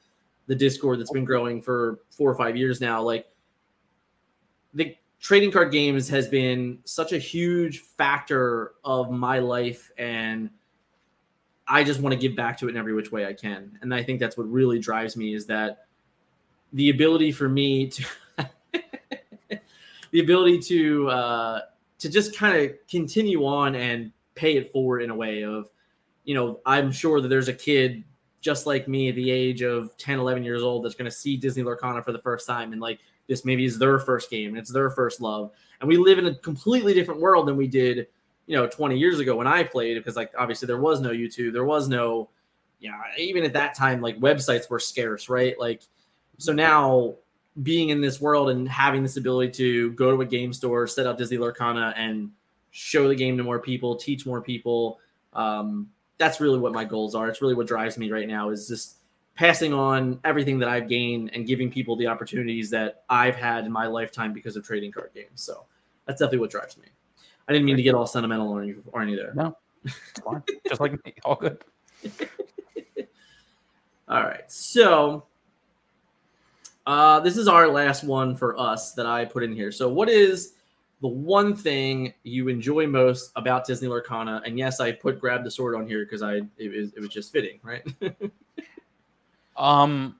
the 0.47 0.55
Discord 0.55 0.99
that's 0.99 1.11
been 1.11 1.25
growing 1.25 1.61
for 1.61 1.99
four 2.09 2.29
or 2.29 2.35
five 2.35 2.55
years 2.55 2.81
now. 2.81 3.01
Like 3.01 3.25
the 4.73 4.95
trading 5.19 5.51
card 5.51 5.71
games 5.71 6.07
has 6.09 6.27
been 6.27 6.79
such 6.85 7.13
a 7.13 7.17
huge 7.17 7.79
factor 7.79 8.73
of 8.83 9.11
my 9.11 9.39
life 9.39 9.91
and 9.97 10.49
I 11.67 11.83
just 11.83 11.99
want 11.99 12.13
to 12.13 12.19
give 12.19 12.35
back 12.35 12.57
to 12.59 12.67
it 12.67 12.71
in 12.71 12.77
every 12.77 12.93
which 12.93 13.11
way 13.11 13.25
I 13.25 13.33
can. 13.33 13.77
And 13.81 13.93
I 13.93 14.01
think 14.03 14.19
that's 14.19 14.37
what 14.37 14.49
really 14.49 14.79
drives 14.79 15.17
me 15.17 15.33
is 15.33 15.45
that 15.47 15.86
the 16.73 16.89
ability 16.89 17.31
for 17.31 17.49
me 17.49 17.89
to 17.89 18.05
the 20.11 20.19
ability 20.19 20.59
to 20.59 21.09
uh 21.09 21.61
to 21.99 22.09
just 22.09 22.35
kind 22.37 22.57
of 22.57 22.75
continue 22.89 23.45
on 23.45 23.75
and 23.75 24.11
pay 24.35 24.57
it 24.57 24.71
forward 24.71 25.01
in 25.01 25.09
a 25.09 25.15
way 25.15 25.43
of 25.43 25.69
you 26.23 26.35
know 26.35 26.59
i'm 26.65 26.91
sure 26.91 27.21
that 27.21 27.27
there's 27.27 27.47
a 27.47 27.53
kid 27.53 28.03
just 28.41 28.65
like 28.65 28.87
me 28.87 29.09
at 29.09 29.15
the 29.15 29.31
age 29.31 29.61
of 29.61 29.95
10 29.97 30.19
11 30.19 30.43
years 30.43 30.61
old 30.61 30.83
that's 30.83 30.95
going 30.95 31.09
to 31.09 31.15
see 31.15 31.37
disney 31.37 31.63
lorcana 31.63 32.03
for 32.03 32.11
the 32.11 32.19
first 32.19 32.45
time 32.45 32.71
and 32.71 32.81
like 32.81 32.99
this 33.27 33.43
maybe 33.43 33.65
is 33.65 33.79
their 33.79 33.99
first 33.99 34.29
game 34.29 34.49
and 34.49 34.57
it's 34.57 34.71
their 34.71 34.89
first 34.89 35.21
love 35.21 35.51
and 35.79 35.87
we 35.87 35.97
live 35.97 36.19
in 36.19 36.27
a 36.27 36.35
completely 36.35 36.93
different 36.93 37.19
world 37.19 37.47
than 37.47 37.57
we 37.57 37.67
did 37.67 38.07
you 38.45 38.55
know 38.55 38.67
20 38.67 38.97
years 38.97 39.19
ago 39.19 39.35
when 39.35 39.47
i 39.47 39.63
played 39.63 39.97
because 39.97 40.15
like 40.15 40.31
obviously 40.37 40.65
there 40.65 40.79
was 40.79 41.01
no 41.01 41.09
youtube 41.09 41.51
there 41.51 41.65
was 41.65 41.87
no 41.87 42.29
you 42.79 42.89
know 42.89 42.97
even 43.17 43.43
at 43.43 43.53
that 43.53 43.75
time 43.75 44.01
like 44.01 44.19
websites 44.19 44.69
were 44.69 44.79
scarce 44.79 45.29
right? 45.29 45.59
Like 45.59 45.83
so 46.37 46.53
now 46.53 47.15
being 47.63 47.89
in 47.89 48.01
this 48.01 48.21
world 48.21 48.49
and 48.49 48.67
having 48.69 49.01
this 49.01 49.17
ability 49.17 49.51
to 49.51 49.91
go 49.91 50.11
to 50.11 50.21
a 50.21 50.25
game 50.25 50.53
store, 50.53 50.87
set 50.87 51.07
up 51.07 51.17
Disney 51.17 51.37
Lorcana, 51.37 51.93
and 51.97 52.31
show 52.71 53.07
the 53.07 53.15
game 53.15 53.37
to 53.37 53.43
more 53.43 53.59
people, 53.59 53.95
teach 53.95 54.25
more 54.25 54.41
people. 54.41 54.99
Um, 55.33 55.89
that's 56.17 56.39
really 56.39 56.59
what 56.59 56.73
my 56.73 56.85
goals 56.85 57.15
are. 57.15 57.27
It's 57.29 57.41
really 57.41 57.55
what 57.55 57.67
drives 57.67 57.97
me 57.97 58.11
right 58.11 58.27
now 58.27 58.49
is 58.49 58.67
just 58.67 58.97
passing 59.35 59.73
on 59.73 60.19
everything 60.23 60.59
that 60.59 60.69
I've 60.69 60.87
gained 60.87 61.31
and 61.33 61.45
giving 61.45 61.69
people 61.71 61.95
the 61.95 62.07
opportunities 62.07 62.69
that 62.71 63.03
I've 63.09 63.35
had 63.35 63.65
in 63.65 63.71
my 63.71 63.87
lifetime 63.87 64.33
because 64.33 64.55
of 64.55 64.65
trading 64.65 64.91
card 64.91 65.11
games. 65.13 65.41
So 65.41 65.65
that's 66.05 66.19
definitely 66.19 66.39
what 66.39 66.51
drives 66.51 66.77
me. 66.77 66.85
I 67.47 67.53
didn't 67.53 67.65
mean 67.65 67.77
to 67.77 67.83
get 67.83 67.95
all 67.95 68.07
sentimental 68.07 68.49
or 68.49 68.61
any, 68.61 68.75
or 68.87 69.01
any 69.01 69.15
there. 69.15 69.33
No. 69.35 69.55
Just 70.67 70.81
like 70.81 70.91
me, 71.05 71.13
all 71.23 71.35
good. 71.35 71.63
All 74.09 74.23
right. 74.23 74.49
So 74.49 75.25
uh, 76.87 77.19
this 77.19 77.35
is 77.35 77.49
our 77.49 77.67
last 77.67 78.05
one 78.05 78.33
for 78.33 78.57
us 78.57 78.93
that 78.93 79.05
I 79.05 79.25
put 79.25 79.43
in 79.43 79.53
here. 79.53 79.71
So, 79.73 79.89
what 79.89 80.09
is 80.09 80.53
the 81.01 81.07
one 81.09 81.53
thing 81.53 82.13
you 82.23 82.47
enjoy 82.47 82.87
most 82.87 83.31
about 83.35 83.65
Disney 83.65 83.89
Lorcana? 83.89 84.41
And 84.45 84.57
yes, 84.57 84.79
I 84.79 84.93
put 84.93 85.19
grab 85.19 85.43
the 85.43 85.51
sword 85.51 85.75
on 85.75 85.85
here 85.85 86.05
because 86.05 86.23
I 86.23 86.41
it 86.57 86.69
was, 86.73 86.93
it 86.93 86.99
was 87.01 87.09
just 87.09 87.31
fitting, 87.31 87.59
right? 87.61 87.85
Um, 89.57 90.17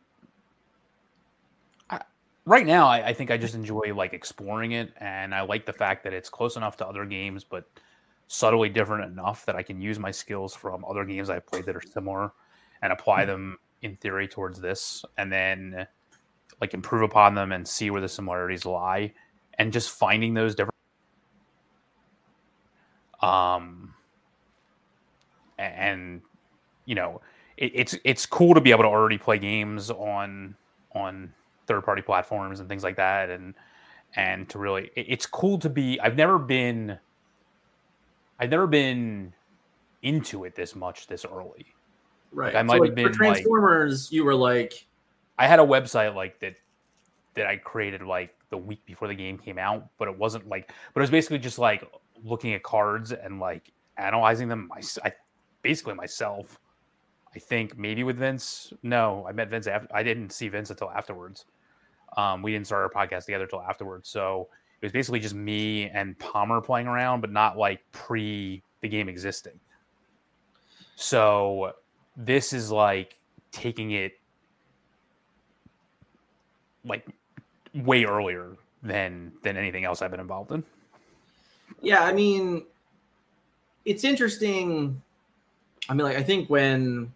I, 1.92 2.02
right 2.46 2.66
now, 2.66 2.88
I, 2.88 3.10
I 3.10 3.14
think 3.14 3.30
I 3.30 3.38
just 3.38 3.54
enjoy 3.54 3.94
like 3.96 4.14
exploring 4.14 4.72
it, 4.72 4.92
and 4.98 5.34
I 5.34 5.42
like 5.42 5.68
the 5.68 5.74
fact 5.74 6.04
that 6.06 6.12
it's 6.14 6.28
close 6.28 6.56
enough 6.56 6.76
to 6.78 6.88
other 6.88 7.06
games, 7.06 7.44
but 7.44 7.70
subtly 8.26 8.68
different 8.68 9.12
enough 9.12 9.46
that 9.46 9.56
I 9.56 9.62
can 9.62 9.80
use 9.80 10.00
my 10.00 10.10
skills 10.10 10.56
from 10.56 10.84
other 10.86 11.06
games 11.06 11.30
I've 11.30 11.46
played 11.46 11.66
that 11.66 11.76
are 11.76 11.82
similar 11.82 12.32
and 12.82 12.92
apply 12.92 13.26
them 13.26 13.58
in 13.84 13.96
theory 13.98 14.28
towards 14.28 14.60
this, 14.60 15.06
and 15.20 15.32
then 15.32 15.88
like 16.62 16.74
improve 16.74 17.02
upon 17.02 17.36
them 17.36 17.52
and 17.52 17.68
see 17.68 17.90
where 17.90 18.02
the 18.02 18.10
similarities 18.10 18.66
lie, 18.66 19.14
and 19.56 19.72
just 19.74 19.92
finding 19.92 20.34
those 20.34 20.56
different 20.56 20.74
Um, 23.20 23.94
and 25.58 26.22
you 26.86 26.96
know, 26.96 27.22
it, 27.58 27.72
it's 27.74 27.96
it's 28.04 28.26
cool 28.26 28.54
to 28.54 28.62
be 28.62 28.72
able 28.72 28.84
to 28.84 28.90
already 28.90 29.18
play 29.18 29.40
games 29.40 29.90
on 29.90 30.56
on 30.94 31.34
third 31.66 31.84
party 31.84 32.02
platforms 32.02 32.60
and 32.60 32.70
things 32.70 32.84
like 32.84 32.96
that, 32.98 33.30
and 33.30 33.56
and 34.16 34.48
to 34.50 34.60
really, 34.60 34.92
it, 34.96 35.06
it's 35.10 35.26
cool 35.26 35.58
to 35.60 35.70
be. 35.70 36.00
I've 36.00 36.16
never 36.16 36.38
been, 36.38 36.98
I've 38.40 38.50
never 38.50 38.68
been 38.68 39.34
into 40.04 40.46
it 40.46 40.56
this 40.56 40.76
much 40.76 41.08
this 41.08 41.26
early. 41.26 41.66
Right. 42.32 42.54
Like, 42.54 42.56
I 42.56 42.64
might 42.64 42.78
so, 42.78 42.86
have 42.86 42.96
been, 42.96 43.06
for 43.06 43.10
like- 43.10 43.18
Transformers. 43.18 44.12
you 44.12 44.24
were 44.24 44.36
like, 44.36 44.86
I 45.38 45.48
had 45.48 45.60
a 45.60 45.64
website 45.64 46.16
like 46.16 46.40
that 46.40 46.56
that 47.36 47.48
I 47.48 47.58
created 47.58 48.02
like 48.02 48.36
the 48.50 48.58
week 48.58 48.86
before 48.86 49.08
the 49.08 49.16
game 49.16 49.38
came 49.38 49.60
out, 49.60 49.88
but 49.98 50.08
it 50.08 50.18
wasn't 50.18 50.48
like, 50.48 50.72
but 50.94 51.02
it 51.02 51.04
was 51.04 51.12
basically 51.12 51.38
just 51.38 51.60
like 51.60 51.88
looking 52.24 52.54
at 52.54 52.64
cards 52.64 53.12
and 53.12 53.40
like 53.40 53.72
analyzing 53.98 54.48
them. 54.48 54.72
I, 55.04 55.14
basically 55.62 55.94
myself. 55.94 56.60
I 57.36 57.40
think 57.40 57.78
maybe 57.78 58.04
with 58.04 58.18
Vince. 58.18 58.74
No, 58.84 59.26
I 59.28 59.34
met 59.34 59.50
Vince. 59.50 59.68
After, 59.68 59.88
I 59.94 60.02
didn't 60.02 60.32
see 60.32 60.48
Vince 60.48 60.70
until 60.70 60.90
afterwards. 60.90 61.46
Um, 62.16 62.42
we 62.42 62.54
didn't 62.54 62.66
start 62.68 62.84
our 62.84 63.08
podcast 63.08 63.26
together 63.26 63.44
until 63.44 63.62
afterwards. 63.62 64.10
So 64.10 64.48
it 64.82 64.86
was 64.86 64.94
basically 64.94 65.20
just 65.20 65.36
me 65.36 65.90
and 65.90 66.18
Palmer 66.20 66.62
playing 66.62 66.88
around, 66.88 67.22
but 67.22 67.32
not 67.32 67.58
like 67.58 67.82
pre 67.92 68.64
the 68.82 68.88
game 68.88 69.10
existing. 69.10 69.60
So 70.96 71.74
this 72.16 72.54
is 72.54 72.72
like 72.72 73.18
taking 73.52 73.92
it 73.92 74.14
like 76.88 77.06
way 77.74 78.06
earlier 78.06 78.56
than 78.84 79.32
than 79.44 79.58
anything 79.58 79.86
else 79.86 80.02
I've 80.02 80.12
been 80.12 80.20
involved 80.20 80.52
in. 80.52 80.64
Yeah, 81.82 82.04
I 82.04 82.14
mean, 82.14 82.64
it's 83.86 84.04
interesting. 84.04 85.02
I 85.90 85.94
mean, 85.94 86.06
like 86.06 86.18
I 86.18 86.24
think 86.24 86.50
when 86.50 87.12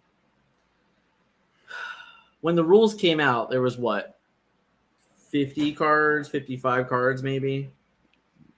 when 2.40 2.54
the 2.54 2.64
rules 2.64 2.94
came 2.94 3.20
out, 3.20 3.50
there 3.50 3.62
was 3.62 3.78
what 3.78 4.18
fifty 5.30 5.72
cards, 5.72 6.28
fifty-five 6.28 6.88
cards, 6.88 7.22
maybe. 7.22 7.70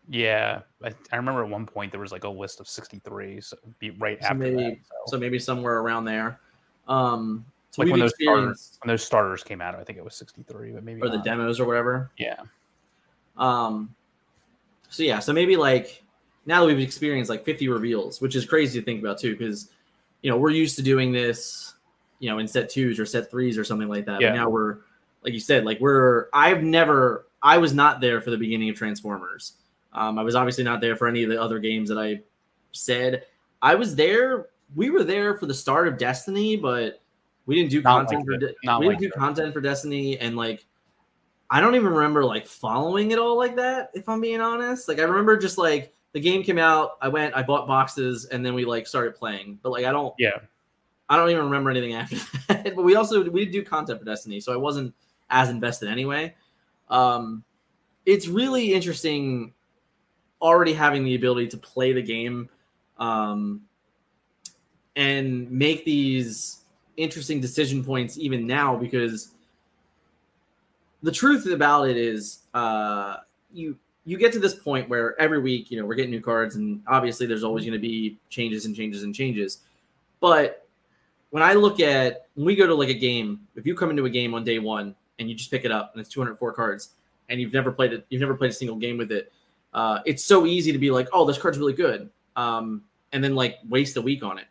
Yeah, 0.09 0.61
I, 0.83 0.93
I 1.13 1.17
remember 1.17 1.43
at 1.43 1.49
one 1.49 1.65
point 1.65 1.91
there 1.91 2.01
was 2.01 2.13
like 2.13 2.25
a 2.25 2.29
list 2.29 2.61
of 2.61 2.69
63, 2.69 3.41
so 3.41 3.57
be 3.79 3.91
right 3.91 4.19
So 4.21 4.27
after 4.27 4.39
maybe, 4.39 4.57
that. 4.57 4.77
So, 5.07 5.13
so 5.13 5.19
maybe 5.19 5.39
somewhere 5.39 5.79
around 5.79 6.05
there. 6.05 6.41
Um, 6.89 7.47
so 7.75 7.83
like 7.83 7.91
when 7.91 7.99
those 7.99 8.15
starters 8.21 8.79
when 8.83 8.89
those 8.89 9.05
starters 9.05 9.43
came 9.43 9.61
out, 9.61 9.75
I 9.75 9.83
think 9.83 9.99
it 9.99 10.05
was 10.05 10.15
63, 10.15 10.71
but 10.71 10.85
maybe 10.85 11.03
or 11.03 11.09
the 11.09 11.19
demos 11.19 11.59
or 11.59 11.67
whatever. 11.67 12.13
Yeah, 12.17 12.37
Um, 13.37 13.93
so 14.91 15.03
yeah, 15.03 15.19
so 15.19 15.33
maybe 15.33 15.57
like 15.57 16.05
now 16.47 16.61
that 16.61 16.67
we've 16.67 16.79
experienced 16.79 17.29
like 17.29 17.45
50 17.45 17.67
reveals, 17.67 18.21
which 18.21 18.37
is 18.37 18.45
crazy 18.45 18.79
to 18.79 18.85
think 18.85 19.01
about 19.01 19.19
too, 19.19 19.37
because 19.37 19.71
you 20.23 20.31
know 20.31 20.37
we're 20.37 20.51
used 20.51 20.77
to 20.77 20.83
doing 20.83 21.11
this, 21.11 21.75
you 22.21 22.31
know, 22.31 22.39
in 22.39 22.47
set 22.47 22.69
twos 22.69 23.01
or 23.01 23.07
set 23.07 23.29
threes 23.29 23.59
or 23.59 23.65
something 23.65 23.89
like 23.89 24.05
that. 24.07 24.21
Yeah. 24.21 24.31
But 24.31 24.37
now 24.37 24.51
we're 24.51 24.79
like 25.25 25.33
you 25.33 25.41
said, 25.41 25.65
like 25.65 25.81
we're 25.81 26.29
I've 26.33 26.63
never 26.63 27.27
I 27.43 27.59
was 27.59 27.75
not 27.75 28.01
there 28.01 28.21
for 28.21 28.31
the 28.31 28.39
beginning 28.39 28.71
of 28.71 28.77
Transformers. 28.77 29.55
Um, 29.93 30.17
I 30.17 30.23
was 30.23 30.37
obviously 30.37 30.63
not 30.63 30.81
there 30.81 30.95
for 30.95 31.09
any 31.09 31.25
of 31.25 31.29
the 31.29 31.43
other 31.43 31.59
games 31.59 31.89
that 31.89 31.99
I 31.99 32.21
said. 32.71 33.25
I 33.61 33.75
was 33.75 33.97
there. 33.97 34.47
We 34.77 34.91
were 34.91 35.03
there 35.03 35.37
for 35.39 35.47
the 35.47 35.55
start 35.55 35.89
of 35.89 35.99
Destiny, 35.99 36.57
but 36.57 37.01
we 37.47 37.55
didn't 37.57 37.71
do 37.71 37.83
Not 37.83 38.07
content 38.09 38.27
like 38.29 38.41
for 38.41 38.47
De- 38.47 38.55
not 38.65 38.81
we 38.81 38.87
like 38.87 38.99
didn't 38.99 39.13
do 39.13 39.15
the- 39.15 39.21
content 39.21 39.53
for 39.55 39.61
Destiny, 39.61 40.19
and 40.19 40.37
like 40.37 40.67
I 41.51 41.61
don't 41.61 41.75
even 41.75 41.93
remember 41.93 42.25
like 42.25 42.47
following 42.47 43.11
it 43.11 43.19
all 43.19 43.37
like 43.37 43.57
that. 43.57 43.91
If 43.95 44.09
I'm 44.09 44.21
being 44.21 44.41
honest, 44.41 44.89
like 44.89 44.99
I 44.99 45.03
remember 45.03 45.37
just 45.37 45.59
like 45.59 45.93
the 46.13 46.21
game 46.21 46.43
came 46.43 46.59
out, 46.59 46.93
I 47.03 47.09
went, 47.09 47.35
I 47.37 47.43
bought 47.43 47.67
boxes, 47.67 48.25
and 48.27 48.45
then 48.45 48.55
we 48.55 48.65
like 48.65 48.87
started 48.87 49.15
playing. 49.15 49.59
But 49.63 49.71
like 49.71 49.85
I 49.85 49.93
don't, 49.93 50.15
yeah, 50.19 50.39
I 51.09 51.17
don't 51.17 51.31
even 51.31 51.45
remember 51.45 51.71
anything 51.71 51.95
after 51.95 52.17
that. 52.49 52.75
but 52.77 52.83
we 52.83 52.97
also 52.97 53.29
we 53.31 53.45
did 53.45 53.53
do 53.53 53.63
content 53.65 53.99
for 53.99 54.05
Destiny, 54.05 54.41
so 54.41 54.53
I 54.53 54.57
wasn't 54.57 54.95
as 55.31 55.51
invested 55.51 55.89
anyway. 55.89 56.35
Um, 56.89 57.45
it's 58.07 58.27
really 58.29 58.73
interesting 58.75 59.53
already 60.43 60.75
having 60.75 61.05
the 61.05 61.15
ability 61.15 61.49
to 61.49 61.57
play 61.57 61.93
the 61.93 62.03
game 62.03 62.49
um, 62.99 63.63
and 64.97 65.51
make 65.51 65.85
these 65.85 66.64
interesting 66.97 67.41
decision 67.41 67.85
points 67.85 68.19
even 68.19 68.47
now 68.47 68.77
because 68.77 69.33
the 71.03 71.13
truth 71.13 71.47
about 71.47 71.89
it 71.89 71.97
is 71.97 72.41
uh, 72.55 73.17
you 73.53 73.77
you 74.07 74.19
get 74.19 74.33
to 74.33 74.39
this 74.39 74.55
point 74.55 74.89
where 74.89 75.19
every 75.21 75.41
week 75.41 75.71
you 75.71 75.79
know 75.79 75.87
we're 75.87 75.95
getting 75.95 76.11
new 76.11 76.21
cards 76.21 76.57
and 76.57 76.83
obviously 76.87 77.27
there's 77.27 77.45
always 77.45 77.65
going 77.65 77.73
to 77.73 77.79
be 77.79 78.19
changes 78.29 78.67
and 78.67 78.77
changes 78.77 79.03
and 79.03 79.15
changes. 79.15 79.59
But 80.21 80.65
when 81.35 81.43
i 81.43 81.53
look 81.53 81.81
at 81.81 82.29
when 82.37 82.47
we 82.47 82.55
go 82.55 82.65
to 82.65 82.77
like 82.77 82.91
a 82.91 82.95
game 82.95 83.41
if 83.57 83.67
you 83.67 83.75
come 83.75 83.91
into 83.91 84.05
a 84.05 84.11
game 84.11 84.35
on 84.35 84.45
day 84.45 84.61
one 84.61 84.95
and 85.19 85.29
you 85.29 85.35
just 85.35 85.51
pick 85.51 85.65
it 85.65 85.73
up 85.73 85.91
and 85.93 86.01
it's 86.01 86.09
204 86.09 86.53
cards 86.53 86.91
and 87.29 87.41
you've 87.41 87.53
never 87.53 87.73
played 87.73 87.93
it 87.93 88.07
you've 88.09 88.21
never 88.21 88.37
played 88.37 88.53
a 88.53 88.55
single 88.55 88.77
game 88.77 88.97
with 88.97 89.11
it 89.11 89.33
uh, 89.75 89.99
it's 90.07 90.25
so 90.25 90.47
easy 90.47 90.71
to 90.71 90.79
be 90.79 90.93
like 90.93 91.09
oh 91.13 91.25
this 91.27 91.37
card's 91.37 91.59
really 91.59 91.73
good 91.73 92.09
um, 92.37 92.85
and 93.13 93.23
then 93.23 93.35
like 93.35 93.59
waste 93.69 93.97
a 93.97 94.01
week 94.01 94.23
on 94.23 94.39
it 94.39 94.45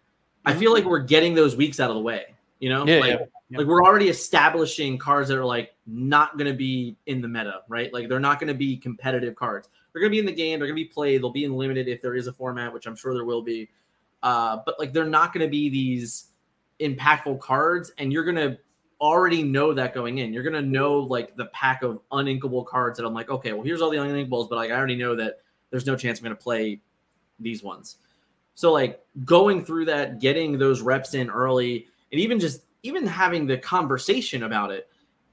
i 0.45 0.53
feel 0.53 0.73
like 0.73 0.85
we're 0.85 0.99
getting 0.99 1.33
those 1.33 1.55
weeks 1.55 1.79
out 1.79 1.89
of 1.89 1.95
the 1.95 2.01
way 2.01 2.33
you 2.59 2.69
know 2.69 2.85
Yeah, 2.85 2.99
like 2.99 3.09
yeah, 3.11 3.25
yeah. 3.49 3.57
like 3.57 3.67
we're 3.67 3.83
already 3.83 4.09
establishing 4.09 4.97
cards 4.97 5.27
that 5.29 5.37
are 5.37 5.45
like 5.45 5.75
not 5.85 6.37
going 6.37 6.49
to 6.49 6.57
be 6.57 6.95
in 7.07 7.21
the 7.21 7.27
meta, 7.27 7.61
right? 7.67 7.93
Like 7.93 8.07
they're 8.07 8.19
not 8.19 8.39
going 8.39 8.47
to 8.47 8.53
be 8.53 8.77
competitive 8.77 9.35
cards. 9.35 9.67
They're 9.91 9.99
going 9.99 10.11
to 10.11 10.15
be 10.15 10.19
in 10.19 10.25
the 10.25 10.31
game. 10.31 10.59
They're 10.59 10.67
going 10.67 10.77
to 10.77 10.83
be 10.83 10.89
played. 10.89 11.21
They'll 11.21 11.29
be 11.29 11.43
in 11.43 11.53
limited 11.53 11.87
if 11.87 12.01
there 12.01 12.15
is 12.15 12.27
a 12.27 12.33
format, 12.33 12.73
which 12.73 12.87
I'm 12.87 12.95
sure 12.95 13.13
there 13.13 13.25
will 13.25 13.41
be. 13.41 13.69
Uh, 14.23 14.59
but 14.65 14.79
like 14.79 14.93
they're 14.93 15.05
not 15.05 15.33
going 15.33 15.45
to 15.45 15.51
be 15.51 15.69
these 15.69 16.29
impactful 16.79 17.41
cards, 17.41 17.91
and 17.97 18.13
you're 18.13 18.23
going 18.23 18.37
to 18.37 18.57
already 19.01 19.43
know 19.43 19.73
that 19.73 19.93
going 19.93 20.19
in. 20.19 20.31
You're 20.33 20.43
going 20.43 20.53
to 20.53 20.61
know 20.61 20.99
like 20.99 21.35
the 21.35 21.47
pack 21.47 21.83
of 21.83 21.99
uninkable 22.11 22.65
cards 22.65 22.97
that 22.97 23.05
I'm 23.05 23.13
like, 23.13 23.29
okay, 23.29 23.51
well 23.51 23.63
here's 23.63 23.81
all 23.81 23.89
the 23.89 23.97
uninkables, 23.97 24.49
but 24.49 24.55
like 24.55 24.71
I 24.71 24.75
already 24.75 24.95
know 24.95 25.15
that 25.17 25.41
there's 25.69 25.85
no 25.85 25.97
chance 25.97 26.19
I'm 26.19 26.23
going 26.23 26.35
to 26.35 26.41
play 26.41 26.79
these 27.39 27.61
ones. 27.61 27.97
So 28.55 28.71
like 28.71 29.03
going 29.25 29.65
through 29.65 29.85
that, 29.85 30.19
getting 30.19 30.57
those 30.57 30.81
reps 30.81 31.13
in 31.13 31.29
early, 31.29 31.87
and 32.11 32.21
even 32.21 32.39
just 32.39 32.61
even 32.83 33.05
having 33.05 33.47
the 33.47 33.57
conversation 33.57 34.43
about 34.43 34.71
it, 34.71 34.89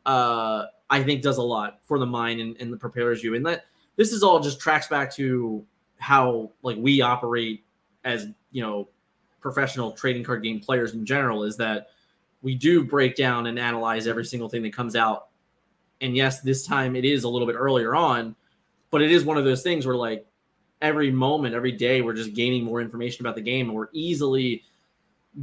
uh, 0.07 0.67
I 0.89 1.03
think 1.03 1.23
does 1.23 1.39
a 1.39 1.43
lot 1.43 1.81
for 1.83 1.99
the 1.99 2.07
mind 2.07 2.41
and, 2.41 2.57
and 2.61 2.81
prepares 2.81 3.23
you. 3.23 3.35
And 3.35 3.45
that 3.47 3.65
this 3.97 4.13
is 4.13 4.23
all 4.23 4.41
just 4.41 4.61
tracks 4.61 4.89
back 4.89 5.13
to 5.17 5.65
how 5.99 6.51
like 6.63 6.79
we 6.79 7.03
operate 7.03 7.65
as 8.05 8.27
you 8.51 8.63
know 8.63 8.89
professional 9.41 9.93
trading 9.93 10.25
card 10.25 10.43
game 10.43 10.61
players 10.61 10.95
in 10.95 11.05
general 11.05 11.45
is 11.45 11.57
that 11.57 11.89
we 12.43 12.55
do 12.55 12.85
break 12.85 13.17
down 13.17 13.47
and 13.47 13.59
analyze 13.59 14.07
every 14.07 14.25
single 14.25 14.49
thing 14.49 14.63
that 14.63 14.73
comes 14.73 14.97
out. 14.97 15.29
And 16.01 16.17
yes, 16.17 16.41
this 16.41 16.67
time 16.67 16.97
it 16.97 17.05
is 17.05 17.25
a 17.25 17.29
little 17.29 17.47
bit 17.47 17.57
earlier 17.57 17.95
on, 17.95 18.35
but 18.91 19.03
it 19.03 19.11
is 19.11 19.25
one 19.25 19.37
of 19.37 19.45
those 19.45 19.63
things 19.63 19.87
where 19.87 19.97
like 19.97 20.27
every 20.83 21.11
moment, 21.11 21.55
every 21.55 21.73
day, 21.73 22.01
we're 22.03 22.15
just 22.15 22.35
gaining 22.35 22.65
more 22.65 22.81
information 22.81 23.25
about 23.25 23.35
the 23.35 23.41
game, 23.43 23.69
and 23.69 23.77
we're 23.77 23.89
easily 23.93 24.63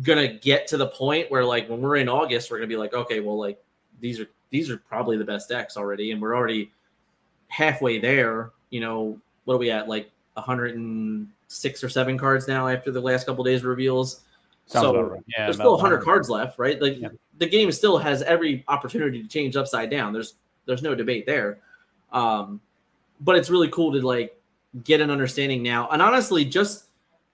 gonna 0.02 0.28
get 0.28 0.68
to 0.68 0.78
the 0.78 0.88
point 0.88 1.30
where 1.32 1.46
like 1.46 1.70
when 1.70 1.82
we're 1.82 1.96
in 1.98 2.10
August, 2.10 2.52
we're 2.52 2.58
gonna 2.58 2.68
be 2.68 2.78
like, 2.78 2.94
okay, 2.94 3.20
well, 3.20 3.38
like 3.40 3.62
these 4.02 4.20
are 4.20 4.28
these 4.50 4.70
are 4.70 4.78
probably 4.78 5.18
the 5.18 5.26
best 5.26 5.50
decks 5.50 5.78
already, 5.78 6.12
and 6.12 6.22
we're 6.22 6.36
already 6.36 6.72
halfway 7.48 8.00
there. 8.00 8.52
You 8.70 8.82
know, 8.82 9.20
what 9.46 9.56
are 9.56 9.58
we 9.58 9.72
at? 9.72 9.88
Like 9.88 10.10
106 10.34 11.84
or 11.84 11.90
seven 11.90 12.18
cards 12.18 12.48
now 12.48 12.68
after 12.68 12.92
the 12.92 13.02
last 13.02 13.26
couple 13.26 13.44
days 13.44 13.64
reveals. 13.64 14.22
Sounds 14.66 14.84
so 14.86 15.02
right. 15.02 15.22
Yeah, 15.28 15.46
there's 15.46 15.56
still 15.56 15.72
100 15.74 15.96
100. 15.98 16.04
cards 16.06 16.30
left, 16.30 16.60
right? 16.60 16.82
Like 16.82 17.00
Yeah. 17.00 17.10
the 17.38 17.48
game 17.48 17.72
still 17.72 17.98
has 17.98 18.22
every 18.24 18.66
opportunity 18.68 19.22
to 19.24 19.28
change 19.30 19.56
upside 19.56 19.90
down. 19.90 20.12
There's 20.14 20.36
there's 20.66 20.82
no 20.82 20.94
debate 20.94 21.26
there. 21.26 21.60
Um, 22.12 22.60
but 23.22 23.36
it's 23.38 23.50
really 23.50 23.70
cool 23.70 23.92
to 23.94 24.06
like 24.06 24.37
get 24.84 25.02
an 25.02 25.10
understanding 25.10 25.64
now. 25.64 25.88
And 25.90 26.02
honestly, 26.02 26.46
just 26.46 26.86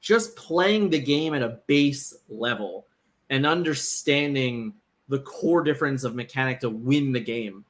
just 0.01 0.35
playing 0.35 0.89
the 0.89 0.99
game 0.99 1.33
at 1.33 1.41
a 1.41 1.59
base 1.65 2.13
level 2.27 2.87
and 3.29 3.45
understanding 3.45 4.73
the 5.07 5.19
core 5.19 5.63
difference 5.63 6.03
of 6.03 6.13
mechanic 6.13 6.59
to 6.59 6.69
win 6.69 7.13
the 7.13 7.19
game 7.19 7.63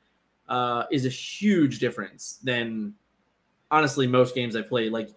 uh, 0.50 0.86
is 0.92 1.06
a 1.06 1.10
huge 1.10 1.80
difference 1.80 2.40
than 2.44 2.94
honestly 3.70 4.08
most 4.08 4.36
games 4.36 4.56
I 4.56 4.62
play. 4.62 4.90
Like 4.90 5.10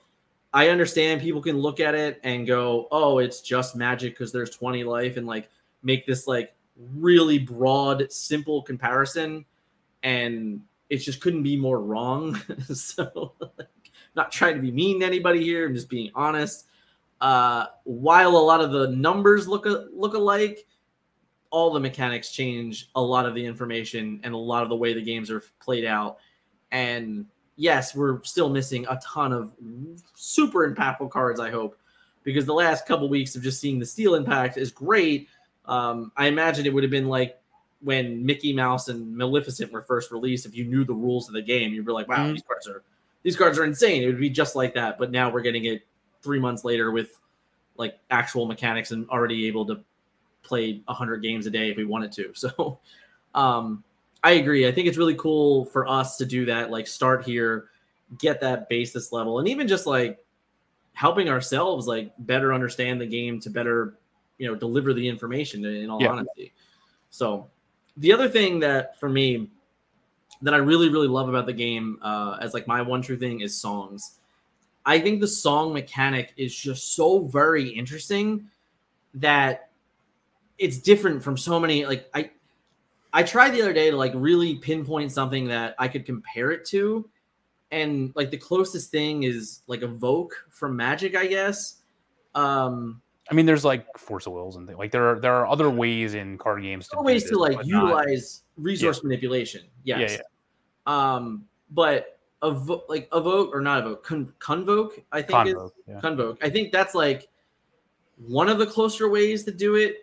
I 0.52 0.68
understand 0.68 1.20
people 1.20 1.42
can 1.42 1.58
look 1.58 1.80
at 1.80 1.94
it 1.94 2.20
and 2.22 2.46
go, 2.46 2.88
"Oh, 2.90 3.18
it's 3.18 3.40
just 3.40 3.76
magic 3.76 4.14
because 4.14 4.32
there's 4.32 4.50
20 4.50 4.84
life," 4.84 5.16
and 5.16 5.26
like 5.26 5.48
make 5.82 6.06
this 6.06 6.26
like 6.26 6.54
really 6.94 7.38
broad, 7.38 8.10
simple 8.10 8.62
comparison, 8.62 9.44
and 10.02 10.62
it 10.88 10.98
just 10.98 11.20
couldn't 11.20 11.42
be 11.42 11.56
more 11.56 11.80
wrong. 11.80 12.36
so, 12.72 13.32
not 14.16 14.32
trying 14.32 14.56
to 14.56 14.60
be 14.60 14.72
mean 14.72 15.00
to 15.00 15.06
anybody 15.06 15.44
here. 15.44 15.66
I'm 15.68 15.74
just 15.74 15.88
being 15.88 16.10
honest. 16.14 16.66
Uh, 17.20 17.66
while 17.84 18.30
a 18.30 18.38
lot 18.38 18.60
of 18.60 18.72
the 18.72 18.88
numbers 18.88 19.46
look 19.46 19.66
a, 19.66 19.86
look 19.92 20.14
alike, 20.14 20.66
all 21.50 21.72
the 21.72 21.80
mechanics 21.80 22.32
change 22.32 22.90
a 22.96 23.00
lot 23.00 23.26
of 23.26 23.34
the 23.34 23.44
information 23.44 24.20
and 24.24 24.34
a 24.34 24.38
lot 24.38 24.62
of 24.62 24.68
the 24.68 24.76
way 24.76 24.92
the 24.92 25.02
games 25.02 25.30
are 25.30 25.42
played 25.60 25.84
out. 25.84 26.18
And 26.72 27.26
yes, 27.56 27.94
we're 27.94 28.22
still 28.24 28.50
missing 28.50 28.84
a 28.88 28.98
ton 29.02 29.32
of 29.32 29.52
super 30.14 30.68
impactful 30.70 31.10
cards. 31.10 31.38
I 31.40 31.50
hope, 31.50 31.78
because 32.24 32.44
the 32.44 32.54
last 32.54 32.86
couple 32.86 33.08
weeks 33.08 33.36
of 33.36 33.42
just 33.42 33.60
seeing 33.60 33.78
the 33.78 33.86
steel 33.86 34.14
impact 34.14 34.56
is 34.56 34.70
great. 34.70 35.28
Um, 35.66 36.12
I 36.16 36.26
imagine 36.26 36.66
it 36.66 36.74
would 36.74 36.84
have 36.84 36.90
been 36.90 37.08
like 37.08 37.38
when 37.80 38.24
Mickey 38.24 38.52
Mouse 38.52 38.88
and 38.88 39.16
Maleficent 39.16 39.72
were 39.72 39.82
first 39.82 40.10
released. 40.10 40.44
If 40.46 40.54
you 40.54 40.64
knew 40.64 40.84
the 40.84 40.94
rules 40.94 41.28
of 41.28 41.34
the 41.34 41.42
game, 41.42 41.72
you'd 41.72 41.86
be 41.86 41.92
like, 41.92 42.08
"Wow, 42.08 42.26
Mhm. 42.26 42.32
these 42.32 42.42
cards 42.42 42.66
are 42.66 42.82
these 43.26 43.34
cards 43.34 43.58
are 43.58 43.64
insane." 43.64 44.04
It 44.04 44.06
would 44.06 44.20
be 44.20 44.30
just 44.30 44.54
like 44.54 44.72
that. 44.74 45.00
But 45.00 45.10
now 45.10 45.28
we're 45.28 45.40
getting 45.40 45.64
it 45.64 45.82
three 46.22 46.38
months 46.38 46.64
later 46.64 46.92
with 46.92 47.18
like 47.76 47.98
actual 48.08 48.46
mechanics 48.46 48.92
and 48.92 49.08
already 49.10 49.48
able 49.48 49.66
to 49.66 49.80
play 50.44 50.80
100 50.84 51.22
games 51.22 51.46
a 51.46 51.50
day 51.50 51.70
if 51.72 51.76
we 51.76 51.84
wanted 51.84 52.12
to. 52.12 52.32
So 52.34 52.78
um, 53.34 53.82
I 54.22 54.32
agree. 54.32 54.68
I 54.68 54.70
think 54.72 54.86
it's 54.86 54.96
really 54.96 55.16
cool 55.16 55.64
for 55.66 55.88
us 55.88 56.16
to 56.18 56.24
do 56.24 56.44
that, 56.46 56.70
like 56.70 56.86
start 56.86 57.24
here, 57.24 57.70
get 58.18 58.40
that 58.42 58.68
basis 58.68 59.10
level, 59.10 59.40
and 59.40 59.48
even 59.48 59.66
just 59.66 59.86
like 59.86 60.24
helping 60.94 61.28
ourselves 61.28 61.88
like 61.88 62.12
better 62.20 62.54
understand 62.54 63.00
the 63.00 63.06
game 63.06 63.40
to 63.40 63.50
better, 63.50 63.98
you 64.38 64.46
know, 64.46 64.54
deliver 64.54 64.94
the 64.94 65.06
information 65.06 65.64
in 65.64 65.90
all 65.90 66.00
Yeah. 66.00 66.12
honesty. 66.12 66.52
So 67.10 67.50
the 67.96 68.12
other 68.12 68.28
thing 68.28 68.60
that 68.60 68.98
for 69.00 69.08
me 69.08 69.50
that 70.42 70.54
I 70.54 70.58
really, 70.58 70.88
really 70.88 71.08
love 71.08 71.28
about 71.28 71.46
the 71.46 71.52
game 71.52 71.98
uh, 72.02 72.38
as 72.40 72.54
like 72.54 72.66
my 72.66 72.82
one 72.82 73.02
true 73.02 73.16
thing 73.16 73.40
is 73.40 73.56
songs. 73.56 74.18
I 74.84 75.00
think 75.00 75.20
the 75.20 75.28
song 75.28 75.72
mechanic 75.72 76.32
is 76.36 76.54
just 76.54 76.94
so 76.94 77.20
very 77.20 77.68
interesting 77.68 78.48
that 79.14 79.70
it's 80.58 80.78
different 80.78 81.22
from 81.22 81.36
so 81.36 81.58
many 81.58 81.84
like 81.84 82.08
I 82.14 82.30
I 83.12 83.22
tried 83.22 83.50
the 83.50 83.62
other 83.62 83.72
day 83.72 83.90
to 83.90 83.96
like 83.96 84.12
really 84.14 84.56
pinpoint 84.56 85.10
something 85.10 85.48
that 85.48 85.74
I 85.78 85.88
could 85.88 86.06
compare 86.06 86.52
it 86.52 86.64
to 86.66 87.08
and 87.70 88.12
like 88.14 88.30
the 88.30 88.36
closest 88.36 88.90
thing 88.90 89.24
is 89.24 89.62
like 89.66 89.82
evoke 89.82 90.34
from 90.50 90.76
magic 90.76 91.16
I 91.16 91.26
guess 91.26 91.76
um 92.34 93.02
I 93.28 93.34
mean, 93.34 93.46
there's 93.46 93.64
like 93.64 93.86
Force 93.98 94.26
of 94.26 94.34
Wills 94.34 94.56
and 94.56 94.66
things. 94.66 94.78
like 94.78 94.92
there 94.92 95.10
are 95.10 95.18
there 95.18 95.34
are 95.34 95.46
other 95.46 95.68
ways 95.68 96.14
in 96.14 96.38
card 96.38 96.62
games 96.62 96.88
to 96.88 97.00
ways 97.00 97.24
to 97.30 97.38
like 97.38 97.58
utilize 97.64 98.42
resource 98.56 99.02
manipulation 99.02 99.62
yes 99.84 100.18
Yeah, 100.18 100.22
um 100.86 101.44
but 101.70 102.18
evo- 102.42 102.82
like 102.88 103.08
evoke 103.12 103.54
or 103.54 103.60
not 103.60 103.80
evoke 103.80 104.04
con- 104.04 104.32
convoke 104.38 105.02
I 105.12 105.22
think 105.22 105.48
is 105.48 105.54
Convoke, 105.54 105.74
yeah. 105.88 106.00
Convoke. 106.00 106.38
I 106.42 106.50
think 106.50 106.72
that's 106.72 106.94
like 106.94 107.28
one 108.18 108.48
of 108.48 108.58
the 108.58 108.66
closer 108.66 109.08
ways 109.10 109.44
to 109.44 109.52
do 109.52 109.74
it, 109.74 109.96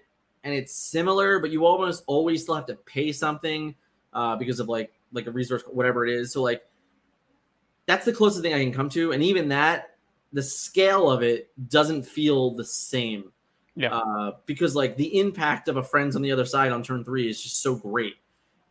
and 0.43 0.53
it's 0.53 0.73
similar, 0.75 1.39
but 1.39 1.49
you 1.49 1.65
almost 1.65 2.03
always 2.05 2.43
still 2.43 2.55
have 2.55 2.67
to 2.67 2.75
pay 2.75 3.11
something 3.11 3.75
uh, 4.13 4.35
because 4.35 4.59
of 4.59 4.69
like 4.69 4.93
like 5.11 5.27
a 5.27 5.31
resource, 5.31 5.63
whatever 5.67 6.05
it 6.05 6.13
is. 6.13 6.31
So 6.31 6.41
like 6.41 6.63
that's 7.85 8.05
the 8.05 8.13
closest 8.13 8.43
thing 8.43 8.53
I 8.53 8.63
can 8.63 8.73
come 8.73 8.89
to, 8.89 9.11
and 9.13 9.23
even 9.23 9.49
that, 9.49 9.95
the 10.31 10.43
scale 10.43 11.09
of 11.09 11.23
it 11.23 11.49
doesn't 11.69 12.03
feel 12.03 12.51
the 12.51 12.65
same. 12.65 13.31
Yeah. 13.75 13.95
Uh, 13.95 14.33
because 14.45 14.75
like 14.75 14.95
the 14.97 15.19
impact 15.19 15.67
of 15.67 15.77
a 15.77 15.83
friends 15.83 16.15
on 16.15 16.21
the 16.21 16.31
other 16.31 16.45
side 16.45 16.71
on 16.71 16.83
turn 16.83 17.03
three 17.03 17.27
is 17.27 17.41
just 17.41 17.63
so 17.63 17.75
great, 17.75 18.15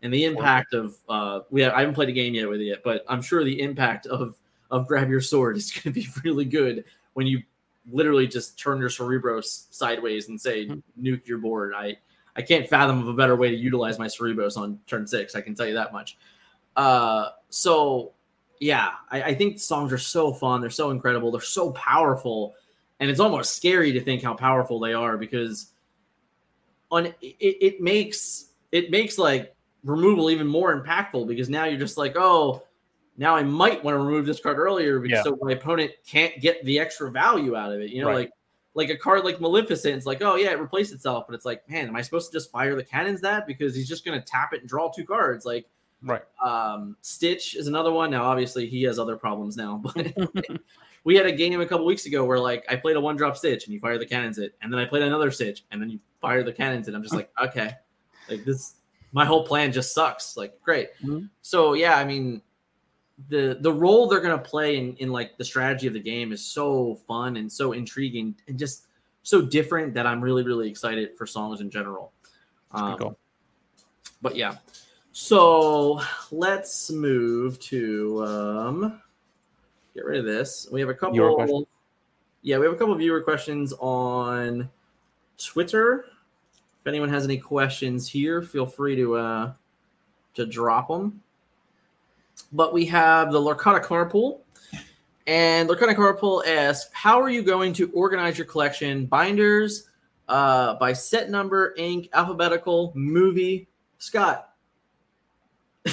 and 0.03 0.12
the 0.12 0.24
impact 0.24 0.74
of 0.74 0.96
uh, 1.09 1.40
we 1.50 1.62
have, 1.62 1.72
I 1.72 1.80
haven't 1.80 1.94
played 1.94 2.09
a 2.09 2.12
game 2.12 2.34
yet 2.34 2.48
with 2.48 2.61
it 2.61 2.64
yet, 2.64 2.82
but 2.84 3.05
I'm 3.09 3.22
sure 3.22 3.44
the 3.44 3.61
impact 3.61 4.07
of 4.07 4.36
of 4.70 4.88
grab 4.88 5.11
your 5.11 5.20
sword 5.20 5.57
is 5.57 5.70
going 5.72 5.82
to 5.82 5.90
be 5.90 6.09
really 6.24 6.44
good 6.44 6.84
when 7.12 7.26
you 7.26 7.42
literally 7.90 8.26
just 8.26 8.59
turn 8.59 8.78
your 8.78 8.88
Cerberus 8.88 9.66
sideways 9.70 10.28
and 10.28 10.40
say 10.40 10.66
Mhm. 10.66 10.82
nuke 11.00 11.26
your 11.26 11.38
board. 11.38 11.72
I 11.76 11.96
I 12.34 12.42
can't 12.42 12.66
fathom 12.68 13.00
of 13.00 13.09
a 13.09 13.12
better 13.12 13.36
way 13.36 13.50
to 13.50 13.57
utilize 13.57 13.98
my 13.98 14.07
Cerberus 14.09 14.57
on 14.57 14.78
turn 14.86 15.07
six. 15.07 15.34
I 15.34 15.40
can 15.42 15.55
tell 15.55 15.66
you 15.66 15.74
that 15.74 15.92
much. 15.92 16.16
Uh, 16.76 17.30
so 17.50 18.12
yeah, 18.61 18.92
I, 19.11 19.22
I 19.22 19.34
think 19.34 19.59
songs 19.59 19.92
are 19.92 19.98
so 19.98 20.32
fun. 20.32 20.61
They're 20.61 20.70
so 20.70 20.90
incredible. 20.90 21.30
They're 21.30 21.40
so 21.40 21.72
powerful, 21.72 22.55
and 23.00 23.11
it's 23.11 23.20
almost 23.20 23.57
scary 23.57 23.92
to 23.92 24.00
think 24.00 24.22
how 24.22 24.34
powerful 24.34 24.78
they 24.80 24.94
are 24.94 25.18
because 25.18 25.72
on 26.90 27.07
it, 27.07 27.16
it 27.20 27.80
makes 27.80 28.53
it 28.70 28.90
makes 28.90 29.18
like 29.18 29.51
removal 29.85 30.30
even 30.30 30.47
more 30.47 30.80
impactful 30.80 31.26
because 31.26 31.49
now 31.49 31.64
you're 31.64 31.78
just 31.78 31.97
like 31.99 32.14
oh 32.16 32.62
now 33.16 33.35
I 33.37 33.43
might 33.43 33.83
want 33.85 33.95
to 33.95 33.99
remove 33.99 34.24
this 34.26 34.41
card 34.41 34.59
earlier 34.59 34.99
because 34.99 35.18
Yeah. 35.18 35.22
so 35.24 35.39
my 35.43 35.53
opponent 35.53 35.91
can't 36.07 36.41
get 36.41 36.64
the 36.64 36.78
extra 36.78 37.11
value 37.11 37.57
out 37.57 37.72
of 37.72 37.80
it. 37.80 37.91
You 37.91 38.03
know, 38.03 38.09
Right. 38.09 38.14
like 38.14 38.30
like 38.74 38.89
a 38.89 38.97
card 38.97 39.22
like 39.24 39.39
Maleficent, 39.39 39.95
it's 39.97 40.07
like, 40.07 40.22
oh 40.22 40.37
yeah, 40.37 40.51
it 40.53 40.59
replaced 40.59 40.95
itself, 40.95 41.26
but 41.28 41.35
it's 41.35 41.45
like, 41.45 41.68
man, 41.68 41.89
am 41.89 41.95
I 41.97 42.01
supposed 42.01 42.33
to 42.33 42.37
just 42.39 42.51
fire 42.51 42.74
the 42.74 42.83
cannons 42.83 43.20
that 43.20 43.47
because 43.47 43.74
he's 43.74 43.87
just 43.87 44.05
gonna 44.05 44.22
tap 44.22 44.55
it 44.55 44.61
and 44.61 44.68
draw 44.68 44.91
two 44.91 45.05
cards? 45.05 45.45
Like 45.45 45.66
Right. 46.03 46.22
um 46.43 46.97
Stitch 47.03 47.55
is 47.55 47.66
another 47.66 47.93
one. 47.93 48.11
Now 48.11 48.24
obviously 48.24 48.66
he 48.66 48.83
has 48.85 48.99
other 48.99 49.16
problems 49.16 49.57
now, 49.59 49.83
but 49.95 50.14
we 51.05 51.14
had 51.16 51.26
a 51.26 51.33
game 51.33 51.61
a 51.61 51.66
couple 51.66 51.85
weeks 51.85 52.07
ago 52.07 52.24
where 52.24 52.39
like 52.41 52.64
I 52.70 52.76
played 52.76 52.97
a 52.97 53.01
one 53.01 53.16
drop 53.16 53.37
Stitch 53.37 53.66
and 53.66 53.74
you 53.74 53.80
fire 53.80 53.99
the 53.99 54.07
cannons 54.07 54.39
it, 54.39 54.55
and 54.62 54.72
then 54.72 54.80
I 54.80 54.87
played 54.87 55.03
another 55.03 55.30
Stitch 55.30 55.64
and 55.70 55.83
then 55.83 55.91
you 55.91 55.99
fire 56.22 56.43
the 56.43 56.53
cannons 56.53 56.89
it. 56.89 56.95
I'm 56.95 57.03
just 57.03 57.14
like, 57.14 57.30
okay, 57.45 57.72
like 58.28 58.45
this 58.45 58.76
my 59.12 59.24
whole 59.24 59.44
plan 59.46 59.72
just 59.72 59.94
sucks. 59.94 60.36
Like, 60.36 60.60
great. 60.62 60.90
Mhm. 61.02 61.28
So 61.42 61.74
yeah, 61.74 61.96
I 61.96 62.04
mean 62.04 62.42
the 63.28 63.58
the 63.60 63.72
role 63.72 64.08
they're 64.08 64.20
gonna 64.20 64.38
play 64.38 64.78
in, 64.78 64.96
in 64.96 65.12
like 65.12 65.36
the 65.36 65.44
strategy 65.44 65.86
of 65.86 65.92
the 65.92 66.00
game 66.00 66.32
is 66.32 66.44
so 66.44 66.96
fun 67.06 67.36
and 67.36 67.50
so 67.50 67.72
intriguing 67.72 68.34
and 68.48 68.58
just 68.58 68.86
so 69.22 69.40
different 69.40 69.94
that 69.94 70.06
I'm 70.06 70.20
really, 70.20 70.42
really 70.42 70.68
excited 70.68 71.16
for 71.16 71.26
songs 71.26 71.60
in 71.60 71.70
general. 71.70 72.12
Um, 72.72 72.98
cool. 72.98 73.18
But 74.20 74.36
yeah. 74.36 74.56
So 75.12 76.00
let's 76.30 76.90
move 76.90 77.60
to 77.60 78.24
um 78.24 79.02
get 79.94 80.04
rid 80.04 80.18
of 80.20 80.24
this. 80.24 80.68
We 80.72 80.80
have 80.80 80.88
a 80.88 80.94
couple 80.94 81.68
yeah, 82.44 82.58
we 82.58 82.66
have 82.66 82.74
a 82.74 82.76
couple 82.76 82.94
viewer 82.96 83.20
questions 83.20 83.72
on 83.78 84.68
Twitter. 85.38 86.06
If 86.83 86.89
anyone 86.89 87.11
has 87.11 87.22
any 87.24 87.39
questions 87.39 88.09
here, 88.09 88.43
feel 88.43 88.66
free 88.66 88.97
to 88.97 89.14
uh 89.14 89.53
to 90.35 90.47
drop 90.47 90.89
them. 90.89 91.22
But 92.53 92.72
we 92.72 92.85
have 92.87 93.30
the 93.30 93.39
Lorcana 93.39 93.80
Carpool. 93.80 94.41
And 95.28 95.68
Lorcana 95.68 95.95
Carpool 95.95 96.45
asks, 96.45 96.91
how 96.93 97.20
are 97.20 97.30
you 97.30 97.43
going 97.43 97.72
to 97.74 97.89
organize 97.93 98.37
your 98.37 98.47
collection? 98.49 99.07
Binders, 99.07 99.89
uh, 100.28 100.74
by 100.74 100.93
set 100.93 101.30
number, 101.30 101.72
ink, 101.76 102.09
alphabetical, 102.12 102.91
movie. 102.97 103.68
Scott. 103.99 104.51
How 105.87 105.93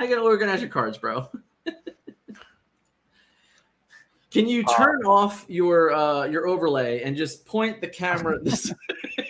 you 0.00 0.08
gonna 0.08 0.22
organize 0.22 0.60
your 0.60 0.70
cards, 0.70 0.98
bro? 0.98 1.28
Can 4.36 4.48
you 4.48 4.62
turn 4.64 5.02
off 5.04 5.44
your 5.48 5.92
uh, 5.92 6.24
your 6.26 6.46
overlay 6.46 7.02
and 7.02 7.16
just 7.16 7.46
point 7.46 7.80
the 7.80 7.88
camera 7.88 8.38
this? 8.42 8.72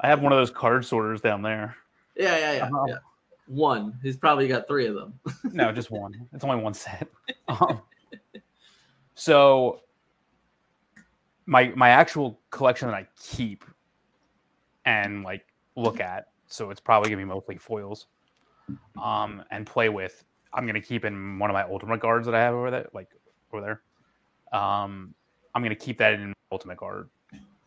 I 0.00 0.08
have 0.08 0.20
one 0.20 0.32
of 0.32 0.38
those 0.38 0.50
card 0.50 0.84
sorters 0.84 1.20
down 1.20 1.42
there. 1.42 1.76
yeah, 2.16 2.36
yeah, 2.38 2.52
yeah, 2.54 2.64
Uh-huh. 2.64 2.84
yeah. 2.88 2.94
One. 3.46 3.98
He's 4.02 4.16
probably 4.16 4.48
got 4.48 4.66
three 4.66 4.86
of 4.86 4.94
them. 4.94 5.18
No, 5.52 5.70
just 5.72 5.90
one. 5.90 6.26
It's 6.32 6.44
only 6.44 6.62
one 6.62 6.74
set. 6.74 7.08
Um, 7.48 7.82
so 9.14 9.80
my 11.46 11.72
my 11.76 11.90
actual 11.90 12.40
collection 12.50 12.88
that 12.88 12.94
I 12.94 13.06
keep 13.20 13.64
and 14.84 15.22
like 15.22 15.44
look 15.76 16.00
at, 16.00 16.28
so 16.46 16.70
it's 16.70 16.80
probably 16.80 17.10
gonna 17.10 17.22
be 17.22 17.26
mostly 17.26 17.56
foils, 17.58 18.06
um, 19.02 19.42
and 19.50 19.66
play 19.66 19.88
with. 19.88 20.24
I'm 20.54 20.66
gonna 20.66 20.80
keep 20.80 21.04
in 21.04 21.38
one 21.38 21.50
of 21.50 21.54
my 21.54 21.64
ultimate 21.64 22.00
guards 22.00 22.26
that 22.26 22.34
I 22.34 22.40
have 22.40 22.54
over 22.54 22.70
there, 22.70 22.88
like 22.94 23.08
over 23.52 23.60
there. 24.52 24.58
Um, 24.58 25.14
I'm 25.54 25.62
gonna 25.62 25.74
keep 25.74 25.98
that 25.98 26.14
in 26.14 26.32
ultimate 26.52 26.76
guard 26.78 27.10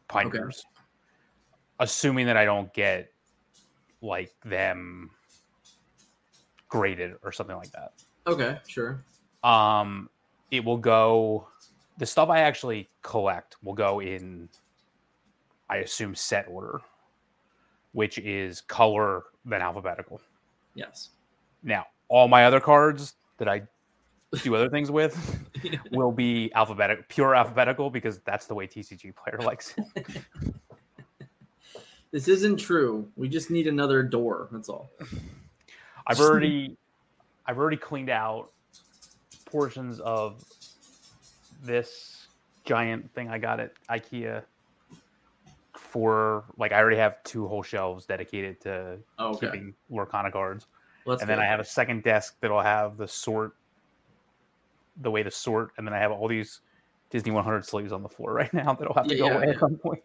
binders, 0.08 0.64
assuming 1.80 2.28
that 2.28 2.38
I 2.38 2.46
don't 2.46 2.74
get 2.74 3.10
like 4.02 4.32
them 4.46 5.10
graded 6.70 7.16
or 7.24 7.32
something 7.32 7.56
like 7.56 7.72
that 7.72 7.94
Okay, 8.28 8.60
sure. 8.68 9.04
um 9.44 10.10
it 10.52 10.64
will 10.64 10.78
go 10.78 11.48
the 11.98 12.06
stuff 12.06 12.30
i 12.30 12.42
actually 12.42 12.90
collect 13.02 13.56
will 13.64 13.74
go 13.74 14.02
in 14.02 14.50
i 15.70 15.78
assume 15.78 16.14
set 16.14 16.46
order 16.50 16.82
which 17.94 18.18
is 18.20 18.62
color 18.62 19.24
then 19.46 19.62
alphabetical 19.62 20.22
Yes. 20.76 21.10
now 21.64 21.86
all 22.10 22.28
my 22.28 22.46
other 22.46 22.60
cards 22.60 23.16
that 23.38 23.48
i 23.48 23.62
do 24.44 24.56
other 24.56 24.70
things 24.70 24.92
with 24.92 25.16
will 25.92 26.12
be 26.12 26.52
alphabetical 26.54 27.04
pure 27.08 27.34
alphabetical 27.36 27.90
because 27.90 28.20
that's 28.20 28.46
the 28.46 28.54
way 28.56 28.68
tcg 28.68 29.14
player 29.16 29.40
likes 29.44 29.74
it. 29.78 30.18
This 32.12 32.30
isn't 32.30 32.56
true. 32.58 33.10
We 33.18 33.28
just 33.28 33.52
need 33.52 33.68
another 33.68 34.02
door. 34.02 34.48
That's 34.52 34.70
all. 34.70 34.90
i've 36.08 36.20
already 36.22 36.78
i've 37.46 37.58
already 37.58 37.76
cleaned 37.76 38.10
out 38.10 38.50
portions 39.46 40.00
of 40.00 40.42
this 41.64 42.28
giant 42.66 43.14
thing 43.14 43.30
i 43.30 43.38
got 43.38 43.60
at 43.60 43.72
ikea 43.90 44.42
for 45.76 46.46
like 46.58 46.72
i 46.72 46.78
already 46.80 46.98
have 46.98 47.22
two 47.24 47.46
whole 47.48 47.62
shelves 47.64 48.06
dedicated 48.06 48.60
to 48.62 48.98
Oh, 49.20 49.32
okay. 49.34 49.48
keeping 49.48 49.74
Lorcana 49.92 50.32
cards. 50.32 50.66
Let's 51.08 51.22
and 51.22 51.30
then 51.30 51.40
I 51.40 51.46
have 51.46 51.60
a 51.60 51.66
second 51.66 52.04
desk 52.04 52.36
that'll 52.42 52.62
have 52.62 52.98
the 52.98 53.08
sort, 53.08 53.54
the 55.02 55.10
way 55.10 55.24
to 55.24 55.32
sort, 55.32 55.72
and 55.78 55.88
then 55.88 55.94
I 55.94 56.00
have 56.00 56.12
all 56.12 56.28
these 56.28 56.60
Disney 57.10 57.32
100 57.32 57.66
sleeves 57.66 57.92
on 57.92 58.04
the 58.04 58.10
floor 58.10 58.34
right 58.36 58.54
now 58.54 58.74
that'll 58.74 58.94
have 58.94 59.08
to 59.08 59.16
Yeah, 59.16 59.20
go 59.20 59.26
yeah, 59.28 59.38
away 59.38 59.46
yeah. 59.48 59.54
at 59.54 59.60
some 59.60 59.76
point. 59.78 60.02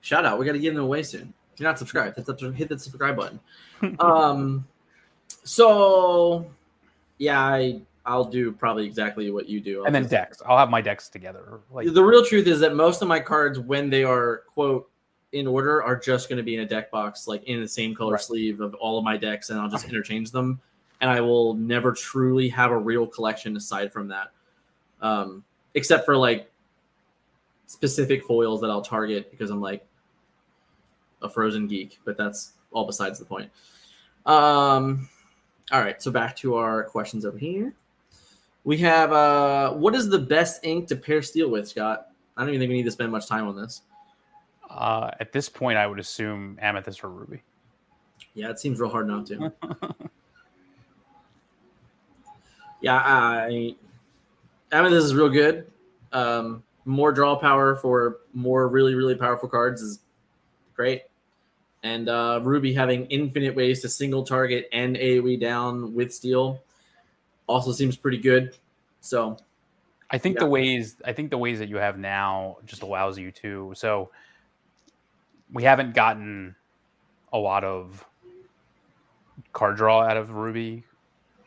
Shout 0.00 0.24
out. 0.24 0.38
We 0.38 0.46
got 0.46 0.52
to 0.52 0.58
give 0.58 0.74
them 0.74 0.84
away 0.84 1.02
soon. 1.02 1.32
If 1.52 1.60
you're 1.60 1.68
not 1.68 1.78
subscribed, 1.78 2.16
hit 2.16 2.26
the, 2.26 2.52
hit 2.52 2.68
the 2.68 2.78
subscribe 2.78 3.16
button. 3.16 3.40
um, 4.00 4.66
so 5.44 6.46
yeah, 7.18 7.40
I 7.40 7.80
I'll 8.04 8.24
do 8.24 8.52
probably 8.52 8.86
exactly 8.86 9.30
what 9.30 9.48
you 9.48 9.60
do. 9.60 9.80
I'll 9.80 9.86
And 9.86 9.94
then 9.94 10.02
just- 10.02 10.10
decks. 10.12 10.42
I'll 10.46 10.58
have 10.58 10.70
my 10.70 10.80
decks 10.80 11.08
together. 11.08 11.60
Like 11.70 11.92
the 11.92 12.04
real 12.04 12.24
truth 12.24 12.46
is 12.46 12.60
that 12.60 12.74
most 12.74 13.02
of 13.02 13.08
my 13.08 13.20
cards, 13.20 13.58
when 13.58 13.90
they 13.90 14.04
are 14.04 14.42
quote 14.54 14.88
in 15.36 15.46
order, 15.46 15.82
are 15.82 15.96
just 15.96 16.28
going 16.28 16.38
to 16.38 16.42
be 16.42 16.54
in 16.54 16.60
a 16.60 16.66
deck 16.66 16.90
box, 16.90 17.28
like 17.28 17.44
in 17.44 17.60
the 17.60 17.68
same 17.68 17.94
color 17.94 18.12
Right. 18.12 18.20
sleeve 18.20 18.60
of 18.60 18.74
all 18.74 18.98
of 18.98 19.04
my 19.04 19.16
decks, 19.16 19.50
and 19.50 19.60
I'll 19.60 19.68
just 19.68 19.84
interchange 19.88 20.30
them. 20.30 20.60
And 21.00 21.10
I 21.10 21.20
will 21.20 21.54
never 21.54 21.92
truly 21.92 22.48
have 22.48 22.70
a 22.70 22.78
real 22.78 23.06
collection 23.06 23.56
aside 23.56 23.92
from 23.92 24.08
that, 24.08 24.28
um, 25.02 25.44
except 25.74 26.06
for 26.06 26.16
like 26.16 26.50
specific 27.66 28.24
foils 28.24 28.60
that 28.62 28.70
I'll 28.70 28.82
target 28.82 29.30
because 29.30 29.50
I'm 29.50 29.60
like 29.60 29.86
a 31.22 31.28
frozen 31.28 31.66
geek. 31.66 31.98
But 32.04 32.16
that's 32.16 32.52
all 32.72 32.86
besides 32.86 33.18
the 33.18 33.24
point. 33.24 33.50
Um, 34.24 35.08
all 35.72 35.80
right, 35.80 36.00
so 36.02 36.10
back 36.10 36.36
to 36.36 36.54
our 36.56 36.84
questions 36.84 37.24
over 37.24 37.38
here. 37.38 37.74
We 38.64 38.78
have 38.78 39.12
uh 39.12 39.72
what 39.72 39.94
is 39.94 40.08
the 40.08 40.18
best 40.18 40.64
ink 40.64 40.88
to 40.88 40.96
pair 40.96 41.22
steel 41.22 41.50
with, 41.50 41.68
Scott? 41.68 42.08
I 42.36 42.40
don't 42.42 42.50
even 42.50 42.60
think 42.60 42.70
we 42.70 42.76
need 42.76 42.84
to 42.84 42.90
spend 42.90 43.12
much 43.12 43.26
time 43.26 43.46
on 43.46 43.56
this. 43.56 43.82
Uh, 44.76 45.10
at 45.18 45.32
this 45.32 45.48
point, 45.48 45.78
I 45.78 45.86
would 45.86 45.98
assume 45.98 46.58
amethyst 46.60 47.02
or 47.02 47.10
ruby. 47.10 47.42
Yeah, 48.34 48.50
it 48.50 48.58
seems 48.58 48.78
real 48.80 48.90
hard 48.90 49.08
not 49.08 49.26
to. 49.26 49.52
yeah, 52.80 52.96
I 52.96 53.74
Amethyst 54.72 55.06
is 55.06 55.14
real 55.14 55.28
good. 55.28 55.70
Um, 56.12 56.62
more 56.84 57.12
draw 57.12 57.36
power 57.36 57.76
for 57.76 58.18
more 58.32 58.68
really, 58.68 58.94
really 58.94 59.14
powerful 59.14 59.48
cards 59.48 59.82
is 59.82 60.00
great. 60.74 61.02
And 61.82 62.08
uh, 62.08 62.40
Ruby 62.42 62.72
having 62.72 63.06
infinite 63.06 63.54
ways 63.54 63.82
to 63.82 63.88
single 63.88 64.24
target 64.24 64.68
and 64.72 64.96
AoE 64.96 65.40
down 65.40 65.94
with 65.94 66.12
steel 66.12 66.62
also 67.46 67.72
seems 67.72 67.96
pretty 67.96 68.18
good. 68.18 68.56
So 69.00 69.36
I 70.10 70.18
think 70.18 70.36
Yeah. 70.36 70.44
the 70.44 70.50
ways 70.50 70.96
I 71.04 71.12
think 71.12 71.30
the 71.30 71.38
ways 71.38 71.58
that 71.60 71.68
you 71.68 71.76
have 71.76 71.98
now 71.98 72.56
just 72.64 72.82
allows 72.82 73.18
you 73.18 73.30
to. 73.32 73.72
So 73.76 74.10
we 75.52 75.62
haven't 75.62 75.94
gotten 75.94 76.54
a 77.32 77.38
lot 77.38 77.64
of 77.64 78.04
card 79.52 79.76
draw 79.76 80.02
out 80.02 80.16
of 80.16 80.30
Ruby, 80.30 80.84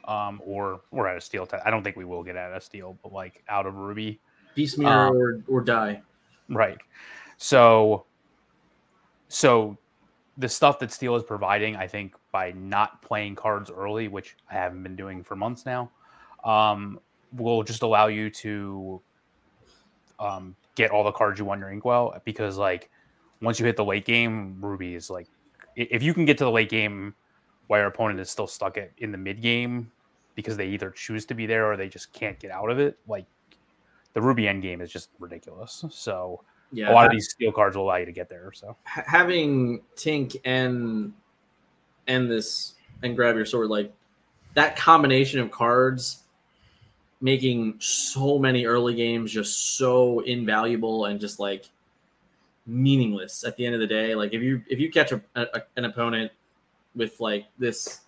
um, 0.07 0.41
or 0.43 0.81
or 0.91 1.07
out 1.07 1.17
of 1.17 1.23
Steel. 1.23 1.47
I 1.65 1.69
don't 1.69 1.83
think 1.83 1.95
we 1.95 2.05
will 2.05 2.23
get 2.23 2.35
out 2.37 2.53
of 2.53 2.63
Steel, 2.63 2.97
but 3.03 3.13
like 3.13 3.43
out 3.47 3.65
of 3.65 3.75
Ruby, 3.75 4.19
Beast 4.55 4.77
Mirror 4.77 4.91
Um, 4.91 5.15
or, 5.15 5.41
or 5.47 5.61
die. 5.61 6.01
right? 6.49 6.77
So, 7.37 8.05
so 9.27 9.77
the 10.37 10.49
stuff 10.49 10.79
that 10.79 10.91
Steel 10.91 11.15
is 11.15 11.23
providing, 11.23 11.75
I 11.75 11.87
think, 11.87 12.15
by 12.31 12.51
not 12.51 13.01
playing 13.01 13.35
cards 13.35 13.69
early, 13.69 14.07
which 14.07 14.35
I 14.49 14.55
haven't 14.55 14.83
been 14.83 14.95
doing 14.95 15.23
for 15.23 15.35
months 15.35 15.65
now, 15.65 15.91
um, 16.43 16.99
will 17.33 17.63
just 17.63 17.81
allow 17.81 18.07
you 18.07 18.29
to 18.29 19.01
um, 20.19 20.55
get 20.75 20.91
all 20.91 21.03
the 21.03 21.11
cards 21.11 21.39
you 21.39 21.45
want 21.45 21.59
in 21.59 21.61
your 21.61 21.71
inkwell. 21.71 22.19
Because 22.25 22.57
like 22.57 22.89
once 23.41 23.59
you 23.59 23.65
hit 23.65 23.77
the 23.77 23.85
late 23.85 24.05
game, 24.05 24.57
Ruby 24.59 24.95
is 24.95 25.09
like 25.09 25.27
if 25.75 26.03
you 26.03 26.13
can 26.13 26.25
get 26.25 26.37
to 26.39 26.43
the 26.43 26.51
late 26.51 26.69
game 26.69 27.15
while 27.67 27.79
your 27.79 27.87
opponent 27.87 28.19
is 28.19 28.29
still 28.29 28.47
stuck 28.47 28.77
at, 28.77 28.91
in 28.97 29.11
the 29.11 29.17
mid 29.17 29.41
game 29.41 29.91
because 30.35 30.57
they 30.57 30.67
either 30.67 30.89
choose 30.89 31.25
to 31.25 31.33
be 31.33 31.45
there 31.45 31.71
or 31.71 31.77
they 31.77 31.87
just 31.87 32.11
can't 32.13 32.39
get 32.39 32.51
out 32.51 32.69
of 32.69 32.79
it, 32.79 32.97
like 33.07 33.25
the 34.13 34.21
Ruby 34.21 34.47
end 34.47 34.61
game 34.61 34.81
is 34.81 34.91
just 34.91 35.09
ridiculous. 35.19 35.85
So 35.91 36.43
Yeah, 36.71 36.91
a 36.91 36.93
lot 36.93 37.05
of 37.05 37.11
these 37.11 37.29
steel 37.29 37.51
cards 37.51 37.75
will 37.75 37.83
allow 37.83 37.97
you 37.97 38.05
to 38.05 38.11
get 38.11 38.29
there. 38.29 38.51
So 38.53 38.75
having 38.83 39.81
Tink 39.95 40.35
and 40.45 41.13
and 42.07 42.29
this 42.29 42.75
and 43.03 43.15
grab 43.15 43.35
your 43.35 43.45
sword 43.45 43.69
like 43.69 43.93
that 44.55 44.75
combination 44.75 45.39
of 45.39 45.51
cards 45.51 46.23
making 47.21 47.75
so 47.79 48.39
many 48.39 48.65
early 48.65 48.95
games 48.95 49.31
just 49.31 49.77
so 49.77 50.21
invaluable 50.21 51.05
and 51.05 51.19
just 51.19 51.39
like 51.39 51.69
meaningless 52.69 53.43
at 53.43 53.55
the 53.57 53.65
end 53.65 53.73
of 53.75 53.81
the 53.81 53.87
day 53.87 54.13
like 54.15 54.33
if 54.33 54.41
you 54.41 54.61
if 54.69 54.79
you 54.79 54.91
catch 54.91 55.11
a, 55.11 55.21
a, 55.35 55.61
an 55.75 55.85
opponent 55.85 56.31
with 56.95 57.19
like 57.19 57.45
this 57.57 58.01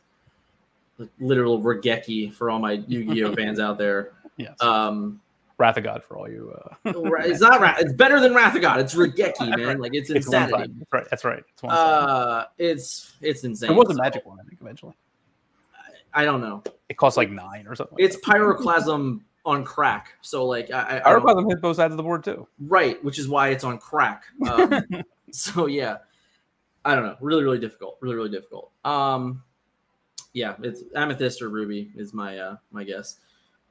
literal 1.20 1.59
Raigeki 1.62 2.32
for 2.34 2.49
all 2.51 2.59
my 2.59 2.74
yu-gi-oh 2.88 3.34
fans 3.39 3.59
out 3.59 3.78
there 3.78 4.12
yes, 4.38 4.62
um 4.62 5.20
Wrath 5.57 5.78
of 5.78 5.84
God 5.84 6.03
for 6.03 6.18
all 6.18 6.28
you. 6.28 6.51
Uh, 6.86 6.91
it's 7.20 7.39
not 7.39 7.62
Ra- 7.62 7.76
it's 7.78 7.93
better 7.93 8.20
than 8.20 8.34
wrath 8.34 8.55
of 8.55 8.62
god 8.64 8.80
it's 8.80 8.95
Raigeki 8.95 9.57
man 9.57 9.80
like 9.80 9.93
it's 9.93 10.09
it's 10.09 10.26
insanity. 10.26 10.74
That's 10.80 10.91
right. 10.93 11.07
That's 11.09 11.24
right. 11.26 11.43
It's 11.53 11.62
one 11.64 11.74
uh, 11.76 12.45
it's 12.57 13.14
it's 13.22 13.43
insane. 13.43 13.70
It 13.72 13.76
was 13.76 13.89
a 13.89 13.93
So, 13.93 14.01
magic 14.01 14.26
one, 14.26 14.39
I 14.39 14.43
think. 14.43 14.57
Eventually, 14.62 14.93
I 16.14 16.26
don't 16.26 16.41
know. 16.41 16.64
it 16.89 16.97
costs 16.97 17.16
like 17.18 17.30
nine 17.30 17.68
or 17.68 17.76
something. 17.76 17.95
like 17.95 18.03
It's 18.05 18.16
that. 18.16 18.24
pyroclasm 18.26 19.22
on 19.46 19.64
crack. 19.64 20.14
So 20.22 20.46
like 20.46 20.72
I, 20.72 21.00
I, 21.00 21.10
I 21.10 21.14
don't- 21.14 21.24
Pyroclasm 21.24 21.50
hit 21.50 21.62
both 21.62 21.76
sides 21.78 21.92
of 21.94 21.98
the 21.98 22.04
board 22.04 22.24
too. 22.24 22.48
right, 22.60 23.04
which 23.04 23.20
is 23.20 23.28
why 23.28 23.50
it's 23.50 23.64
on 23.64 23.78
crack. 23.78 24.24
Um, 24.50 24.84
so 25.32 25.66
yeah, 25.68 25.98
I 26.86 26.96
don't 26.96 27.06
know. 27.06 27.16
Really, 27.22 27.44
really 27.44 27.60
difficult. 27.60 27.98
Really, 28.02 28.16
really 28.16 28.30
difficult. 28.32 28.72
Um, 28.86 29.44
yeah, 30.34 30.56
it's 30.62 30.84
amethyst 30.96 31.42
or 31.42 31.50
ruby 31.50 31.92
is 31.96 32.14
my 32.14 32.38
uh 32.38 32.56
my 32.72 32.84
guess. 32.84 33.18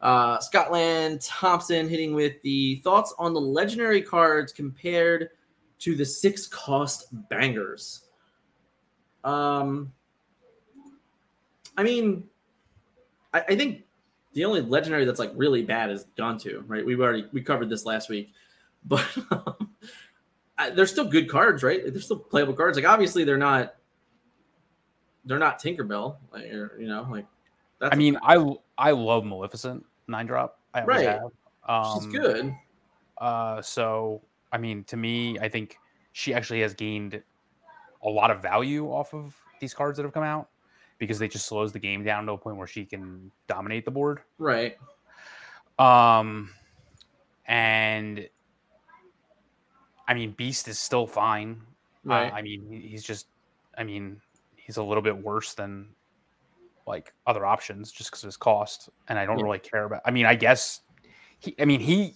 Uh, 0.00 0.38
Scotland 0.40 1.20
Thompson 1.20 1.86
hitting 1.88 2.14
with 2.14 2.40
the 2.42 2.76
thoughts 2.76 3.14
on 3.18 3.34
the 3.34 3.40
legendary 3.40 4.00
cards 4.00 4.50
compared 4.50 5.28
to 5.78 5.94
the 5.94 6.04
six 6.04 6.46
cost 6.46 7.08
bangers. 7.28 8.02
Um, 9.24 9.92
I 11.76 11.82
mean, 11.82 12.24
I, 13.34 13.40
I 13.40 13.56
think 13.56 13.84
the 14.32 14.44
only 14.44 14.60
legendary 14.60 15.04
that's 15.04 15.18
like 15.18 15.32
really 15.34 15.62
bad 15.62 15.90
is 15.90 16.06
Gantu, 16.16 16.62
right? 16.66 16.84
We've 16.84 17.00
already 17.00 17.26
we 17.32 17.42
covered 17.42 17.68
this 17.68 17.84
last 17.84 18.08
week, 18.08 18.32
but 18.84 19.06
um, 19.30 19.70
I, 20.58 20.70
they're 20.70 20.86
still 20.86 21.06
good 21.06 21.28
cards, 21.28 21.62
right? 21.62 21.82
They're 21.84 22.00
still 22.00 22.18
playable 22.18 22.54
cards. 22.54 22.76
Like 22.76 22.86
obviously 22.86 23.24
they're 23.24 23.36
not 23.36 23.74
they're 25.24 25.38
not 25.38 25.60
Tinkerbell, 25.60 26.16
like 26.32 26.44
or, 26.52 26.76
you 26.80 26.88
know, 26.88 27.06
like 27.10 27.26
that's 27.78 27.94
I 27.94 27.96
mean, 27.96 28.18
I 28.22 28.44
I 28.78 28.92
love 28.92 29.24
Maleficent 29.24 29.84
nine 30.06 30.26
drop. 30.26 30.58
I 30.72 30.84
Right. 30.84 31.06
have. 31.06 31.30
Um, 31.68 32.00
she's 32.00 32.06
good. 32.06 32.54
Uh, 33.18 33.60
so 33.62 34.22
I 34.52 34.58
mean, 34.58 34.84
to 34.84 34.96
me, 34.96 35.38
I 35.38 35.48
think 35.48 35.78
she 36.12 36.34
actually 36.34 36.60
has 36.60 36.74
gained 36.74 37.22
a 38.02 38.08
lot 38.08 38.30
of 38.30 38.42
value 38.42 38.86
off 38.86 39.12
of 39.14 39.36
these 39.60 39.74
cards 39.74 39.96
that 39.96 40.04
have 40.04 40.12
come 40.12 40.24
out 40.24 40.48
because 41.00 41.18
they 41.18 41.26
just 41.26 41.46
slows 41.46 41.72
the 41.72 41.80
game 41.80 42.04
down 42.04 42.26
to 42.26 42.32
a 42.32 42.38
point 42.38 42.56
where 42.56 42.68
she 42.68 42.84
can 42.84 43.32
dominate 43.48 43.84
the 43.84 43.90
board. 43.90 44.20
Right. 44.38 44.76
Um, 45.80 46.50
and 47.46 48.28
I 50.06 50.14
mean, 50.14 50.32
Beast 50.32 50.68
is 50.68 50.78
still 50.78 51.08
fine. 51.08 51.62
Uh, 52.06 52.10
Right. 52.10 52.32
I 52.32 52.42
mean, 52.42 52.70
he's 52.70 53.02
just, 53.02 53.26
I 53.76 53.82
mean, 53.82 54.20
he's 54.56 54.76
a 54.76 54.82
little 54.82 55.02
bit 55.02 55.16
worse 55.16 55.54
than 55.54 55.88
like 56.86 57.12
other 57.26 57.44
options 57.44 57.90
just 57.92 58.10
because 58.10 58.22
of 58.22 58.28
his 58.28 58.36
cost, 58.36 58.90
and 59.08 59.18
I 59.18 59.24
don't 59.24 59.38
Yeah. 59.38 59.44
really 59.44 59.58
care 59.58 59.84
about. 59.84 60.02
I 60.04 60.10
mean, 60.10 60.26
I 60.26 60.34
guess 60.34 60.80
he. 61.38 61.54
I 61.58 61.64
mean, 61.64 61.80
he. 61.80 62.14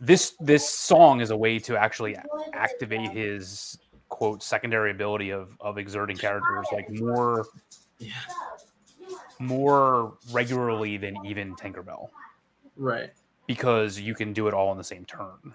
This 0.00 0.36
this 0.38 0.68
song 0.68 1.20
is 1.20 1.30
a 1.30 1.36
way 1.36 1.58
to 1.60 1.76
actually 1.76 2.16
activate 2.52 3.10
his 3.10 3.78
quote 4.08 4.42
secondary 4.42 4.90
ability 4.90 5.30
of 5.30 5.56
of 5.60 5.78
exerting 5.78 6.16
characters 6.16 6.66
like 6.72 6.88
more 6.90 7.46
Yeah. 7.98 8.12
more 9.38 10.14
regularly 10.32 10.96
than 10.96 11.14
even 11.24 11.54
Tinkerbell 11.56 12.08
Right. 12.76 13.10
because 13.46 13.98
you 13.98 14.14
can 14.14 14.32
do 14.32 14.48
it 14.48 14.54
all 14.54 14.72
in 14.72 14.78
the 14.78 14.84
same 14.84 15.04
turn 15.04 15.54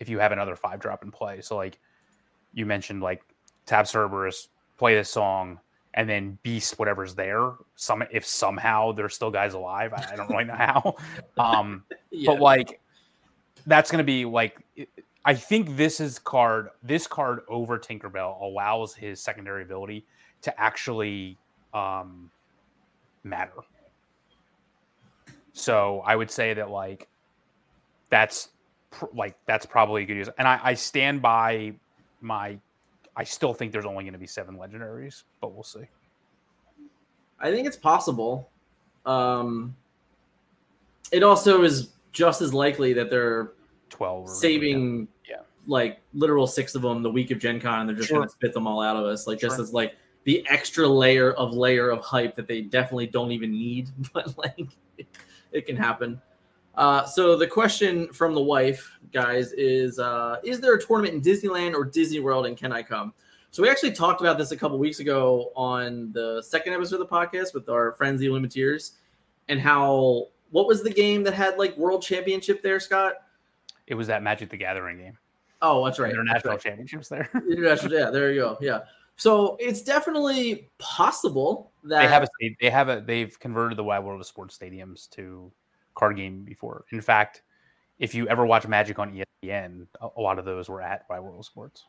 if 0.00 0.08
you 0.08 0.18
have 0.18 0.32
another 0.32 0.56
five 0.56 0.80
drop 0.80 1.02
in 1.02 1.10
play. 1.10 1.40
So 1.40 1.56
like 1.56 1.78
you 2.52 2.66
mentioned, 2.66 3.02
like 3.02 3.22
tab 3.66 3.86
Cerberus, 3.86 4.48
play 4.76 4.94
this 4.94 5.10
song, 5.10 5.58
and 5.94 6.08
then 6.08 6.38
beast 6.42 6.78
whatever's 6.78 7.14
there. 7.14 7.52
Some 7.76 8.02
if 8.12 8.26
somehow 8.26 8.92
there's 8.92 9.14
still 9.14 9.30
guys 9.30 9.54
alive, 9.54 9.92
I, 9.92 10.12
I 10.12 10.16
don't 10.16 10.28
really 10.30 10.44
know 10.44 10.54
how. 10.54 10.96
Um, 11.38 11.84
Yeah. 12.10 12.32
but 12.32 12.40
like 12.40 12.80
that's 13.66 13.90
gonna 13.90 14.04
be 14.04 14.24
like 14.24 14.58
I 15.24 15.34
think 15.34 15.76
this 15.76 16.00
is 16.00 16.18
card 16.18 16.68
this 16.82 17.06
card 17.06 17.40
over 17.48 17.78
Tinkerbell 17.78 18.40
allows 18.42 18.94
his 18.94 19.20
secondary 19.20 19.62
ability 19.62 20.04
to 20.42 20.60
actually 20.60 21.38
um 21.72 22.30
matter. 23.22 23.52
So 25.54 26.02
I 26.04 26.16
would 26.16 26.30
say 26.30 26.52
that 26.54 26.70
like 26.70 27.08
that's 28.10 28.50
pr- 28.90 29.06
like 29.14 29.36
that's 29.46 29.64
probably 29.64 30.02
a 30.02 30.06
good 30.06 30.16
use. 30.16 30.28
And 30.36 30.46
I, 30.46 30.60
I 30.62 30.74
stand 30.74 31.22
by 31.22 31.74
my 32.20 32.58
I 33.16 33.24
still 33.24 33.54
think 33.54 33.72
there's 33.72 33.84
only 33.84 34.04
going 34.04 34.12
to 34.12 34.18
be 34.18 34.26
seven 34.26 34.56
legendaries, 34.56 35.22
but 35.40 35.52
we'll 35.52 35.62
see. 35.62 35.84
I 37.38 37.50
think 37.50 37.66
it's 37.66 37.76
possible. 37.76 38.50
Um, 39.06 39.76
it 41.12 41.22
also 41.22 41.62
is 41.62 41.90
just 42.12 42.42
as 42.42 42.52
likely 42.52 42.92
that 42.94 43.10
they're 43.10 43.52
12 43.90 44.24
or 44.24 44.34
saving 44.34 45.08
Yeah. 45.28 45.40
like 45.66 46.00
literal 46.12 46.46
six 46.46 46.74
of 46.74 46.82
them 46.82 47.02
the 47.02 47.10
week 47.10 47.30
of 47.30 47.38
Gen 47.38 47.60
Con 47.60 47.80
and 47.80 47.88
they're 47.88 47.96
just 47.96 48.08
Sure. 48.08 48.18
gonna 48.18 48.30
spit 48.30 48.52
them 48.52 48.66
all 48.66 48.80
out 48.82 48.96
of 48.96 49.04
us. 49.04 49.26
Like 49.26 49.38
just 49.38 49.56
Sure. 49.56 49.62
as 49.64 49.72
like 49.72 49.96
the 50.24 50.44
extra 50.48 50.86
layer 50.88 51.32
of 51.32 51.52
layer 51.54 51.90
of 51.90 52.00
hype 52.00 52.34
that 52.36 52.46
they 52.48 52.62
definitely 52.62 53.06
don't 53.06 53.30
even 53.32 53.50
need, 53.52 53.90
but 54.12 54.36
like 54.38 54.68
it 55.52 55.66
can 55.66 55.76
happen. 55.76 56.20
Uh, 56.76 57.04
so 57.04 57.36
the 57.36 57.46
question 57.46 58.12
from 58.12 58.34
the 58.34 58.40
wife, 58.42 58.98
guys, 59.12 59.52
is 59.52 59.98
uh, 60.00 60.36
is 60.42 60.60
there 60.60 60.74
a 60.74 60.80
tournament 60.82 61.14
in 61.14 61.20
Disneyland 61.22 61.74
or 61.74 61.84
Disney 61.84 62.18
World 62.20 62.46
and 62.46 62.56
can 62.56 62.72
I 62.72 62.82
come? 62.82 63.12
So 63.52 63.62
we 63.62 63.68
actually 63.68 63.92
talked 63.92 64.20
about 64.20 64.36
this 64.36 64.50
a 64.50 64.56
couple 64.56 64.76
weeks 64.78 64.98
ago 64.98 65.52
on 65.54 66.10
the 66.10 66.42
second 66.42 66.72
episode 66.72 67.00
of 67.00 67.08
the 67.08 67.14
podcast 67.14 67.54
with 67.54 67.68
our 67.68 67.92
friends 67.92 68.18
the 68.20 68.26
Illumineers 68.26 68.94
and 69.48 69.60
how 69.60 70.26
what 70.50 70.66
was 70.66 70.82
the 70.82 70.90
game 70.90 71.22
that 71.22 71.34
had 71.34 71.56
like 71.58 71.76
world 71.76 72.02
championship 72.02 72.62
there, 72.62 72.80
Scott? 72.80 73.14
It 73.86 73.94
was 73.94 74.06
that 74.06 74.22
Magic 74.22 74.50
the 74.50 74.56
Gathering 74.56 74.98
game. 74.98 75.18
Oh, 75.62 75.84
that's 75.84 75.98
right. 75.98 76.08
that's 76.08 76.18
International 76.20 76.52
right. 76.54 76.60
championships 76.62 77.08
there. 77.08 77.30
International, 77.50 77.92
yeah, 77.92 78.10
there 78.10 78.32
you 78.32 78.40
go. 78.40 78.58
Yeah. 78.60 78.80
So 79.16 79.56
it's 79.60 79.82
definitely 79.82 80.68
possible 80.78 81.70
that 81.84 82.02
they 82.02 82.08
have 82.08 82.24
a 82.24 82.56
they 82.60 82.70
have 82.70 82.88
a 82.88 83.00
they've 83.00 83.38
converted 83.38 83.78
the 83.78 83.84
Wide 83.84 84.00
World 84.04 84.20
of 84.20 84.26
Sports 84.26 84.58
stadiums 84.58 85.08
to 85.10 85.50
card 85.94 86.16
game 86.16 86.42
before. 86.42 86.84
In 86.90 87.00
fact, 87.00 87.42
if 87.98 88.14
you 88.14 88.26
ever 88.28 88.44
watch 88.44 88.66
Magic 88.66 88.98
on 88.98 89.12
ESPN, 89.12 89.86
a, 90.00 90.20
lot 90.20 90.38
of 90.38 90.44
those 90.44 90.68
were 90.68 90.82
at 90.82 91.04
Wide 91.08 91.20
World 91.20 91.38
of 91.38 91.46
Sports 91.46 91.84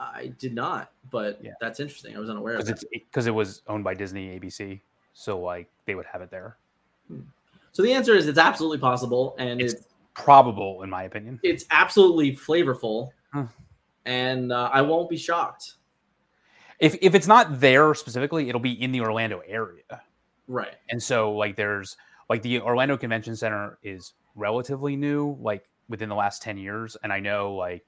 I 0.00 0.32
did 0.38 0.54
not, 0.54 0.92
but 1.10 1.38
Yeah. 1.42 1.52
that's 1.60 1.78
interesting. 1.78 2.16
I 2.16 2.18
was 2.20 2.30
unaware 2.30 2.54
of 2.56 2.64
that. 2.64 2.82
because 2.90 3.26
it 3.26 3.34
was 3.34 3.60
owned 3.68 3.84
by 3.84 3.92
Disney 3.92 4.38
ABC, 4.38 4.80
so 5.12 5.38
like 5.38 5.68
they 5.84 5.94
would 5.94 6.06
have 6.06 6.22
it 6.22 6.30
there. 6.30 6.56
Hmm. 7.08 7.20
So 7.72 7.82
the 7.82 7.92
answer 7.92 8.14
is 8.14 8.26
it's 8.26 8.38
absolutely 8.38 8.78
possible, 8.78 9.36
and 9.38 9.60
It's- 9.60 9.74
it's 9.74 9.84
Probable, 10.14 10.82
in 10.82 10.90
my 10.90 11.04
opinion. 11.04 11.38
it's 11.42 11.64
absolutely 11.70 12.34
flavorful, 12.36 13.10
Huh. 13.32 13.46
and 14.04 14.52
uh, 14.52 14.70
I 14.72 14.82
won't 14.82 15.08
be 15.08 15.16
shocked. 15.16 15.74
If 16.78 16.96
if 17.02 17.14
it's 17.14 17.26
not 17.26 17.60
there 17.60 17.94
specifically, 17.94 18.48
it'll 18.48 18.60
be 18.60 18.72
in 18.82 18.90
the 18.92 19.00
Orlando 19.02 19.40
area. 19.46 20.02
Right. 20.48 20.74
And 20.88 21.00
so 21.02 21.32
like 21.32 21.54
there's 21.56 21.96
like 22.28 22.42
the 22.42 22.60
Orlando 22.60 22.96
Convention 22.96 23.36
Center 23.36 23.78
is 23.82 24.14
relatively 24.34 24.96
new, 24.96 25.36
like 25.40 25.64
within 25.88 26.08
the 26.08 26.14
last 26.14 26.42
10 26.42 26.56
years. 26.58 26.96
And 27.02 27.12
I 27.12 27.20
know 27.20 27.54
like 27.54 27.84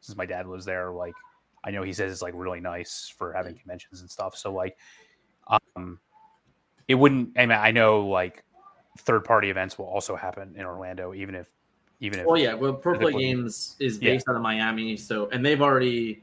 since 0.00 0.16
my 0.16 0.26
dad 0.26 0.46
lives 0.46 0.64
there, 0.64 0.90
like 0.90 1.14
I 1.64 1.70
know 1.70 1.82
he 1.84 1.92
says 1.92 2.12
it's 2.12 2.22
like 2.22 2.34
really 2.36 2.60
nice 2.60 3.12
for 3.16 3.32
having 3.32 3.54
conventions 3.56 4.00
and 4.00 4.10
stuff. 4.10 4.36
So 4.36 4.52
like 4.52 4.76
um 5.76 6.00
it 6.88 6.96
wouldn't 6.96 7.38
I 7.38 7.46
mean 7.46 7.58
I 7.58 7.70
know 7.70 8.06
like 8.08 8.44
third 8.98 9.24
party 9.24 9.48
events 9.50 9.78
will 9.78 9.86
also 9.86 10.16
happen 10.16 10.54
in 10.56 10.64
Orlando, 10.66 11.14
even 11.14 11.34
if 11.34 11.46
even 12.02 12.18
if 12.20 12.26
Well, 12.26 12.36
yeah. 12.36 12.52
Well, 12.52 12.74
Pro 12.74 12.98
Play 12.98 13.12
Games 13.14 13.76
is 13.78 13.98
Yeah. 13.98 14.10
based 14.10 14.28
out 14.28 14.36
of 14.36 14.42
Miami, 14.42 14.96
so 14.98 15.30
and 15.30 15.44
they've 15.44 15.62
already 15.62 16.22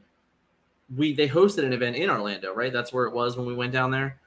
we 0.96 1.12
they 1.12 1.28
hosted 1.28 1.64
an 1.64 1.72
event 1.72 1.96
in 1.96 2.08
Orlando, 2.08 2.54
right? 2.54 2.72
That's 2.72 2.92
where 2.92 3.06
it 3.06 3.14
was 3.14 3.36
when 3.36 3.46
we 3.46 3.54
went 3.54 3.72
down 3.72 3.90
there. 3.90 4.20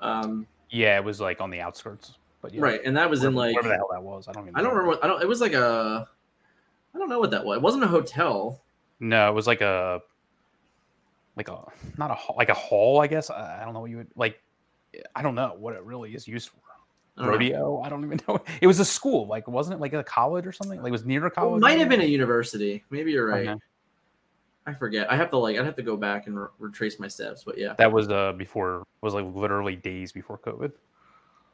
Um, 0.00 0.46
yeah, 0.70 0.96
it 0.96 1.04
was 1.04 1.20
like 1.20 1.40
on 1.40 1.50
the 1.50 1.60
outskirts. 1.60 2.14
But 2.40 2.52
yeah, 2.52 2.60
Right, 2.62 2.80
and 2.84 2.96
that 2.96 3.08
was 3.08 3.22
in 3.24 3.34
like 3.34 3.54
wherever 3.54 3.68
the 3.68 3.76
hell 3.76 3.88
that 3.92 4.02
was. 4.02 4.26
I 4.28 4.32
don't 4.32 4.44
even 4.44 4.56
I 4.56 4.62
don't 4.62 4.72
know. 4.72 4.78
remember. 4.78 4.96
What, 4.96 5.04
I 5.04 5.06
don't. 5.08 5.22
It 5.22 5.28
was 5.28 5.40
like 5.40 5.52
a. 5.54 6.08
I 6.94 6.98
don't 6.98 7.08
know 7.08 7.18
what 7.20 7.30
that 7.32 7.44
was. 7.44 7.56
It 7.56 7.62
wasn't 7.62 7.84
a 7.84 7.88
hotel. 7.88 8.60
No, 9.00 9.28
it 9.28 9.34
was 9.34 9.46
like 9.46 9.60
a 9.60 10.00
like 11.36 11.48
a 11.48 11.64
not 11.98 12.10
a 12.10 12.32
like 12.34 12.48
a 12.48 12.54
hall, 12.54 13.00
I 13.00 13.06
guess. 13.08 13.30
I, 13.30 13.60
I 13.60 13.64
don't 13.64 13.74
know 13.74 13.80
what 13.80 13.90
you 13.90 13.98
would 13.98 14.10
like. 14.16 14.40
I 15.16 15.22
don't 15.22 15.34
know 15.34 15.54
what 15.58 15.74
it 15.74 15.82
really 15.82 16.14
is 16.14 16.28
used 16.28 16.48
for. 16.50 16.58
I 17.16 17.22
don't 17.22 17.26
know. 17.26 17.38
Rodeo. 17.38 17.80
I 17.80 17.88
don't 17.88 18.04
even 18.04 18.20
know. 18.28 18.40
It 18.60 18.66
was 18.66 18.80
a 18.80 18.84
school, 18.84 19.26
like 19.26 19.46
wasn't 19.48 19.76
it 19.76 19.80
like 19.80 19.92
a 19.92 20.02
college 20.04 20.46
or 20.46 20.52
something? 20.52 20.80
Like 20.82 20.88
it 20.88 20.92
was 20.92 21.04
near 21.04 21.20
a 21.20 21.22
Well, 21.24 21.30
college. 21.30 21.58
it 21.58 21.60
might 21.62 21.78
have 21.78 21.88
been 21.88 22.00
a 22.00 22.04
university. 22.04 22.82
Maybe 22.90 23.12
you're 23.12 23.28
right. 23.28 23.48
Okay. 23.48 23.60
I 24.66 24.72
forget. 24.74 25.12
I 25.12 25.16
have 25.16 25.28
to 25.30 25.36
like. 25.36 25.56
I'd 25.58 25.64
have 25.66 25.76
to 25.76 25.82
go 25.82 25.96
back 25.96 26.26
and 26.26 26.40
re- 26.40 26.48
retrace 26.58 26.98
my 26.98 27.06
steps. 27.06 27.44
But 27.44 27.58
yeah. 27.58 27.74
That 27.78 27.92
was 27.92 28.08
uh 28.08 28.32
before 28.32 28.84
was 29.02 29.12
like 29.14 29.26
literally 29.34 29.76
days 29.76 30.10
before 30.10 30.38
COVID. 30.38 30.72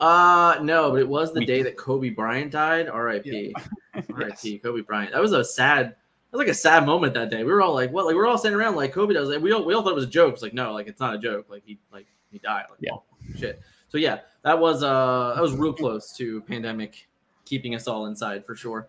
Uh 0.01 0.59
no, 0.63 0.91
but 0.91 1.01
it 1.01 1.09
was 1.09 1.33
the 1.33 1.41
Week. 1.41 1.47
day 1.49 1.63
that 1.63 1.77
Kobe 1.77 2.09
Bryant 2.11 2.51
died. 2.53 2.89
R.I.P. 2.89 3.55
R.I.P. 4.15 4.59
Kobe 4.59 4.81
Bryant. 4.81 5.13
That 5.13 5.21
was 5.21 5.33
a 5.33 5.45
sad. 5.45 5.89
That 5.89 6.37
was 6.39 6.39
like 6.39 6.49
a 6.49 6.55
sad 6.55 6.87
moment 6.87 7.13
that 7.15 7.31
day. 7.31 7.45
We 7.45 7.53
were 7.53 7.61
all 7.61 7.75
like, 7.75 7.91
"What?" 7.93 8.07
Like 8.07 8.15
we 8.15 8.19
were 8.21 8.27
all 8.27 8.39
standing 8.39 8.59
around 8.59 8.77
like 8.77 8.93
Kobe 8.93 9.13
does. 9.13 9.29
Like 9.29 9.43
we 9.43 9.53
all 9.53 9.65
we 9.65 9.75
all 9.75 9.83
thought 9.83 9.91
it 9.91 9.97
was 9.97 10.05
a 10.05 10.07
joke. 10.07 10.33
It's 10.35 10.43
like 10.43 10.55
no, 10.55 10.73
like 10.73 10.87
it's 10.87 11.01
not 11.01 11.15
a 11.15 11.19
joke. 11.19 11.47
Like 11.51 11.65
he 11.67 11.79
like 11.93 12.07
he 12.31 12.39
died. 12.39 12.65
Like 12.71 12.79
Yeah. 12.81 12.93
oh, 12.95 13.03
shit. 13.37 13.61
So 13.91 13.99
yeah, 13.99 14.21
that 14.43 14.59
was 14.59 14.83
uh 14.83 15.33
that 15.35 15.43
was 15.43 15.53
real 15.53 15.73
close 15.85 16.13
to 16.17 16.41
pandemic 16.43 17.09
keeping 17.45 17.75
us 17.75 17.87
all 17.87 18.07
inside 18.07 18.47
for 18.47 18.55
sure. 18.55 18.89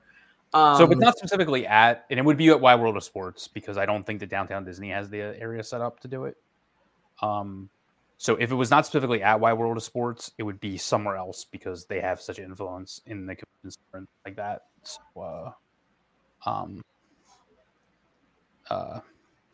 Um, 0.53 0.77
so 0.77 0.83
if 0.85 0.91
it's 0.91 1.01
not 1.01 1.17
specifically 1.17 1.65
at, 1.65 2.05
and 2.09 2.19
it 2.19 2.23
would 2.23 2.37
be 2.37 2.49
at 2.49 2.59
Wide 2.59 2.79
World 2.79 2.97
of 2.97 3.03
Sports 3.03 3.47
because 3.47 3.77
I 3.77 3.85
don't 3.85 4.05
think 4.05 4.19
that 4.19 4.29
Downtown 4.29 4.65
Disney 4.65 4.89
has 4.89 5.09
the 5.09 5.21
area 5.21 5.63
set 5.63 5.81
up 5.81 6.01
to 6.01 6.07
do 6.09 6.25
it. 6.25 6.37
Um, 7.21 7.69
so 8.17 8.35
if 8.35 8.51
it 8.51 8.55
was 8.55 8.69
not 8.69 8.85
specifically 8.85 9.23
at 9.23 9.39
Wide 9.39 9.53
World 9.53 9.77
of 9.77 9.83
Sports, 9.83 10.31
it 10.37 10.43
would 10.43 10.59
be 10.59 10.77
somewhere 10.77 11.15
else 11.15 11.45
because 11.45 11.85
they 11.85 12.01
have 12.01 12.21
such 12.21 12.37
influence 12.37 13.01
in 13.05 13.25
the 13.25 13.35
and 13.93 14.07
like 14.25 14.35
that. 14.35 14.65
So, 14.83 14.99
uh, 15.19 15.51
um, 16.47 16.83
uh, 18.69 18.99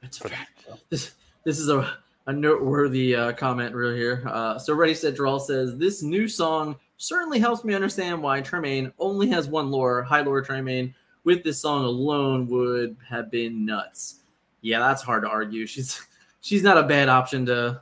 It's 0.01 0.17
for 0.17 0.29
fair. 0.29 0.39
that. 0.39 0.47
So. 0.65 0.79
this 0.89 1.11
this 1.43 1.59
is 1.59 1.69
a, 1.69 1.97
a 2.27 2.33
noteworthy 2.33 3.15
uh, 3.15 3.31
comment 3.33 3.73
real 3.73 3.95
here. 3.95 4.23
Uh, 4.27 4.59
so 4.59 4.73
Ready 4.73 4.93
Set 4.93 5.15
Draw 5.15 5.39
says 5.39 5.77
this 5.77 6.03
new 6.03 6.27
song 6.27 6.75
certainly 6.97 7.39
helps 7.39 7.63
me 7.63 7.73
understand 7.73 8.21
why 8.21 8.41
Tremaine 8.41 8.91
only 8.99 9.29
has 9.29 9.47
one 9.47 9.71
lore. 9.71 10.03
High 10.03 10.21
lore 10.21 10.41
Tremaine 10.41 10.93
with 11.23 11.43
this 11.43 11.59
song 11.59 11.85
alone 11.85 12.47
would 12.47 12.97
have 13.07 13.31
been 13.31 13.65
nuts. 13.65 14.19
Yeah, 14.61 14.79
that's 14.79 15.01
hard 15.01 15.23
to 15.23 15.29
argue. 15.29 15.65
She's 15.65 16.01
she's 16.41 16.63
not 16.63 16.77
a 16.77 16.83
bad 16.83 17.09
option 17.09 17.45
to 17.47 17.81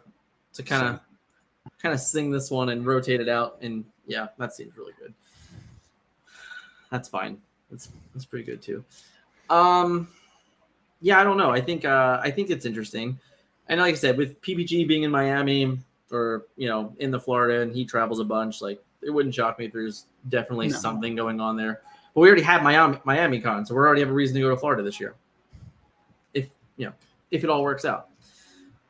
to 0.53 0.63
kind 0.63 0.87
of 0.87 0.99
kind 1.81 1.93
of 1.93 1.99
sing 1.99 2.31
this 2.31 2.51
one 2.51 2.69
and 2.69 2.85
rotate 2.85 3.21
it 3.21 3.29
out. 3.29 3.57
And 3.61 3.83
yeah, 4.05 4.27
that 4.37 4.53
seems 4.53 4.77
really 4.77 4.93
good. 4.99 5.13
That's 6.91 7.09
fine. 7.09 7.39
That's 7.71 7.89
that's 8.13 8.25
pretty 8.25 8.45
good 8.45 8.61
too. 8.61 8.83
Um, 9.49 10.07
yeah, 11.01 11.19
I 11.19 11.23
don't 11.23 11.37
know. 11.37 11.51
I 11.51 11.61
think 11.61 11.83
uh, 11.83 12.19
I 12.21 12.29
think 12.31 12.49
it's 12.49 12.65
interesting, 12.65 13.19
and 13.67 13.79
like 13.79 13.93
I 13.93 13.97
said, 13.97 14.17
with 14.17 14.41
PPG 14.41 14.87
being 14.87 15.03
in 15.03 15.11
Miami 15.11 15.79
or 16.11 16.45
you 16.55 16.67
know 16.67 16.93
in 16.99 17.11
the 17.11 17.19
Florida, 17.19 17.61
and 17.61 17.73
he 17.73 17.85
travels 17.85 18.19
a 18.19 18.23
bunch, 18.23 18.61
like 18.61 18.81
it 19.01 19.09
wouldn't 19.09 19.35
shock 19.35 19.59
me 19.59 19.65
if 19.65 19.73
there's 19.73 20.05
definitely 20.29 20.69
No. 20.69 20.77
something 20.77 21.15
going 21.15 21.39
on 21.39 21.55
there. 21.55 21.81
But 22.13 22.21
we 22.21 22.27
already 22.27 22.43
have 22.43 22.63
Miami 22.63 22.97
Miami 23.03 23.39
Con, 23.41 23.65
so 23.65 23.73
we 23.73 23.79
already 23.79 24.01
have 24.01 24.09
a 24.09 24.13
reason 24.13 24.35
to 24.35 24.41
go 24.41 24.49
to 24.49 24.57
Florida 24.57 24.83
this 24.83 24.99
year. 24.99 25.15
If 26.33 26.49
you 26.77 26.87
know, 26.87 26.93
if 27.31 27.43
it 27.43 27.49
all 27.49 27.63
works 27.63 27.85
out. 27.85 28.09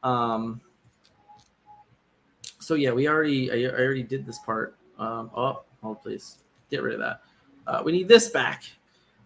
Um. 0.03 0.61
So 2.59 2.75
yeah, 2.75 2.91
we 2.91 3.07
already 3.07 3.51
I, 3.51 3.69
I 3.69 3.79
already 3.79 4.03
did 4.03 4.25
this 4.25 4.39
part. 4.39 4.75
Um. 4.99 5.31
Oh, 5.35 5.63
hold 5.81 6.01
please, 6.01 6.37
get 6.69 6.83
rid 6.83 6.93
of 6.93 6.99
that. 6.99 7.21
Uh, 7.67 7.81
we 7.83 7.91
need 7.91 8.07
this 8.07 8.29
back. 8.29 8.63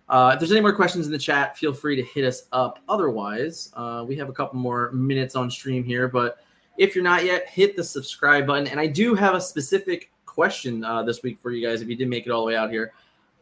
Uh, 0.09 0.31
if 0.33 0.39
there's 0.39 0.51
any 0.51 0.61
more 0.61 0.73
questions 0.73 1.05
in 1.05 1.11
the 1.11 1.19
chat, 1.19 1.57
feel 1.57 1.73
free 1.73 1.95
to 1.95 2.03
hit 2.03 2.25
us 2.25 2.47
up. 2.51 2.79
Otherwise, 2.89 3.71
uh, 3.75 4.03
we 4.07 4.15
have 4.15 4.29
a 4.29 4.33
couple 4.33 4.59
more 4.59 4.91
minutes 4.91 5.35
on 5.35 5.51
stream 5.51 5.83
here. 5.83 6.07
But 6.07 6.39
if 6.77 6.95
you're 6.95 7.03
not 7.03 7.25
yet, 7.25 7.47
hit 7.47 7.75
the 7.75 7.83
subscribe 7.83 8.47
button. 8.47 8.67
And 8.67 8.79
I 8.79 8.87
do 8.87 9.13
have 9.13 9.35
a 9.35 9.41
specific 9.41 10.11
question 10.25 10.83
uh, 10.83 11.03
this 11.03 11.21
week 11.21 11.39
for 11.39 11.51
you 11.51 11.65
guys. 11.65 11.81
If 11.81 11.89
you 11.89 11.95
didn't 11.95 12.09
make 12.09 12.25
it 12.25 12.31
all 12.31 12.41
the 12.41 12.47
way 12.47 12.55
out 12.55 12.71
here, 12.71 12.93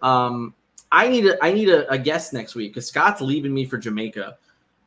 um, 0.01 0.53
I 0.91 1.07
need 1.07 1.26
a 1.26 1.43
I 1.43 1.53
need 1.53 1.70
a, 1.70 1.89
a 1.91 1.97
guest 1.97 2.34
next 2.34 2.55
week 2.55 2.74
because 2.74 2.88
Scott's 2.88 3.22
leaving 3.22 3.53
me 3.53 3.65
for 3.65 3.78
Jamaica. 3.78 4.38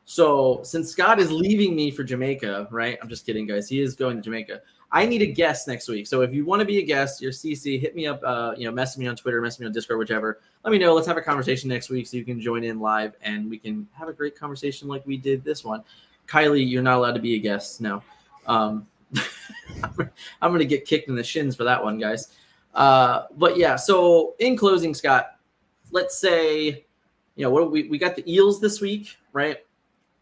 So 0.05 0.61
since 0.63 0.91
Scott 0.91 1.19
is 1.19 1.31
leaving 1.31 1.75
me 1.75 1.89
for 1.89 2.03
Jamaica, 2.03 2.67
right? 2.69 2.97
I'm 3.01 3.09
just 3.09 3.25
kidding, 3.25 3.47
guys. 3.47 3.69
He 3.69 3.81
is 3.81 3.95
going 3.95 4.17
to 4.17 4.21
Jamaica. 4.21 4.61
I 4.93 5.05
need 5.05 5.21
a 5.21 5.27
guest 5.27 5.67
next 5.67 5.87
week. 5.87 6.05
So 6.05 6.21
if 6.21 6.33
you 6.33 6.45
want 6.45 6.59
to 6.59 6.65
be 6.65 6.79
a 6.79 6.81
guest, 6.81 7.21
you're 7.21 7.31
CC, 7.31 7.79
hit 7.79 7.95
me 7.95 8.07
up. 8.07 8.21
Uh, 8.23 8.53
you 8.57 8.65
know, 8.65 8.71
message 8.71 8.97
me 8.97 9.07
on 9.07 9.15
Twitter, 9.15 9.41
message 9.41 9.61
me 9.61 9.65
on 9.65 9.71
Discord, 9.71 9.99
whichever. 9.99 10.41
Let 10.65 10.71
me 10.71 10.77
know. 10.77 10.93
Let's 10.93 11.07
have 11.07 11.15
a 11.17 11.21
conversation 11.21 11.69
next 11.69 11.89
week 11.89 12.07
so 12.07 12.17
you 12.17 12.25
can 12.25 12.41
join 12.41 12.63
in 12.65 12.79
live 12.79 13.13
and 13.21 13.49
we 13.49 13.57
can 13.57 13.87
have 13.93 14.09
a 14.09 14.13
great 14.13 14.37
conversation 14.37 14.89
like 14.89 15.05
we 15.05 15.15
did 15.15 15.43
this 15.45 15.63
one. 15.63 15.83
Kylie, 16.27 16.69
you're 16.69 16.83
not 16.83 16.97
allowed 16.97 17.13
to 17.13 17.21
be 17.21 17.35
a 17.35 17.39
guest. 17.39 17.79
No. 17.79 18.03
Um, 18.47 18.85
I'm 20.41 20.51
going 20.51 20.59
to 20.59 20.65
get 20.65 20.85
kicked 20.85 21.07
in 21.07 21.15
the 21.15 21.23
shins 21.23 21.55
for 21.55 21.63
that 21.63 21.81
one, 21.81 21.97
guys. 21.97 22.29
Uh, 22.73 23.23
but 23.37 23.57
yeah, 23.57 23.77
so 23.77 24.35
in 24.39 24.57
closing, 24.57 24.93
Scott, 24.93 25.37
let's 25.91 26.17
say, 26.17 26.85
you 27.35 27.45
know, 27.45 27.49
what 27.49 27.71
we, 27.71 27.87
we 27.87 27.97
got 27.97 28.17
the 28.17 28.29
Eels 28.31 28.59
this 28.59 28.81
week, 28.81 29.17
right? 29.31 29.57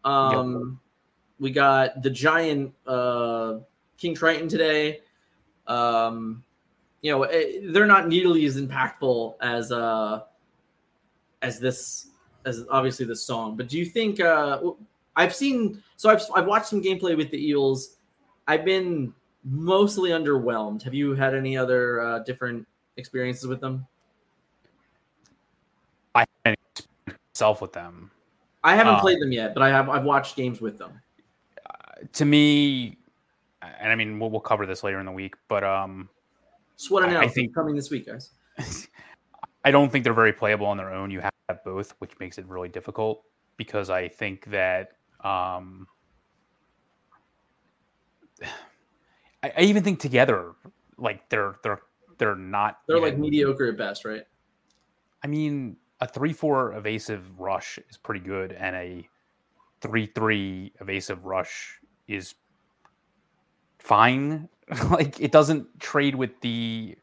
Um, 0.04 0.80
we 1.40 1.50
got 1.50 2.02
the 2.02 2.10
giant 2.10 2.72
uh, 2.86 3.58
King 4.00 4.14
Triton 4.14 4.48
today. 4.48 5.00
Um, 5.66 6.42
you 7.02 7.12
know, 7.12 7.22
eh, 7.24 7.60
they're 7.68 7.86
not 7.86 8.08
nearly 8.08 8.44
as 8.46 8.60
impactful 8.60 9.34
as 9.40 9.70
uh, 9.70 10.22
as 11.42 11.60
this 11.60 12.08
as 12.46 12.64
obviously 12.70 13.06
this 13.06 13.22
song. 13.22 13.56
But 13.56 13.68
do 13.68 13.78
you 13.78 13.84
think 13.84 14.18
uh, 14.20 14.60
I've 15.14 15.34
seen? 15.34 15.82
So 15.96 16.10
I've 16.10 16.22
I've 16.34 16.46
watched 16.46 16.66
some 16.66 16.82
gameplay 16.82 17.16
with 17.16 17.30
the 17.30 17.48
Eels. 17.48 17.98
I've 18.48 18.64
been 18.64 19.12
mostly 19.44 20.10
underwhelmed. 20.10 20.82
Have 20.82 20.94
you 20.94 21.14
had 21.14 21.34
any 21.34 21.56
other 21.56 22.00
uh, 22.00 22.18
different 22.20 22.66
experiences 22.96 23.46
with 23.46 23.60
them? 23.60 23.86
I 26.14 26.24
haven't 26.44 26.86
myself 27.34 27.60
with 27.60 27.72
them. 27.72 28.10
I 28.64 28.74
haven't 28.74 28.94
Um, 28.94 29.00
played 29.00 29.20
them 29.20 29.32
yet, 29.32 29.54
but 29.54 29.62
I 29.62 29.68
have 29.68 29.88
I've 29.88 30.04
watched 30.04 30.36
games 30.36 30.60
with 30.60 30.78
them. 30.78 31.00
To 32.14 32.24
me, 32.24 32.96
and 33.62 33.92
I 33.92 33.94
mean 33.94 34.18
we'll, 34.18 34.30
we'll 34.30 34.40
cover 34.40 34.66
this 34.66 34.82
later 34.82 35.00
in 35.00 35.06
the 35.06 35.12
week, 35.12 35.34
but 35.48 35.62
um, 35.64 36.08
Sweat 36.76 37.08
I- 37.08 37.22
I 37.22 37.28
think- 37.28 37.54
coming 37.54 37.74
this 37.74 37.90
week, 37.90 38.06
guys. 38.06 38.30
I 39.64 39.70
don't 39.70 39.92
think 39.92 40.04
they're 40.04 40.14
very 40.14 40.32
playable 40.32 40.66
on 40.66 40.78
their 40.78 40.90
own. 40.90 41.10
You 41.10 41.20
have 41.20 41.64
both, 41.64 41.94
which 41.98 42.12
makes 42.18 42.38
it 42.38 42.46
really 42.46 42.70
difficult 42.70 43.22
because 43.58 43.90
I 43.90 44.08
think 44.08 44.46
that 44.46 44.92
um, 45.22 45.86
I, 49.42 49.52
I 49.56 49.60
even 49.62 49.82
think 49.82 50.00
together, 50.00 50.52
like 50.96 51.28
they're 51.28 51.56
they're 51.62 51.80
they're 52.18 52.36
not. 52.36 52.78
They're 52.86 52.98
like 53.00 53.18
mediocre 53.18 53.66
at 53.66 53.76
best, 53.76 54.04
right? 54.04 54.22
I 55.22 55.26
mean, 55.26 55.76
a 56.00 56.06
three-four 56.06 56.74
evasive 56.74 57.38
rush 57.38 57.78
is 57.90 57.96
pretty 57.96 58.20
good, 58.20 58.52
and 58.52 58.74
a 58.76 59.08
three-three 59.80 60.72
evasive 60.80 61.24
rush 61.24 61.78
is 62.08 62.34
fine. 63.80 64.48
like 64.90 65.20
it 65.20 65.32
doesn't 65.32 65.80
trade 65.80 66.14
with 66.14 66.40
the 66.40 66.96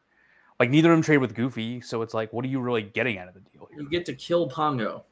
like 0.60 0.70
neither 0.70 0.92
of 0.92 0.98
them 0.98 1.04
trade 1.04 1.18
with 1.18 1.36
Goofy, 1.36 1.82
so 1.82 2.02
it's 2.02 2.14
like, 2.14 2.32
what 2.32 2.46
are 2.46 2.48
you 2.48 2.60
really 2.60 2.82
getting 2.82 3.18
out 3.18 3.28
of 3.28 3.34
the 3.34 3.42
deal 3.42 3.68
here? 3.70 3.82
You 3.82 3.90
get 3.90 4.06
to 4.06 4.14
kill 4.14 4.48
Pongo. 4.50 5.04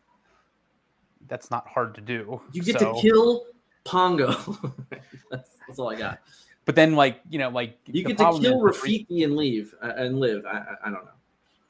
That's 1.28 1.52
not 1.52 1.68
hard 1.68 1.94
to 1.96 2.02
do. 2.02 2.42
You 2.54 2.64
get 2.64 2.80
so- 2.80 2.94
to 2.96 3.02
kill 3.02 3.46
Pongo. 3.84 4.32
that's, 5.32 5.58
that's 5.68 5.80
all 5.80 5.90
I 5.90 5.96
got. 5.98 6.20
but 6.66 6.76
then 6.76 6.96
like 6.96 7.20
you 7.30 7.40
know, 7.40 7.50
like 7.50 7.78
You 7.88 8.04
get 8.04 8.18
to 8.20 8.40
kill 8.40 8.62
Rafiki 8.62 9.24
and 9.24 9.36
leave 9.36 9.76
uh, 9.84 9.94
and 9.98 10.20
live. 10.20 10.46
I, 10.46 10.58
I, 10.58 10.76
I 10.86 10.86
don't 10.86 11.06
know. 11.06 11.12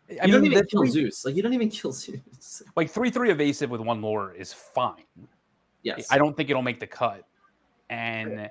You 0.10 0.20
I 0.22 0.28
don't 0.28 0.46
even 0.46 0.66
kill 0.68 0.82
three- 0.82 0.92
Zeus. 0.92 1.26
Like 1.26 1.36
you 1.36 1.42
don't 1.42 1.54
even 1.54 1.70
kill 1.70 1.92
Zeus. 1.94 2.62
like 2.76 2.92
three-three 2.92 3.32
evasive 3.32 3.72
with 3.72 3.82
one 3.82 4.02
lore 4.02 4.34
is 4.34 4.54
fine. 4.54 5.04
Yes. 5.82 6.08
I 6.12 6.18
don't 6.18 6.36
think 6.38 6.50
it'll 6.50 6.62
make 6.62 6.80
the 6.80 6.88
cut. 6.88 7.26
And 7.90 8.50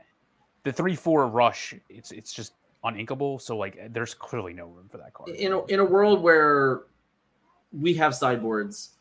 the 0.64 0.72
three 0.72 0.96
four 0.96 1.28
rush, 1.28 1.74
it's 1.88 2.10
it's 2.10 2.32
just 2.32 2.54
uninkable. 2.84 3.40
So 3.40 3.56
like 3.56 3.92
there's 3.92 4.12
clearly 4.14 4.52
no 4.52 4.66
room 4.66 4.88
for 4.90 4.98
that 4.98 5.14
card. 5.14 5.30
in 5.30 5.52
a, 5.52 5.64
in 5.66 5.80
a 5.80 5.84
world 5.84 6.22
where 6.22 6.82
we 7.72 7.94
have 7.94 8.14
sideboards, 8.14 8.96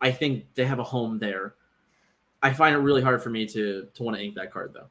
I 0.00 0.10
think 0.10 0.44
they 0.54 0.64
have 0.64 0.78
a 0.78 0.84
home 0.84 1.18
there. 1.18 1.54
I 2.42 2.52
find 2.52 2.74
it 2.74 2.78
really 2.78 3.02
hard 3.02 3.22
for 3.22 3.30
me 3.30 3.46
to 3.46 3.88
to 3.92 4.02
want 4.02 4.16
to 4.16 4.22
ink 4.22 4.34
that 4.36 4.52
card 4.52 4.72
though. 4.74 4.88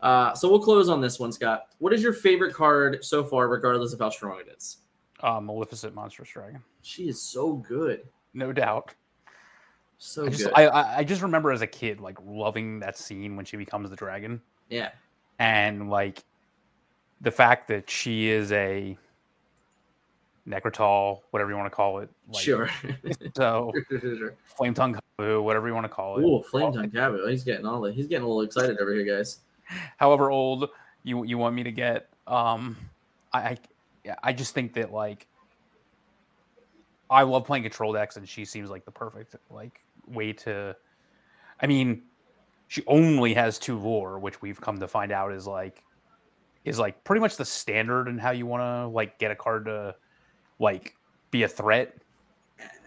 Uh, 0.00 0.32
so 0.34 0.48
we'll 0.48 0.60
close 0.60 0.88
on 0.88 1.00
this 1.00 1.18
one, 1.18 1.32
Scott. 1.32 1.68
What 1.78 1.92
is 1.92 2.02
your 2.02 2.12
favorite 2.12 2.54
card 2.54 3.04
so 3.04 3.24
far, 3.24 3.48
regardless 3.48 3.92
of 3.92 3.98
how 3.98 4.10
strong 4.10 4.38
it 4.38 4.46
is? 4.56 4.76
Uh, 5.20 5.40
Maleficent 5.40 5.92
Monstrous 5.96 6.30
Dragon, 6.30 6.62
She 6.82 7.08
is 7.08 7.20
so 7.20 7.54
good, 7.54 8.06
no 8.34 8.52
doubt. 8.52 8.94
so 9.98 10.26
I 10.26 10.28
just 10.28 10.44
good. 10.44 10.52
I, 10.54 10.66
I 10.66 10.96
I 10.98 11.04
just 11.04 11.22
remember 11.22 11.50
as 11.50 11.62
a 11.62 11.66
kid 11.66 11.98
like 12.00 12.16
loving 12.24 12.78
that 12.78 12.96
scene 12.96 13.34
when 13.34 13.44
she 13.44 13.56
becomes 13.56 13.90
the 13.90 13.96
dragon, 13.96 14.40
yeah, 14.70 14.90
and 15.38 15.90
like 15.90 16.22
the 17.20 17.30
fact 17.30 17.68
that 17.68 17.90
she 17.90 18.28
is 18.28 18.52
a 18.52 18.96
Necrotal, 20.48 21.20
whatever 21.30 21.50
you 21.50 21.56
want 21.56 21.70
to 21.70 21.76
call 21.76 21.98
it. 21.98 22.08
Like, 22.32 22.42
sure. 22.42 22.70
So. 23.36 23.70
Flame 24.56 24.72
Tongue 24.72 24.98
Kavu, 25.18 25.42
whatever 25.42 25.68
you 25.68 25.74
want 25.74 25.84
to 25.84 25.90
call 25.90 26.18
it. 26.18 26.24
Ooh, 26.24 26.42
Flame 26.42 26.72
Tongue. 26.72 26.90
He's 27.28 27.44
getting 27.44 27.66
all 27.66 27.82
the, 27.82 27.92
he's 27.92 28.06
getting 28.06 28.24
a 28.24 28.26
little 28.26 28.42
excited 28.42 28.78
over 28.78 28.94
here, 28.94 29.04
guys. 29.04 29.40
however 29.98 30.30
old 30.30 30.70
you 31.02 31.24
you 31.24 31.38
want 31.38 31.54
me 31.54 31.62
to 31.62 31.72
get. 31.72 32.08
Um, 32.26 32.76
I 33.32 33.40
I, 33.40 33.58
I 34.22 34.32
just 34.32 34.54
think 34.54 34.74
that 34.74 34.92
like 34.92 35.26
I 37.10 37.22
love 37.22 37.44
playing 37.44 37.62
control 37.64 37.92
decks, 37.92 38.16
and 38.16 38.28
she 38.28 38.44
seems 38.44 38.70
like 38.70 38.84
the 38.84 38.90
perfect 38.90 39.36
like 39.50 39.80
way 40.06 40.32
to. 40.34 40.76
I 41.60 41.66
mean, 41.66 42.02
she 42.68 42.82
only 42.86 43.34
has 43.34 43.58
two 43.58 43.78
lore, 43.78 44.18
which 44.18 44.40
we've 44.42 44.60
come 44.60 44.78
to 44.80 44.86
find 44.88 45.10
out 45.10 45.32
is 45.32 45.46
like 45.46 45.82
is 46.64 46.78
like 46.78 47.02
pretty 47.04 47.20
much 47.20 47.36
the 47.36 47.44
standard 47.44 48.08
in 48.08 48.18
how 48.18 48.30
you 48.30 48.46
want 48.46 48.60
to 48.62 48.86
like 48.88 49.18
get 49.18 49.30
a 49.30 49.36
card 49.36 49.64
to 49.64 49.94
like 50.58 50.94
be 51.30 51.42
a 51.42 51.48
threat. 51.48 51.96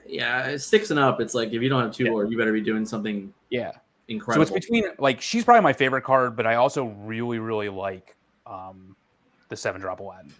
Yeah, 0.07 0.55
six 0.57 0.91
and 0.91 0.99
up. 0.99 1.19
It's 1.21 1.33
like 1.33 1.51
if 1.53 1.61
you 1.61 1.69
don't 1.69 1.81
have 1.81 1.91
two 1.93 2.05
Yeah. 2.05 2.11
or 2.11 2.25
you 2.25 2.37
better 2.37 2.53
be 2.53 2.61
doing 2.61 2.85
something 2.85 3.33
Yeah. 3.49 3.71
incredible. 4.07 4.45
So 4.45 4.55
it's 4.55 4.65
between 4.65 4.85
like 4.99 5.21
she's 5.21 5.43
probably 5.43 5.61
my 5.61 5.73
favorite 5.73 6.03
card, 6.03 6.35
but 6.35 6.45
I 6.45 6.55
also 6.55 6.85
really 6.85 7.39
really 7.39 7.69
like 7.69 8.15
um 8.45 8.95
the 9.49 9.55
seven 9.55 9.81
drop 9.81 9.99
Aladdin 9.99 10.31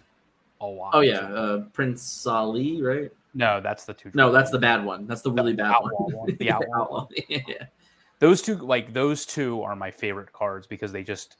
a 0.60 0.66
lot. 0.66 0.90
oh 0.94 1.00
yeah, 1.00 1.18
uh, 1.20 1.58
Prince 1.72 2.26
Ali, 2.26 2.80
right? 2.80 3.10
No, 3.34 3.60
that's 3.60 3.84
the 3.84 3.94
two. 3.94 4.10
No, 4.14 4.30
that's 4.30 4.50
the 4.50 4.58
bad 4.58 4.84
one. 4.84 5.06
That's 5.06 5.22
the 5.22 5.32
really 5.32 5.52
the 5.52 5.62
bad 5.64 5.72
outlaw 5.72 6.04
one. 6.06 6.14
one. 6.16 6.36
The 6.38 6.52
outlaw. 6.52 7.08
yeah. 7.28 7.38
Those 8.22 8.40
two, 8.40 8.54
like 8.54 8.92
those 8.92 9.26
two, 9.26 9.62
are 9.62 9.74
my 9.74 9.90
favorite 9.90 10.32
cards 10.32 10.68
because 10.68 10.92
they 10.92 11.02
just, 11.02 11.38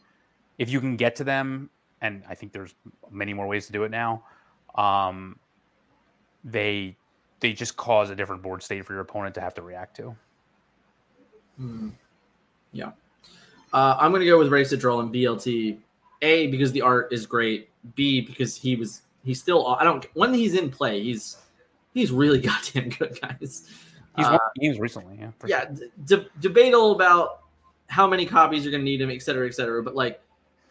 if 0.58 0.68
you 0.68 0.80
can 0.80 0.96
get 0.96 1.14
to 1.14 1.22
them, 1.22 1.70
and 2.00 2.24
I 2.28 2.34
think 2.34 2.52
there's 2.52 2.74
many 3.08 3.32
more 3.32 3.46
ways 3.46 3.66
to 3.66 3.72
do 3.72 3.84
it 3.84 3.92
now. 3.92 4.24
Um, 4.74 5.38
they 6.42 6.96
they 7.38 7.52
just 7.52 7.76
cause 7.76 8.10
a 8.10 8.16
different 8.16 8.42
board 8.42 8.64
state 8.64 8.84
for 8.84 8.94
your 8.94 9.02
opponent 9.02 9.36
to 9.36 9.40
have 9.40 9.54
to 9.54 9.62
react 9.62 9.94
to. 9.98 10.16
Hmm. 11.56 11.90
Yeah. 12.72 12.90
Uh, 13.72 13.96
I'm 14.00 14.10
gonna 14.10 14.26
go 14.26 14.36
with 14.36 14.48
Race 14.48 14.70
to 14.70 14.76
Draw 14.76 15.02
and 15.02 15.14
BLT. 15.14 15.78
A 16.22 16.48
because 16.48 16.72
the 16.72 16.82
art 16.82 17.12
is 17.12 17.26
great. 17.26 17.68
B 17.94 18.22
because 18.22 18.56
he 18.56 18.74
was 18.74 19.02
he's 19.22 19.38
still 19.38 19.68
I 19.68 19.84
don't 19.84 20.04
when 20.14 20.34
he's 20.34 20.54
in 20.54 20.68
play 20.68 21.00
he's 21.00 21.36
he's 21.94 22.10
really 22.10 22.40
goddamn 22.50 22.88
good 22.88 23.20
guys. 23.22 23.70
He's 24.16 24.26
Uh, 24.26 24.32
won 24.32 24.40
games 24.60 24.78
recently, 24.78 25.16
yeah. 25.18 25.30
yeah, 25.46 25.74
sure. 25.74 25.88
d- 26.04 26.28
debatable 26.40 26.92
about 26.92 27.42
how 27.88 28.06
many 28.06 28.26
copies 28.26 28.64
you're 28.64 28.70
going 28.70 28.82
to 28.82 28.84
need 28.84 29.00
him, 29.00 29.10
et 29.10 29.22
cetera, 29.22 29.46
et 29.46 29.54
cetera. 29.54 29.82
But 29.82 29.94
like 29.94 30.20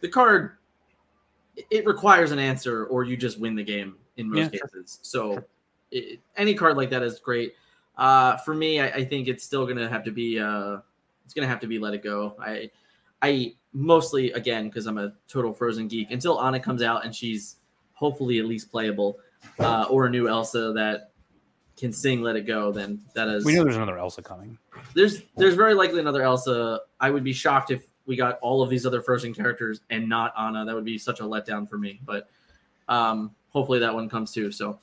the 0.01 0.07
card, 0.09 0.57
it- 1.69 1.85
requires 1.85 2.31
an 2.31 2.39
answer, 2.39 2.85
or 2.85 3.03
you 3.03 3.17
just 3.17 3.39
win 3.39 3.55
the 3.55 3.63
game 3.63 3.95
in 4.17 4.29
most 4.29 4.53
Yeah, 4.53 4.59
sure. 4.59 4.67
cases. 4.67 4.99
So 5.01 5.33
Sure. 5.33 5.45
it, 5.91 6.19
any 6.37 6.53
card 6.53 6.77
like 6.77 6.89
that 6.91 7.01
is 7.03 7.19
great. 7.19 7.55
Uh, 7.97 8.37
for 8.37 8.53
me, 8.53 8.79
I, 8.79 8.87
I 8.87 9.05
think 9.05 9.27
it's 9.27 9.43
still 9.43 9.65
going 9.65 9.77
to 9.77 9.89
have 9.89 10.03
to 10.05 10.11
be. 10.11 10.39
Uh, 10.39 10.77
it's 11.25 11.33
going 11.33 11.43
to 11.45 11.49
have 11.49 11.59
to 11.61 11.67
be 11.67 11.77
Let 11.79 11.93
It 11.93 12.03
Go. 12.03 12.35
I, 12.39 12.69
I 13.21 13.53
mostly 13.73 14.31
again 14.33 14.65
because 14.67 14.85
I'm 14.85 14.97
a 14.97 15.13
total 15.27 15.53
Frozen 15.53 15.87
geek. 15.87 16.11
Until 16.11 16.41
Anna 16.41 16.59
comes 16.59 16.81
out 16.81 17.05
and 17.05 17.15
she's 17.15 17.57
hopefully 17.93 18.39
at 18.39 18.45
least 18.45 18.71
playable, 18.71 19.19
uh, 19.59 19.85
or 19.89 20.07
a 20.07 20.09
new 20.09 20.27
Elsa 20.27 20.73
that 20.73 21.10
can 21.81 21.91
sing 21.91 22.21
Let 22.21 22.35
It 22.35 22.45
Go, 22.45 22.71
then 22.71 23.01
that 23.15 23.27
is 23.27 23.43
We 23.43 23.55
know 23.55 23.63
there's 23.63 23.75
another 23.75 23.97
Elsa 23.97 24.21
coming. 24.21 24.57
there's 24.93 25.23
there's 25.35 25.55
very 25.55 25.73
likely 25.73 25.99
another 25.99 26.21
Elsa. 26.21 26.79
I 26.99 27.09
would 27.09 27.23
be 27.23 27.33
shocked 27.33 27.71
if 27.71 27.83
we 28.05 28.15
got 28.15 28.37
all 28.39 28.61
of 28.61 28.69
these 28.69 28.85
other 28.85 29.01
Frozen 29.01 29.33
characters 29.33 29.81
and 29.89 30.07
not 30.07 30.31
Anna. 30.39 30.63
That 30.63 30.75
would 30.75 30.85
be 30.85 30.99
such 30.99 31.19
a 31.19 31.23
letdown 31.23 31.67
for 31.67 31.79
me. 31.79 31.99
But 32.05 32.29
um, 32.87 33.31
hopefully 33.49 33.79
that 33.79 33.93
one 33.93 34.07
comes 34.09 34.31
too. 34.31 34.51
So 34.51 34.79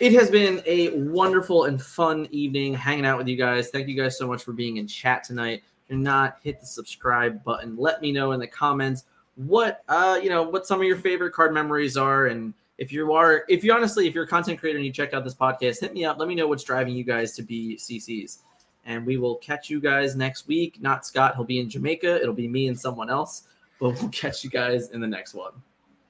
it 0.00 0.12
has 0.14 0.30
been 0.30 0.62
a 0.64 0.90
wonderful 0.96 1.64
and 1.64 1.80
fun 1.80 2.26
evening 2.30 2.72
hanging 2.72 3.04
out 3.04 3.18
with 3.18 3.28
you 3.28 3.36
guys. 3.36 3.68
Thank 3.68 3.86
you 3.86 3.94
guys 3.94 4.16
so 4.16 4.26
much 4.26 4.42
for 4.42 4.52
being 4.52 4.78
in 4.78 4.86
chat 4.86 5.24
tonight. 5.24 5.62
If 5.84 5.90
you're 5.90 5.98
not, 5.98 6.38
hit 6.42 6.60
the 6.60 6.66
subscribe 6.66 7.44
button. 7.44 7.76
Let 7.76 8.00
me 8.00 8.12
know 8.12 8.32
in 8.32 8.40
the 8.40 8.46
comments 8.46 9.04
what 9.36 9.84
uh 9.88 10.18
you 10.20 10.28
know 10.30 10.42
what 10.42 10.66
some 10.66 10.80
of 10.80 10.86
your 10.86 10.96
favorite 10.96 11.32
card 11.32 11.54
memories 11.54 11.96
are 11.96 12.26
and 12.26 12.54
if 12.78 12.92
you 12.92 13.12
are 13.12 13.44
if 13.48 13.62
you 13.64 13.72
honestly 13.72 14.06
if 14.06 14.14
you're 14.14 14.24
a 14.24 14.28
content 14.28 14.58
creator 14.58 14.78
and 14.78 14.86
you 14.86 14.92
checked 14.92 15.14
out 15.14 15.24
this 15.24 15.34
podcast 15.34 15.80
hit 15.80 15.92
me 15.92 16.04
up. 16.04 16.18
Let 16.18 16.28
me 16.28 16.34
know 16.34 16.46
what's 16.46 16.64
driving 16.64 16.94
you 16.94 17.04
guys 17.04 17.34
to 17.36 17.42
be 17.42 17.76
cc's 17.76 18.38
and 18.86 19.04
we 19.04 19.18
will 19.18 19.36
catch 19.36 19.68
you 19.68 19.80
guys 19.80 20.16
next 20.16 20.46
week. 20.46 20.80
Not 20.80 21.04
scott. 21.04 21.34
He'll 21.34 21.44
be 21.44 21.60
in 21.60 21.68
jamaica. 21.68 22.20
It'll 22.20 22.34
be 22.34 22.48
me 22.48 22.68
and 22.68 22.78
someone 22.78 23.10
else. 23.10 23.48
But 23.80 24.00
we'll 24.00 24.08
catch 24.12 24.42
you 24.44 24.50
guys 24.50 24.90
in 24.90 25.00
the 25.00 25.06
next 25.06 25.34
one. 25.34 25.52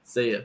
See 0.05 0.33
ya 0.33 0.41